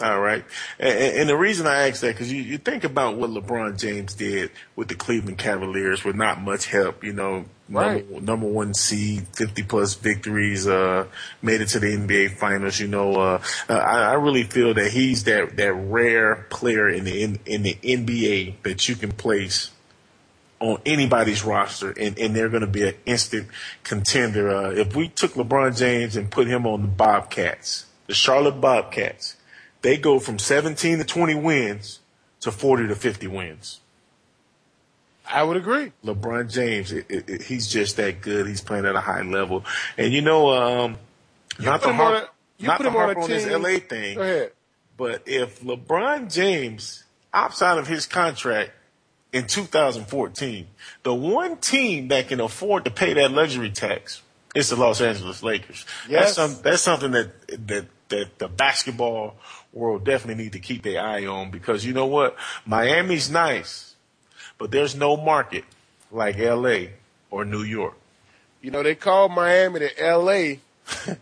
All 0.00 0.20
right. 0.20 0.44
And, 0.78 0.98
and, 0.98 1.28
the 1.28 1.36
reason 1.36 1.66
I 1.66 1.88
ask 1.88 2.02
that, 2.02 2.14
because 2.14 2.32
you, 2.32 2.40
you 2.42 2.58
think 2.58 2.84
about 2.84 3.16
what 3.16 3.30
LeBron 3.30 3.78
James 3.78 4.14
did 4.14 4.50
with 4.76 4.88
the 4.88 4.94
Cleveland 4.94 5.38
Cavaliers 5.38 6.04
with 6.04 6.14
not 6.14 6.40
much 6.40 6.66
help, 6.66 7.02
you 7.02 7.12
know, 7.12 7.46
right. 7.68 8.08
number, 8.08 8.24
number 8.24 8.46
one 8.46 8.74
seed, 8.74 9.26
50 9.32 9.62
plus 9.64 9.94
victories, 9.94 10.66
uh, 10.66 11.06
made 11.42 11.60
it 11.60 11.68
to 11.68 11.80
the 11.80 11.88
NBA 11.88 12.36
finals, 12.38 12.78
you 12.78 12.86
know, 12.86 13.14
uh, 13.14 13.42
I, 13.68 13.74
I 13.74 14.12
really 14.14 14.44
feel 14.44 14.74
that 14.74 14.92
he's 14.92 15.24
that, 15.24 15.56
that 15.56 15.72
rare 15.72 16.46
player 16.50 16.88
in 16.88 17.04
the, 17.04 17.22
in, 17.22 17.40
in 17.44 17.62
the 17.62 17.74
NBA 17.82 18.62
that 18.62 18.88
you 18.88 18.94
can 18.94 19.10
place 19.12 19.70
on 20.60 20.78
anybody's 20.84 21.44
roster, 21.44 21.90
and, 21.90 22.18
and 22.18 22.34
they're 22.34 22.48
going 22.48 22.62
to 22.62 22.66
be 22.66 22.86
an 22.88 22.94
instant 23.06 23.48
contender. 23.84 24.50
Uh, 24.50 24.70
if 24.70 24.94
we 24.94 25.08
took 25.08 25.32
LeBron 25.34 25.76
James 25.76 26.16
and 26.16 26.30
put 26.30 26.46
him 26.46 26.66
on 26.66 26.82
the 26.82 26.88
Bobcats, 26.88 27.86
the 28.06 28.14
Charlotte 28.14 28.60
Bobcats, 28.60 29.36
they 29.82 29.96
go 29.96 30.18
from 30.18 30.38
17 30.38 30.98
to 30.98 31.04
20 31.04 31.34
wins 31.34 32.00
to 32.40 32.50
40 32.50 32.88
to 32.88 32.94
50 32.94 33.26
wins. 33.26 33.80
I 35.30 35.42
would 35.42 35.56
agree. 35.56 35.92
LeBron 36.04 36.50
James, 36.50 36.90
it, 36.92 37.06
it, 37.08 37.28
it, 37.28 37.42
he's 37.42 37.68
just 37.68 37.96
that 37.96 38.22
good. 38.22 38.46
He's 38.46 38.62
playing 38.62 38.86
at 38.86 38.96
a 38.96 39.00
high 39.00 39.22
level. 39.22 39.64
And 39.96 40.12
you 40.12 40.22
know, 40.22 40.50
um, 40.50 40.96
you 41.58 41.66
not 41.66 41.82
to 41.82 41.92
harp, 41.92 42.30
a, 42.60 42.64
not 42.64 42.80
to 42.80 42.90
harp 42.90 43.16
on, 43.16 43.24
on 43.24 43.28
this 43.28 43.46
LA 43.46 43.78
thing, 43.78 44.48
but 44.96 45.22
if 45.26 45.60
LeBron 45.60 46.32
James 46.32 47.04
opts 47.32 47.60
out 47.60 47.78
of 47.78 47.86
his 47.86 48.06
contract 48.06 48.70
in 49.32 49.46
2014, 49.46 50.66
the 51.02 51.14
one 51.14 51.56
team 51.58 52.08
that 52.08 52.28
can 52.28 52.40
afford 52.40 52.84
to 52.86 52.90
pay 52.90 53.12
that 53.14 53.30
luxury 53.30 53.70
tax 53.70 54.22
is 54.54 54.70
the 54.70 54.76
Los 54.76 55.00
Angeles 55.00 55.42
Lakers. 55.42 55.84
Yes. 56.08 56.34
That's, 56.36 56.54
some, 56.54 56.62
that's 56.62 56.82
something 56.82 57.10
that, 57.12 57.48
that, 57.66 57.86
that 58.08 58.38
the 58.38 58.48
basketball 58.48 59.36
world 59.78 60.04
definitely 60.04 60.42
need 60.42 60.52
to 60.52 60.60
keep 60.60 60.82
their 60.82 61.00
eye 61.00 61.26
on 61.26 61.50
because 61.50 61.84
you 61.84 61.92
know 61.92 62.06
what? 62.06 62.36
Miami's 62.66 63.30
nice, 63.30 63.94
but 64.58 64.70
there's 64.70 64.94
no 64.94 65.16
market 65.16 65.64
like 66.10 66.38
LA 66.38 66.92
or 67.30 67.44
New 67.44 67.62
York. 67.62 67.94
You 68.60 68.70
know, 68.70 68.82
they 68.82 68.94
call 68.94 69.28
Miami 69.28 69.80
the 69.80 69.92
LA 70.00 71.14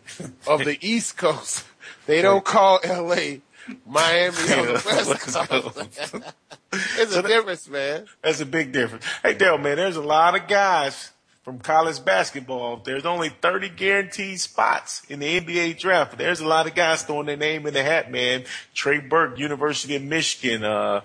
of 0.52 0.64
the 0.64 0.78
East 0.80 1.16
Coast. 1.16 1.64
They 2.06 2.22
don't 2.22 2.44
call 2.44 2.80
LA 2.84 3.38
Miami 3.86 4.36
on 4.52 4.66
the 4.66 4.82
West 4.86 5.20
Coast. 5.20 6.34
it's 6.98 7.14
a 7.14 7.22
difference, 7.22 7.68
man. 7.68 8.06
That's 8.22 8.40
a 8.40 8.46
big 8.46 8.72
difference. 8.72 9.04
Hey, 9.22 9.34
Dale, 9.34 9.58
man, 9.58 9.76
there's 9.76 9.96
a 9.96 10.02
lot 10.02 10.34
of 10.40 10.48
guys 10.48 11.12
from 11.46 11.60
college 11.60 12.04
basketball. 12.04 12.78
There's 12.78 13.06
only 13.06 13.28
30 13.28 13.68
guaranteed 13.68 14.40
spots 14.40 15.02
in 15.08 15.20
the 15.20 15.40
NBA 15.40 15.78
draft. 15.78 16.18
There's 16.18 16.40
a 16.40 16.46
lot 16.46 16.66
of 16.66 16.74
guys 16.74 17.04
throwing 17.04 17.26
their 17.26 17.36
name 17.36 17.68
in 17.68 17.72
the 17.72 17.84
hat, 17.84 18.10
man. 18.10 18.42
Trey 18.74 18.98
Burke, 18.98 19.38
University 19.38 19.94
of 19.94 20.02
Michigan, 20.02 20.64
uh, 20.64 21.02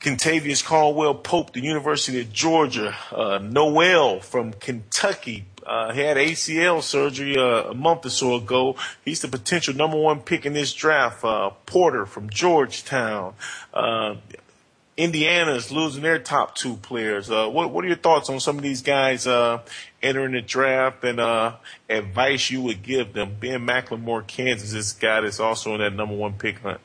Kentavious 0.00 0.64
Caldwell 0.64 1.16
Pope, 1.16 1.52
the 1.52 1.60
University 1.60 2.22
of 2.22 2.32
Georgia, 2.32 2.96
uh, 3.14 3.40
Noel 3.42 4.20
from 4.20 4.54
Kentucky. 4.54 5.44
Uh, 5.66 5.92
he 5.92 6.00
had 6.00 6.16
ACL 6.16 6.82
surgery 6.82 7.36
uh, 7.36 7.72
a 7.72 7.74
month 7.74 8.06
or 8.06 8.10
so 8.10 8.36
ago. 8.36 8.74
He's 9.04 9.20
the 9.20 9.28
potential 9.28 9.74
number 9.74 9.98
one 9.98 10.22
pick 10.22 10.46
in 10.46 10.54
this 10.54 10.72
draft. 10.72 11.22
Uh, 11.22 11.50
Porter 11.66 12.06
from 12.06 12.30
Georgetown. 12.30 13.34
Indiana's 14.96 15.72
losing 15.72 16.02
their 16.02 16.18
top 16.18 16.54
two 16.54 16.76
players. 16.76 17.30
Uh, 17.30 17.48
what 17.48 17.70
what 17.70 17.84
are 17.84 17.88
your 17.88 17.96
thoughts 17.96 18.28
on 18.28 18.40
some 18.40 18.56
of 18.56 18.62
these 18.62 18.82
guys 18.82 19.26
uh, 19.26 19.60
entering 20.02 20.32
the 20.32 20.42
draft 20.42 21.02
and 21.04 21.18
uh, 21.18 21.54
advice 21.88 22.50
you 22.50 22.60
would 22.62 22.82
give 22.82 23.14
them? 23.14 23.36
Ben 23.40 23.66
McLemore, 23.66 24.26
Kansas, 24.26 24.72
this 24.72 24.92
guy 24.92 25.22
that's 25.22 25.40
also 25.40 25.74
in 25.74 25.80
that 25.80 25.94
number 25.94 26.14
one 26.14 26.34
pick 26.34 26.58
hunt. 26.58 26.80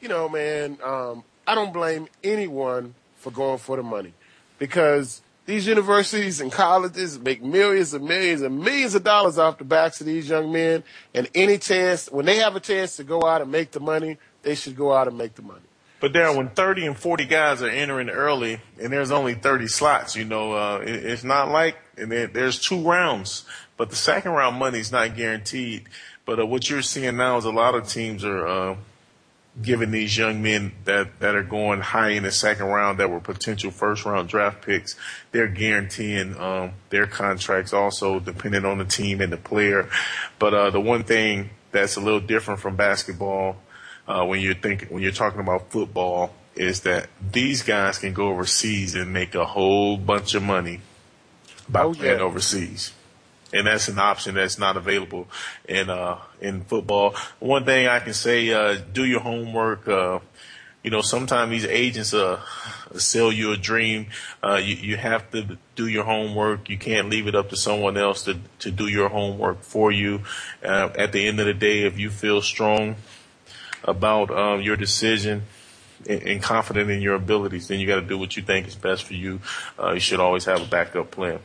You 0.00 0.08
know, 0.08 0.28
man, 0.28 0.78
um, 0.82 1.24
I 1.46 1.54
don't 1.54 1.72
blame 1.72 2.08
anyone 2.22 2.94
for 3.16 3.30
going 3.30 3.58
for 3.58 3.76
the 3.76 3.82
money 3.82 4.14
because 4.58 5.20
these 5.46 5.66
universities 5.66 6.40
and 6.40 6.50
colleges 6.50 7.18
make 7.18 7.42
millions 7.42 7.92
and 7.92 8.06
millions 8.06 8.40
and 8.40 8.58
millions 8.60 8.94
of 8.94 9.04
dollars 9.04 9.38
off 9.38 9.58
the 9.58 9.64
backs 9.64 10.00
of 10.00 10.06
these 10.06 10.28
young 10.28 10.50
men. 10.50 10.82
And 11.12 11.28
any 11.34 11.58
chance, 11.58 12.10
when 12.10 12.24
they 12.24 12.36
have 12.36 12.56
a 12.56 12.60
chance 12.60 12.96
to 12.96 13.04
go 13.04 13.22
out 13.24 13.42
and 13.42 13.52
make 13.52 13.72
the 13.72 13.80
money, 13.80 14.16
they 14.42 14.54
should 14.54 14.74
go 14.74 14.92
out 14.92 15.06
and 15.06 15.18
make 15.18 15.34
the 15.34 15.42
money. 15.42 15.60
But 16.04 16.12
Daryl, 16.12 16.36
when 16.36 16.50
30 16.50 16.84
and 16.84 16.98
40 16.98 17.24
guys 17.24 17.62
are 17.62 17.70
entering 17.70 18.10
early 18.10 18.60
and 18.78 18.92
there's 18.92 19.10
only 19.10 19.32
30 19.32 19.68
slots, 19.68 20.14
you 20.14 20.26
know, 20.26 20.52
uh, 20.52 20.82
it, 20.84 21.02
it's 21.02 21.24
not 21.24 21.48
like 21.48 21.78
and 21.96 22.12
there, 22.12 22.26
there's 22.26 22.58
two 22.58 22.78
rounds, 22.82 23.46
but 23.78 23.88
the 23.88 23.96
second 23.96 24.32
round 24.32 24.58
money 24.58 24.80
is 24.80 24.92
not 24.92 25.16
guaranteed. 25.16 25.84
But 26.26 26.40
uh, 26.40 26.44
what 26.44 26.68
you're 26.68 26.82
seeing 26.82 27.16
now 27.16 27.38
is 27.38 27.46
a 27.46 27.50
lot 27.50 27.74
of 27.74 27.88
teams 27.88 28.22
are 28.22 28.46
uh, 28.46 28.76
giving 29.62 29.92
these 29.92 30.14
young 30.14 30.42
men 30.42 30.72
that, 30.84 31.20
that 31.20 31.34
are 31.36 31.42
going 31.42 31.80
high 31.80 32.10
in 32.10 32.24
the 32.24 32.32
second 32.32 32.66
round 32.66 33.00
that 33.00 33.08
were 33.08 33.20
potential 33.20 33.70
first 33.70 34.04
round 34.04 34.28
draft 34.28 34.60
picks, 34.60 34.96
they're 35.32 35.48
guaranteeing 35.48 36.36
um, 36.36 36.72
their 36.90 37.06
contracts 37.06 37.72
also 37.72 38.20
depending 38.20 38.66
on 38.66 38.76
the 38.76 38.84
team 38.84 39.22
and 39.22 39.32
the 39.32 39.38
player. 39.38 39.88
But 40.38 40.52
uh, 40.52 40.68
the 40.68 40.82
one 40.82 41.04
thing 41.04 41.48
that's 41.72 41.96
a 41.96 42.00
little 42.02 42.20
different 42.20 42.60
from 42.60 42.76
basketball 42.76 43.56
uh, 44.06 44.24
when 44.24 44.40
you're 44.40 44.54
thinking 44.54 44.88
when 44.88 45.02
you're 45.02 45.12
talking 45.12 45.40
about 45.40 45.70
football 45.70 46.34
is 46.56 46.80
that 46.82 47.08
these 47.32 47.62
guys 47.62 47.98
can 47.98 48.12
go 48.12 48.28
overseas 48.28 48.94
and 48.94 49.12
make 49.12 49.34
a 49.34 49.44
whole 49.44 49.96
bunch 49.96 50.34
of 50.34 50.42
money 50.42 50.80
by 51.68 51.84
Oh, 51.84 51.94
playing 51.94 52.18
yeah. 52.18 52.24
overseas. 52.24 52.92
And 53.52 53.66
that's 53.66 53.88
an 53.88 53.98
option 53.98 54.34
that's 54.34 54.58
not 54.58 54.76
available 54.76 55.28
in 55.68 55.88
uh 55.90 56.18
in 56.40 56.62
football. 56.64 57.14
One 57.38 57.64
thing 57.64 57.86
I 57.86 58.00
can 58.00 58.14
say, 58.14 58.50
uh, 58.52 58.78
do 58.92 59.04
your 59.04 59.20
homework. 59.20 59.86
Uh, 59.88 60.18
you 60.82 60.90
know, 60.90 61.00
sometimes 61.00 61.50
these 61.50 61.64
agents 61.64 62.12
uh 62.12 62.40
sell 62.96 63.32
you 63.32 63.52
a 63.52 63.56
dream. 63.56 64.08
Uh, 64.42 64.56
you 64.56 64.74
you 64.74 64.96
have 64.96 65.30
to 65.30 65.56
do 65.76 65.86
your 65.86 66.04
homework. 66.04 66.68
You 66.68 66.78
can't 66.78 67.08
leave 67.08 67.26
it 67.28 67.34
up 67.34 67.50
to 67.50 67.56
someone 67.56 67.96
else 67.96 68.24
to 68.24 68.38
to 68.58 68.70
do 68.70 68.86
your 68.88 69.08
homework 69.08 69.62
for 69.62 69.90
you. 69.92 70.22
Uh, 70.62 70.90
at 70.96 71.12
the 71.12 71.26
end 71.26 71.38
of 71.40 71.46
the 71.46 71.54
day, 71.54 71.82
if 71.84 71.98
you 71.98 72.10
feel 72.10 72.42
strong 72.42 72.96
about 73.84 74.30
um, 74.30 74.60
your 74.60 74.76
decision 74.76 75.42
and, 76.08 76.22
and 76.22 76.42
confident 76.42 76.90
in 76.90 77.00
your 77.00 77.14
abilities, 77.14 77.68
then 77.68 77.80
you 77.80 77.86
got 77.86 78.00
to 78.00 78.06
do 78.06 78.18
what 78.18 78.36
you 78.36 78.42
think 78.42 78.66
is 78.66 78.74
best 78.74 79.04
for 79.04 79.14
you. 79.14 79.40
Uh, 79.78 79.92
you 79.92 80.00
should 80.00 80.20
always 80.20 80.44
have 80.44 80.62
a 80.62 80.66
backup 80.66 81.10
plan. 81.10 81.38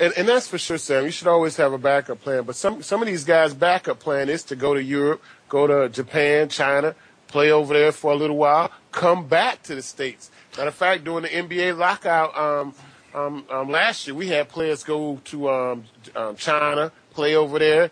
And, 0.00 0.12
and 0.16 0.28
that's 0.28 0.48
for 0.48 0.58
sure, 0.58 0.78
Sam. 0.78 1.04
You 1.04 1.12
should 1.12 1.28
always 1.28 1.56
have 1.56 1.72
a 1.72 1.78
backup 1.78 2.20
plan. 2.20 2.42
But 2.42 2.56
some 2.56 2.82
some 2.82 3.00
of 3.00 3.06
these 3.06 3.24
guys' 3.24 3.54
backup 3.54 4.00
plan 4.00 4.28
is 4.28 4.42
to 4.44 4.56
go 4.56 4.74
to 4.74 4.82
Europe, 4.82 5.22
go 5.48 5.68
to 5.68 5.88
Japan, 5.88 6.48
China, 6.48 6.96
play 7.28 7.52
over 7.52 7.74
there 7.74 7.92
for 7.92 8.12
a 8.12 8.16
little 8.16 8.36
while, 8.36 8.72
come 8.90 9.28
back 9.28 9.62
to 9.64 9.74
the 9.74 9.82
states. 9.82 10.30
Matter 10.56 10.68
of 10.68 10.74
fact, 10.74 11.04
during 11.04 11.22
the 11.22 11.28
NBA 11.28 11.76
lockout 11.78 12.36
um, 12.36 12.74
um, 13.14 13.44
um, 13.50 13.70
last 13.70 14.06
year, 14.06 14.16
we 14.16 14.28
had 14.28 14.48
players 14.48 14.82
go 14.82 15.20
to 15.26 15.48
um, 15.48 15.84
um, 16.16 16.36
China, 16.36 16.90
play 17.10 17.36
over 17.36 17.58
there. 17.58 17.90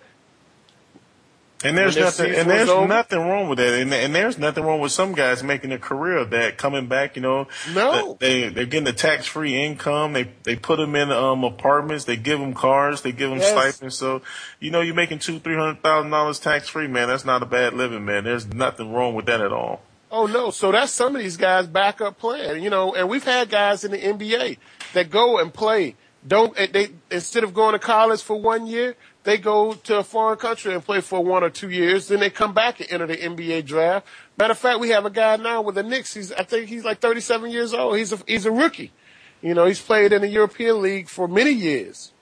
And 1.65 1.77
there's 1.79 1.97
nothing, 1.97 2.35
and 2.35 2.51
there's 2.51 2.69
over? 2.69 2.87
nothing 2.89 3.19
wrong 3.21 3.49
with 3.49 3.59
that. 3.59 3.73
And, 3.81 3.93
and 3.93 4.15
there's 4.15 4.39
nothing 4.39 4.65
wrong 4.65 4.81
with 4.81 4.93
some 4.93 5.13
guys 5.13 5.43
making 5.43 5.73
a 5.73 5.79
career 5.79 6.17
of 6.19 6.31
that, 6.31 6.59
coming 6.59 6.87
back. 6.89 7.17
You 7.17 7.23
know, 7.23 7.49
No. 7.73 8.17
they 8.21 8.49
they're 8.49 8.67
getting 8.67 8.85
the 8.85 8.93
tax 8.93 9.27
free 9.27 9.57
income. 9.57 10.13
They 10.13 10.29
they 10.43 10.57
put 10.57 10.77
them 10.79 10.97
in 10.97 11.11
um 11.13 11.45
apartments. 11.45 12.05
They 12.05 12.17
give 12.17 12.41
them 12.41 12.55
cars. 12.55 13.03
They 13.03 13.13
give 13.13 13.31
them 13.31 13.39
Yes. 13.39 13.51
stipends. 13.75 13.97
So, 13.97 14.23
you 14.61 14.71
know, 14.71 14.81
you're 14.81 14.95
making 14.95 15.21
two 15.21 15.39
three 15.39 15.57
hundred 15.57 15.83
thousand 15.83 16.11
dollars 16.11 16.39
tax 16.39 16.69
free, 16.69 16.87
man. 16.89 17.09
That's 17.09 17.25
not 17.25 17.43
a 17.43 17.47
bad 17.47 17.75
living, 17.75 18.05
man. 18.05 18.25
There's 18.25 18.47
nothing 18.47 18.93
wrong 18.93 19.15
with 19.15 19.27
that 19.27 19.41
at 19.41 19.53
all. 19.53 19.83
Oh 20.11 20.27
no! 20.27 20.51
So 20.51 20.73
that's 20.73 20.93
some 20.93 21.17
of 21.17 21.23
these 21.23 21.39
guys' 21.39 21.67
backup 21.67 22.19
plan, 22.19 22.63
you 22.63 22.69
know. 22.69 22.95
And 22.95 23.09
we've 23.09 23.25
had 23.25 23.49
guys 23.49 23.83
in 23.85 23.93
the 23.93 23.99
NBA 23.99 24.59
that 24.93 25.09
go 25.11 25.39
and 25.39 25.55
play. 25.55 25.97
Don't 26.27 26.55
they 26.55 26.91
instead 27.11 27.45
of 27.45 27.55
going 27.55 27.73
to 27.73 27.79
college 27.79 28.23
for 28.23 28.39
one 28.39 28.67
year, 28.67 28.95
they 29.25 29.39
go 29.39 29.75
to 29.75 29.99
a 29.99 30.05
foreign 30.05 30.39
country 30.39 30.75
and 30.75 30.85
play 30.85 31.01
for 31.01 31.23
one 31.23 31.45
or 31.45 31.51
two 31.51 31.71
years. 31.71 32.09
Then 32.09 32.21
they 32.21 32.31
come 32.31 32.53
back 32.53 32.81
and 32.81 32.91
enter 32.91 33.07
the 33.07 33.17
NBA 33.17 33.67
draft. 33.67 34.07
Matter 34.37 34.53
of 34.53 34.59
fact, 34.59 34.81
we 34.81 34.89
have 34.91 35.07
a 35.07 35.11
guy 35.11 35.37
now 35.37 35.63
with 35.63 35.77
the 35.77 35.83
Knicks. 35.83 36.15
He's 36.15 36.33
I 36.33 36.43
think 36.43 36.69
he's 36.69 36.85
like 36.85 37.01
37 37.01 37.51
years 37.51 37.73
old. 37.73 37.97
He's 37.97 38.13
a 38.13 38.19
he's 38.27 38.47
a 38.47 38.53
rookie. 38.53 38.93
You 39.41 39.55
know, 39.55 39.67
he's 39.67 39.81
played 39.81 40.13
in 40.13 40.23
the 40.23 40.29
European 40.29 40.83
League 40.83 41.09
for 41.09 41.27
many 41.29 41.51
years. 41.51 42.13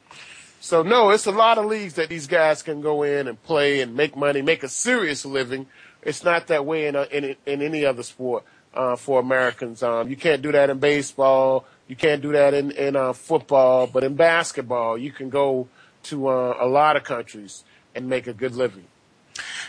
So 0.61 0.83
no, 0.83 1.11
it's 1.11 1.27
a 1.27 1.33
lot 1.33 1.59
of 1.59 1.67
leagues 1.67 1.95
that 1.95 2.09
these 2.09 2.27
guys 2.27 2.63
can 2.63 2.83
go 2.83 3.03
in 3.03 3.29
and 3.29 3.43
play 3.43 3.81
and 3.81 3.95
make 3.95 4.15
money, 4.15 4.43
make 4.43 4.63
a 4.63 4.69
serious 4.69 5.25
living. 5.25 5.67
It's 6.03 6.23
not 6.23 6.47
that 6.49 6.67
way 6.67 6.87
in 6.87 6.97
a, 6.97 7.05
in, 7.05 7.37
in 7.47 7.63
any 7.63 7.85
other 7.85 8.03
sport 8.03 8.45
uh, 8.75 8.97
for 8.97 9.21
Americans. 9.21 9.83
Um, 9.83 10.09
you 10.09 10.17
can't 10.17 10.43
do 10.43 10.53
that 10.53 10.71
in 10.71 10.79
baseball. 10.79 11.65
You 11.89 11.97
can't 11.97 12.23
do 12.23 12.33
that 12.33 12.55
in 12.55 12.71
in 12.73 12.95
uh, 12.95 13.15
football. 13.15 13.87
But 13.87 14.05
in 14.05 14.15
basketball, 14.15 14.99
you 14.99 15.13
can 15.13 15.31
go 15.31 15.69
to 16.05 16.29
uh, 16.29 16.57
a 16.61 16.67
lot 16.67 16.97
of 16.97 17.05
countries 17.05 17.65
and 17.95 18.09
make 18.09 18.27
a 18.27 18.33
good 18.33 18.55
living. 18.55 18.85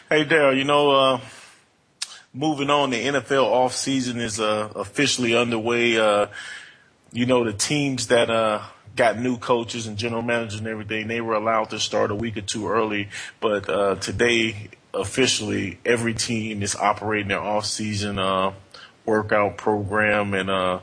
Hey, 0.10 0.26
Daryl, 0.26 0.58
you 0.58 0.64
know, 0.64 0.92
uh, 0.92 1.20
moving 2.34 2.70
on, 2.70 2.90
the 2.90 2.98
NFL 2.98 3.46
offseason 3.46 4.20
is 4.20 4.40
uh, 4.40 4.70
officially 4.76 5.36
underway. 5.36 5.98
Uh, 5.98 6.28
you 7.12 7.26
know, 7.26 7.44
the 7.44 7.54
teams 7.54 8.08
that 8.08 8.30
uh, 8.30 8.62
got 8.96 9.20
new 9.20 9.38
coaches 9.38 9.88
and 9.88 9.98
general 9.98 10.22
managers 10.22 10.60
and 10.60 10.68
everything, 10.68 11.08
they 11.08 11.22
were 11.22 11.36
allowed 11.36 11.70
to 11.72 11.80
start 11.80 12.12
a 12.12 12.16
week 12.16 12.38
or 12.38 12.42
two 12.42 12.68
early. 12.68 13.10
But 13.40 13.70
uh, 13.70 13.96
today, 13.96 14.70
officially, 14.94 15.80
every 15.86 16.14
team 16.14 16.62
is 16.62 16.76
operating 16.76 17.30
their 17.30 17.42
off-season 17.42 18.20
uh, 18.20 18.54
workout 19.06 19.58
program 19.58 20.34
and 20.34 20.50
uh, 20.50 20.80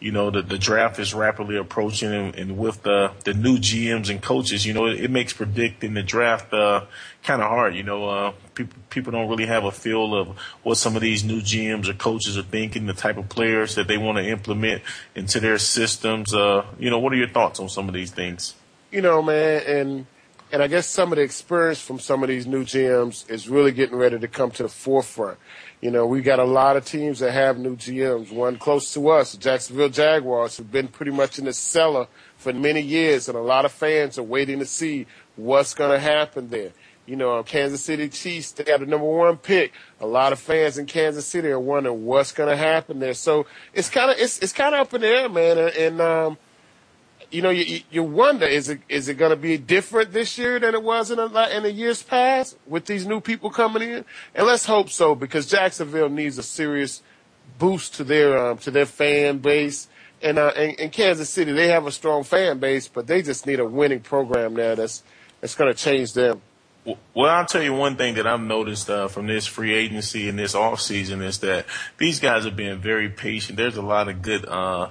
you 0.00 0.10
know, 0.10 0.30
the, 0.30 0.42
the 0.42 0.58
draft 0.58 0.98
is 0.98 1.14
rapidly 1.14 1.56
approaching 1.56 2.12
and, 2.12 2.34
and 2.34 2.58
with 2.58 2.82
the, 2.82 3.12
the 3.24 3.34
new 3.34 3.58
GMs 3.58 4.10
and 4.10 4.20
coaches, 4.20 4.66
you 4.66 4.72
know, 4.72 4.86
it, 4.86 5.00
it 5.00 5.10
makes 5.10 5.32
predicting 5.32 5.94
the 5.94 6.02
draft, 6.02 6.52
uh, 6.52 6.86
kind 7.22 7.42
of 7.42 7.48
hard. 7.48 7.74
You 7.74 7.82
know, 7.82 8.08
uh, 8.08 8.32
people, 8.54 8.78
people 8.88 9.12
don't 9.12 9.28
really 9.28 9.46
have 9.46 9.64
a 9.64 9.70
feel 9.70 10.14
of 10.14 10.28
what 10.62 10.76
some 10.76 10.96
of 10.96 11.02
these 11.02 11.22
new 11.22 11.40
GMs 11.40 11.88
or 11.88 11.94
coaches 11.94 12.38
are 12.38 12.42
thinking, 12.42 12.86
the 12.86 12.94
type 12.94 13.18
of 13.18 13.28
players 13.28 13.74
that 13.74 13.86
they 13.86 13.98
want 13.98 14.18
to 14.18 14.26
implement 14.26 14.82
into 15.14 15.38
their 15.38 15.58
systems. 15.58 16.34
Uh, 16.34 16.64
you 16.78 16.90
know, 16.90 16.98
what 16.98 17.12
are 17.12 17.16
your 17.16 17.28
thoughts 17.28 17.60
on 17.60 17.68
some 17.68 17.86
of 17.86 17.94
these 17.94 18.10
things? 18.10 18.54
you 18.90 19.00
know, 19.00 19.22
man, 19.22 19.62
and 19.66 20.06
and 20.52 20.62
I 20.62 20.66
guess 20.66 20.86
some 20.86 21.12
of 21.12 21.16
the 21.16 21.22
experience 21.22 21.80
from 21.80 21.98
some 21.98 22.22
of 22.22 22.28
these 22.28 22.46
new 22.46 22.64
GMs 22.64 23.28
is 23.30 23.48
really 23.48 23.72
getting 23.72 23.96
ready 23.96 24.18
to 24.18 24.28
come 24.28 24.50
to 24.52 24.64
the 24.64 24.68
forefront. 24.68 25.38
You 25.80 25.90
know, 25.90 26.06
we 26.06 26.20
got 26.22 26.38
a 26.38 26.44
lot 26.44 26.76
of 26.76 26.84
teams 26.84 27.20
that 27.20 27.32
have 27.32 27.58
new 27.58 27.76
GMs. 27.76 28.32
One 28.32 28.56
close 28.56 28.92
to 28.94 29.08
us, 29.08 29.32
the 29.32 29.38
Jacksonville 29.38 29.88
Jaguars, 29.88 30.56
have 30.56 30.70
been 30.70 30.88
pretty 30.88 31.12
much 31.12 31.38
in 31.38 31.44
the 31.44 31.52
cellar 31.52 32.08
for 32.36 32.52
many 32.52 32.80
years, 32.80 33.28
and 33.28 33.38
a 33.38 33.42
lot 33.42 33.64
of 33.64 33.72
fans 33.72 34.18
are 34.18 34.22
waiting 34.22 34.58
to 34.58 34.66
see 34.66 35.06
what's 35.36 35.74
going 35.74 35.92
to 35.92 35.98
happen 35.98 36.50
there. 36.50 36.72
You 37.06 37.16
know, 37.16 37.42
Kansas 37.42 37.82
City 37.82 38.08
Chiefs, 38.08 38.52
they 38.52 38.64
got 38.64 38.80
the 38.80 38.86
number 38.86 39.06
one 39.06 39.36
pick. 39.36 39.72
A 40.00 40.06
lot 40.06 40.32
of 40.32 40.38
fans 40.38 40.78
in 40.78 40.86
Kansas 40.86 41.26
City 41.26 41.48
are 41.48 41.58
wondering 41.58 42.04
what's 42.04 42.32
going 42.32 42.50
to 42.50 42.56
happen 42.56 42.98
there. 42.98 43.14
So 43.14 43.46
it's 43.72 43.88
kind 43.88 44.10
of 44.10 44.18
it's 44.18 44.38
it's 44.40 44.52
kind 44.52 44.74
of 44.74 44.82
up 44.82 44.94
in 44.94 45.00
the 45.00 45.08
air, 45.08 45.28
man. 45.28 45.58
And 45.58 46.00
um, 46.00 46.38
you 47.30 47.42
know, 47.42 47.50
you, 47.50 47.80
you 47.90 48.02
wonder 48.02 48.46
is 48.46 48.68
it 48.68 48.80
is 48.88 49.08
it 49.08 49.14
going 49.14 49.30
to 49.30 49.36
be 49.36 49.56
different 49.56 50.12
this 50.12 50.36
year 50.36 50.58
than 50.58 50.74
it 50.74 50.82
was 50.82 51.10
in 51.10 51.16
the, 51.16 51.56
in 51.56 51.62
the 51.62 51.72
years 51.72 52.02
past 52.02 52.56
with 52.66 52.86
these 52.86 53.06
new 53.06 53.20
people 53.20 53.50
coming 53.50 53.82
in? 53.82 54.04
And 54.34 54.46
let's 54.46 54.66
hope 54.66 54.90
so 54.90 55.14
because 55.14 55.46
Jacksonville 55.46 56.08
needs 56.08 56.38
a 56.38 56.42
serious 56.42 57.02
boost 57.58 57.94
to 57.94 58.04
their 58.04 58.36
um, 58.38 58.58
to 58.58 58.70
their 58.70 58.86
fan 58.86 59.38
base. 59.38 59.88
And 60.22 60.38
uh, 60.38 60.52
in, 60.56 60.70
in 60.72 60.90
Kansas 60.90 61.30
City, 61.30 61.52
they 61.52 61.68
have 61.68 61.86
a 61.86 61.92
strong 61.92 62.24
fan 62.24 62.58
base, 62.58 62.88
but 62.88 63.06
they 63.06 63.22
just 63.22 63.46
need 63.46 63.60
a 63.60 63.64
winning 63.64 64.00
program 64.00 64.54
there 64.54 64.76
that's 64.76 65.02
that's 65.40 65.54
going 65.54 65.72
to 65.72 65.78
change 65.78 66.12
them. 66.12 66.42
Well, 67.14 67.30
I'll 67.30 67.46
tell 67.46 67.62
you 67.62 67.74
one 67.74 67.96
thing 67.96 68.14
that 68.14 68.26
I've 68.26 68.40
noticed 68.40 68.88
uh, 68.88 69.08
from 69.08 69.26
this 69.26 69.46
free 69.46 69.74
agency 69.74 70.28
and 70.28 70.38
this 70.38 70.54
off 70.54 70.80
season 70.80 71.22
is 71.22 71.38
that 71.40 71.66
these 71.98 72.20
guys 72.20 72.46
are 72.46 72.50
being 72.50 72.78
very 72.78 73.10
patient. 73.10 73.58
There's 73.58 73.76
a 73.76 73.82
lot 73.82 74.08
of 74.08 74.22
good 74.22 74.46
uh, 74.46 74.90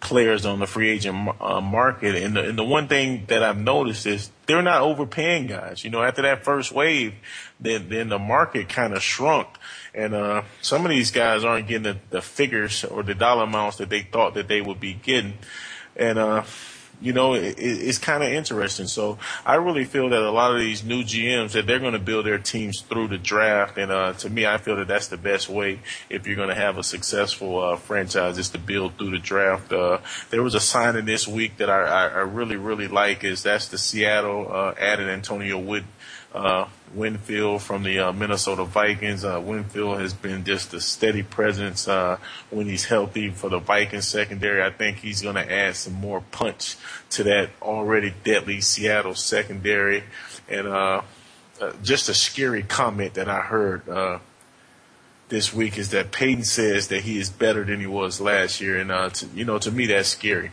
players 0.00 0.46
on 0.46 0.58
the 0.58 0.66
free 0.66 0.88
agent 0.90 1.30
uh, 1.40 1.60
market. 1.60 2.16
And 2.16 2.34
the, 2.34 2.48
and 2.48 2.58
the 2.58 2.64
one 2.64 2.88
thing 2.88 3.24
that 3.26 3.42
I've 3.42 3.58
noticed 3.58 4.06
is 4.06 4.30
they're 4.46 4.62
not 4.62 4.82
overpaying 4.82 5.46
guys. 5.46 5.84
You 5.84 5.90
know, 5.90 6.02
after 6.02 6.22
that 6.22 6.42
first 6.44 6.72
wave, 6.72 7.14
then 7.60 7.88
then 7.88 8.08
the 8.08 8.18
market 8.18 8.68
kind 8.68 8.94
of 8.94 9.02
shrunk, 9.02 9.48
and 9.94 10.14
uh, 10.14 10.42
some 10.62 10.84
of 10.84 10.90
these 10.90 11.10
guys 11.10 11.44
aren't 11.44 11.68
getting 11.68 11.82
the, 11.82 11.98
the 12.10 12.22
figures 12.22 12.84
or 12.84 13.02
the 13.02 13.14
dollar 13.14 13.44
amounts 13.44 13.76
that 13.76 13.90
they 13.90 14.02
thought 14.02 14.34
that 14.34 14.48
they 14.48 14.60
would 14.60 14.80
be 14.80 14.94
getting, 14.94 15.34
and 15.94 16.18
uh, 16.18 16.42
you 17.00 17.12
know, 17.12 17.34
it, 17.34 17.54
it's 17.58 17.98
kind 17.98 18.22
of 18.22 18.30
interesting. 18.30 18.86
So 18.86 19.18
I 19.44 19.54
really 19.54 19.84
feel 19.84 20.08
that 20.10 20.20
a 20.20 20.30
lot 20.30 20.54
of 20.54 20.60
these 20.60 20.84
new 20.84 21.02
GMs 21.02 21.52
that 21.52 21.66
they're 21.66 21.78
going 21.78 21.94
to 21.94 21.98
build 21.98 22.26
their 22.26 22.38
teams 22.38 22.80
through 22.80 23.08
the 23.08 23.18
draft, 23.18 23.78
and 23.78 23.90
uh, 23.90 24.12
to 24.14 24.30
me, 24.30 24.46
I 24.46 24.58
feel 24.58 24.76
that 24.76 24.88
that's 24.88 25.08
the 25.08 25.16
best 25.16 25.48
way 25.48 25.80
if 26.08 26.26
you're 26.26 26.36
going 26.36 26.48
to 26.48 26.54
have 26.54 26.78
a 26.78 26.82
successful 26.82 27.58
uh, 27.58 27.76
franchise 27.76 28.38
is 28.38 28.50
to 28.50 28.58
build 28.58 28.98
through 28.98 29.10
the 29.10 29.18
draft. 29.18 29.72
Uh, 29.72 29.98
there 30.30 30.42
was 30.42 30.54
a 30.54 30.60
signing 30.60 31.04
this 31.04 31.26
week 31.26 31.56
that 31.56 31.70
I, 31.70 31.82
I, 31.82 32.06
I 32.06 32.20
really 32.20 32.56
really 32.56 32.88
like 32.88 33.24
is 33.24 33.42
that's 33.42 33.68
the 33.68 33.78
Seattle 33.78 34.46
uh, 34.50 34.74
added 34.78 35.08
Antonio 35.08 35.58
Wood 35.58 35.84
uh, 36.34 36.66
Winfield 36.94 37.62
from 37.62 37.82
the 37.82 37.98
uh, 37.98 38.12
Minnesota 38.12 38.64
Vikings. 38.64 39.24
Uh, 39.24 39.40
Winfield 39.44 40.00
has 40.00 40.12
been 40.12 40.44
just 40.44 40.74
a 40.74 40.80
steady 40.80 41.22
presence 41.22 41.88
uh, 41.88 42.18
when 42.50 42.66
he's 42.66 42.84
healthy 42.84 43.30
for 43.30 43.48
the 43.48 43.58
Vikings 43.58 44.08
secondary. 44.08 44.62
I 44.62 44.70
think 44.70 44.98
he's 44.98 45.22
going 45.22 45.36
to 45.36 45.52
add 45.52 45.76
some 45.76 45.94
more 45.94 46.20
punch 46.20 46.76
to 47.10 47.24
that 47.24 47.50
already 47.62 48.12
deadly 48.24 48.60
Seattle 48.60 49.14
secondary. 49.14 50.04
And 50.48 50.66
uh, 50.66 51.02
uh, 51.60 51.72
just 51.82 52.08
a 52.08 52.14
scary 52.14 52.62
comment 52.62 53.14
that 53.14 53.28
I 53.28 53.40
heard 53.40 53.88
uh, 53.88 54.18
this 55.28 55.54
week 55.54 55.78
is 55.78 55.90
that 55.90 56.10
Peyton 56.10 56.44
says 56.44 56.88
that 56.88 57.02
he 57.02 57.18
is 57.18 57.30
better 57.30 57.64
than 57.64 57.78
he 57.78 57.86
was 57.86 58.20
last 58.20 58.60
year, 58.60 58.78
and 58.78 59.14
to, 59.14 59.26
you 59.34 59.44
know, 59.44 59.58
to 59.58 59.70
me 59.70 59.86
that's 59.86 60.08
scary. 60.08 60.50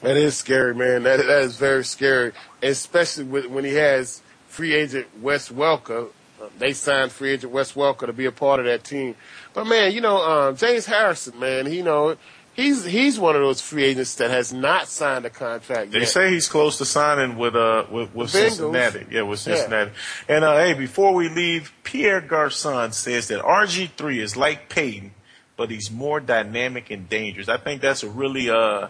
That 0.00 0.16
is 0.16 0.36
scary, 0.36 0.74
man. 0.74 1.04
That 1.04 1.18
that 1.18 1.42
is 1.42 1.56
very 1.56 1.84
scary, 1.84 2.32
especially 2.60 3.22
with, 3.22 3.46
when 3.46 3.64
he 3.64 3.74
has 3.74 4.20
free 4.52 4.74
agent 4.74 5.06
Wes 5.20 5.48
Welker. 5.48 6.08
Uh, 6.40 6.46
they 6.58 6.74
signed 6.74 7.10
free 7.10 7.30
agent 7.30 7.52
Wes 7.52 7.72
Welker 7.72 8.06
to 8.06 8.12
be 8.12 8.26
a 8.26 8.32
part 8.32 8.60
of 8.60 8.66
that 8.66 8.84
team. 8.84 9.16
But 9.54 9.66
man, 9.66 9.92
you 9.92 10.00
know, 10.00 10.18
um, 10.18 10.56
James 10.56 10.84
Harrison, 10.84 11.40
man, 11.40 11.66
he, 11.66 11.78
you 11.78 11.82
know, 11.82 12.16
he's 12.52 12.84
he's 12.84 13.18
one 13.18 13.34
of 13.34 13.40
those 13.40 13.62
free 13.62 13.84
agents 13.84 14.16
that 14.16 14.30
has 14.30 14.52
not 14.52 14.88
signed 14.88 15.24
a 15.24 15.30
contract. 15.30 15.92
They 15.92 16.00
yet. 16.00 16.08
say 16.08 16.30
he's 16.30 16.48
close 16.48 16.76
to 16.78 16.84
signing 16.84 17.38
with 17.38 17.56
uh 17.56 17.86
with, 17.90 18.14
with 18.14 18.30
Cincinnati. 18.30 19.06
Yeah, 19.10 19.22
with 19.22 19.40
Cincinnati. 19.40 19.92
And 20.28 20.44
uh, 20.44 20.56
hey, 20.56 20.74
before 20.74 21.14
we 21.14 21.30
leave, 21.30 21.72
Pierre 21.82 22.20
Garcon 22.20 22.92
says 22.92 23.28
that 23.28 23.42
RG 23.42 23.92
three 23.92 24.20
is 24.20 24.36
like 24.36 24.68
Peyton, 24.68 25.12
but 25.56 25.70
he's 25.70 25.90
more 25.90 26.20
dynamic 26.20 26.90
and 26.90 27.08
dangerous. 27.08 27.48
I 27.48 27.56
think 27.56 27.80
that's 27.80 28.02
a 28.02 28.10
really 28.10 28.50
uh, 28.50 28.88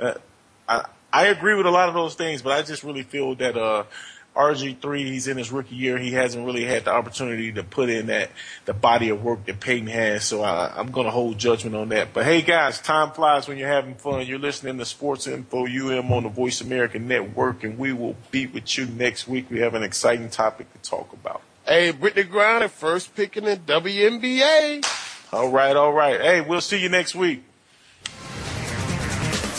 uh 0.00 0.14
I 0.68 0.86
I 1.12 1.26
agree 1.26 1.54
with 1.54 1.66
a 1.66 1.70
lot 1.70 1.88
of 1.88 1.94
those 1.94 2.16
things, 2.16 2.42
but 2.42 2.52
I 2.52 2.62
just 2.62 2.82
really 2.82 3.02
feel 3.02 3.36
that 3.36 3.56
uh 3.56 3.84
RG3, 4.36 4.98
he's 5.06 5.26
in 5.26 5.36
his 5.36 5.50
rookie 5.50 5.74
year. 5.74 5.98
He 5.98 6.12
hasn't 6.12 6.46
really 6.46 6.64
had 6.64 6.84
the 6.84 6.92
opportunity 6.92 7.52
to 7.52 7.64
put 7.64 7.90
in 7.90 8.06
that 8.06 8.30
the 8.64 8.72
body 8.72 9.08
of 9.08 9.22
work 9.22 9.44
that 9.46 9.60
Peyton 9.60 9.88
has. 9.88 10.24
So 10.24 10.42
I, 10.42 10.72
I'm 10.76 10.90
going 10.90 11.06
to 11.06 11.10
hold 11.10 11.38
judgment 11.38 11.74
on 11.74 11.88
that. 11.90 12.14
But 12.14 12.24
hey, 12.24 12.42
guys, 12.42 12.80
time 12.80 13.10
flies 13.10 13.48
when 13.48 13.58
you're 13.58 13.68
having 13.68 13.96
fun. 13.96 14.26
You're 14.26 14.38
listening 14.38 14.78
to 14.78 14.84
Sports 14.84 15.26
Info 15.26 15.66
UM 15.66 16.12
on 16.12 16.22
the 16.22 16.28
Voice 16.28 16.60
America 16.60 16.98
Network, 16.98 17.64
and 17.64 17.78
we 17.78 17.92
will 17.92 18.16
be 18.30 18.46
with 18.46 18.78
you 18.78 18.86
next 18.86 19.26
week. 19.26 19.50
We 19.50 19.60
have 19.60 19.74
an 19.74 19.82
exciting 19.82 20.30
topic 20.30 20.72
to 20.72 20.88
talk 20.88 21.12
about. 21.12 21.42
Hey, 21.66 21.92
Brittney 21.92 22.28
Griner, 22.28 22.70
first 22.70 23.14
pick 23.14 23.36
in 23.36 23.44
the 23.44 23.56
WNBA. 23.56 24.84
All 25.32 25.50
right, 25.50 25.76
all 25.76 25.92
right. 25.92 26.20
Hey, 26.20 26.40
we'll 26.40 26.60
see 26.60 26.80
you 26.80 26.88
next 26.88 27.14
week. 27.14 27.44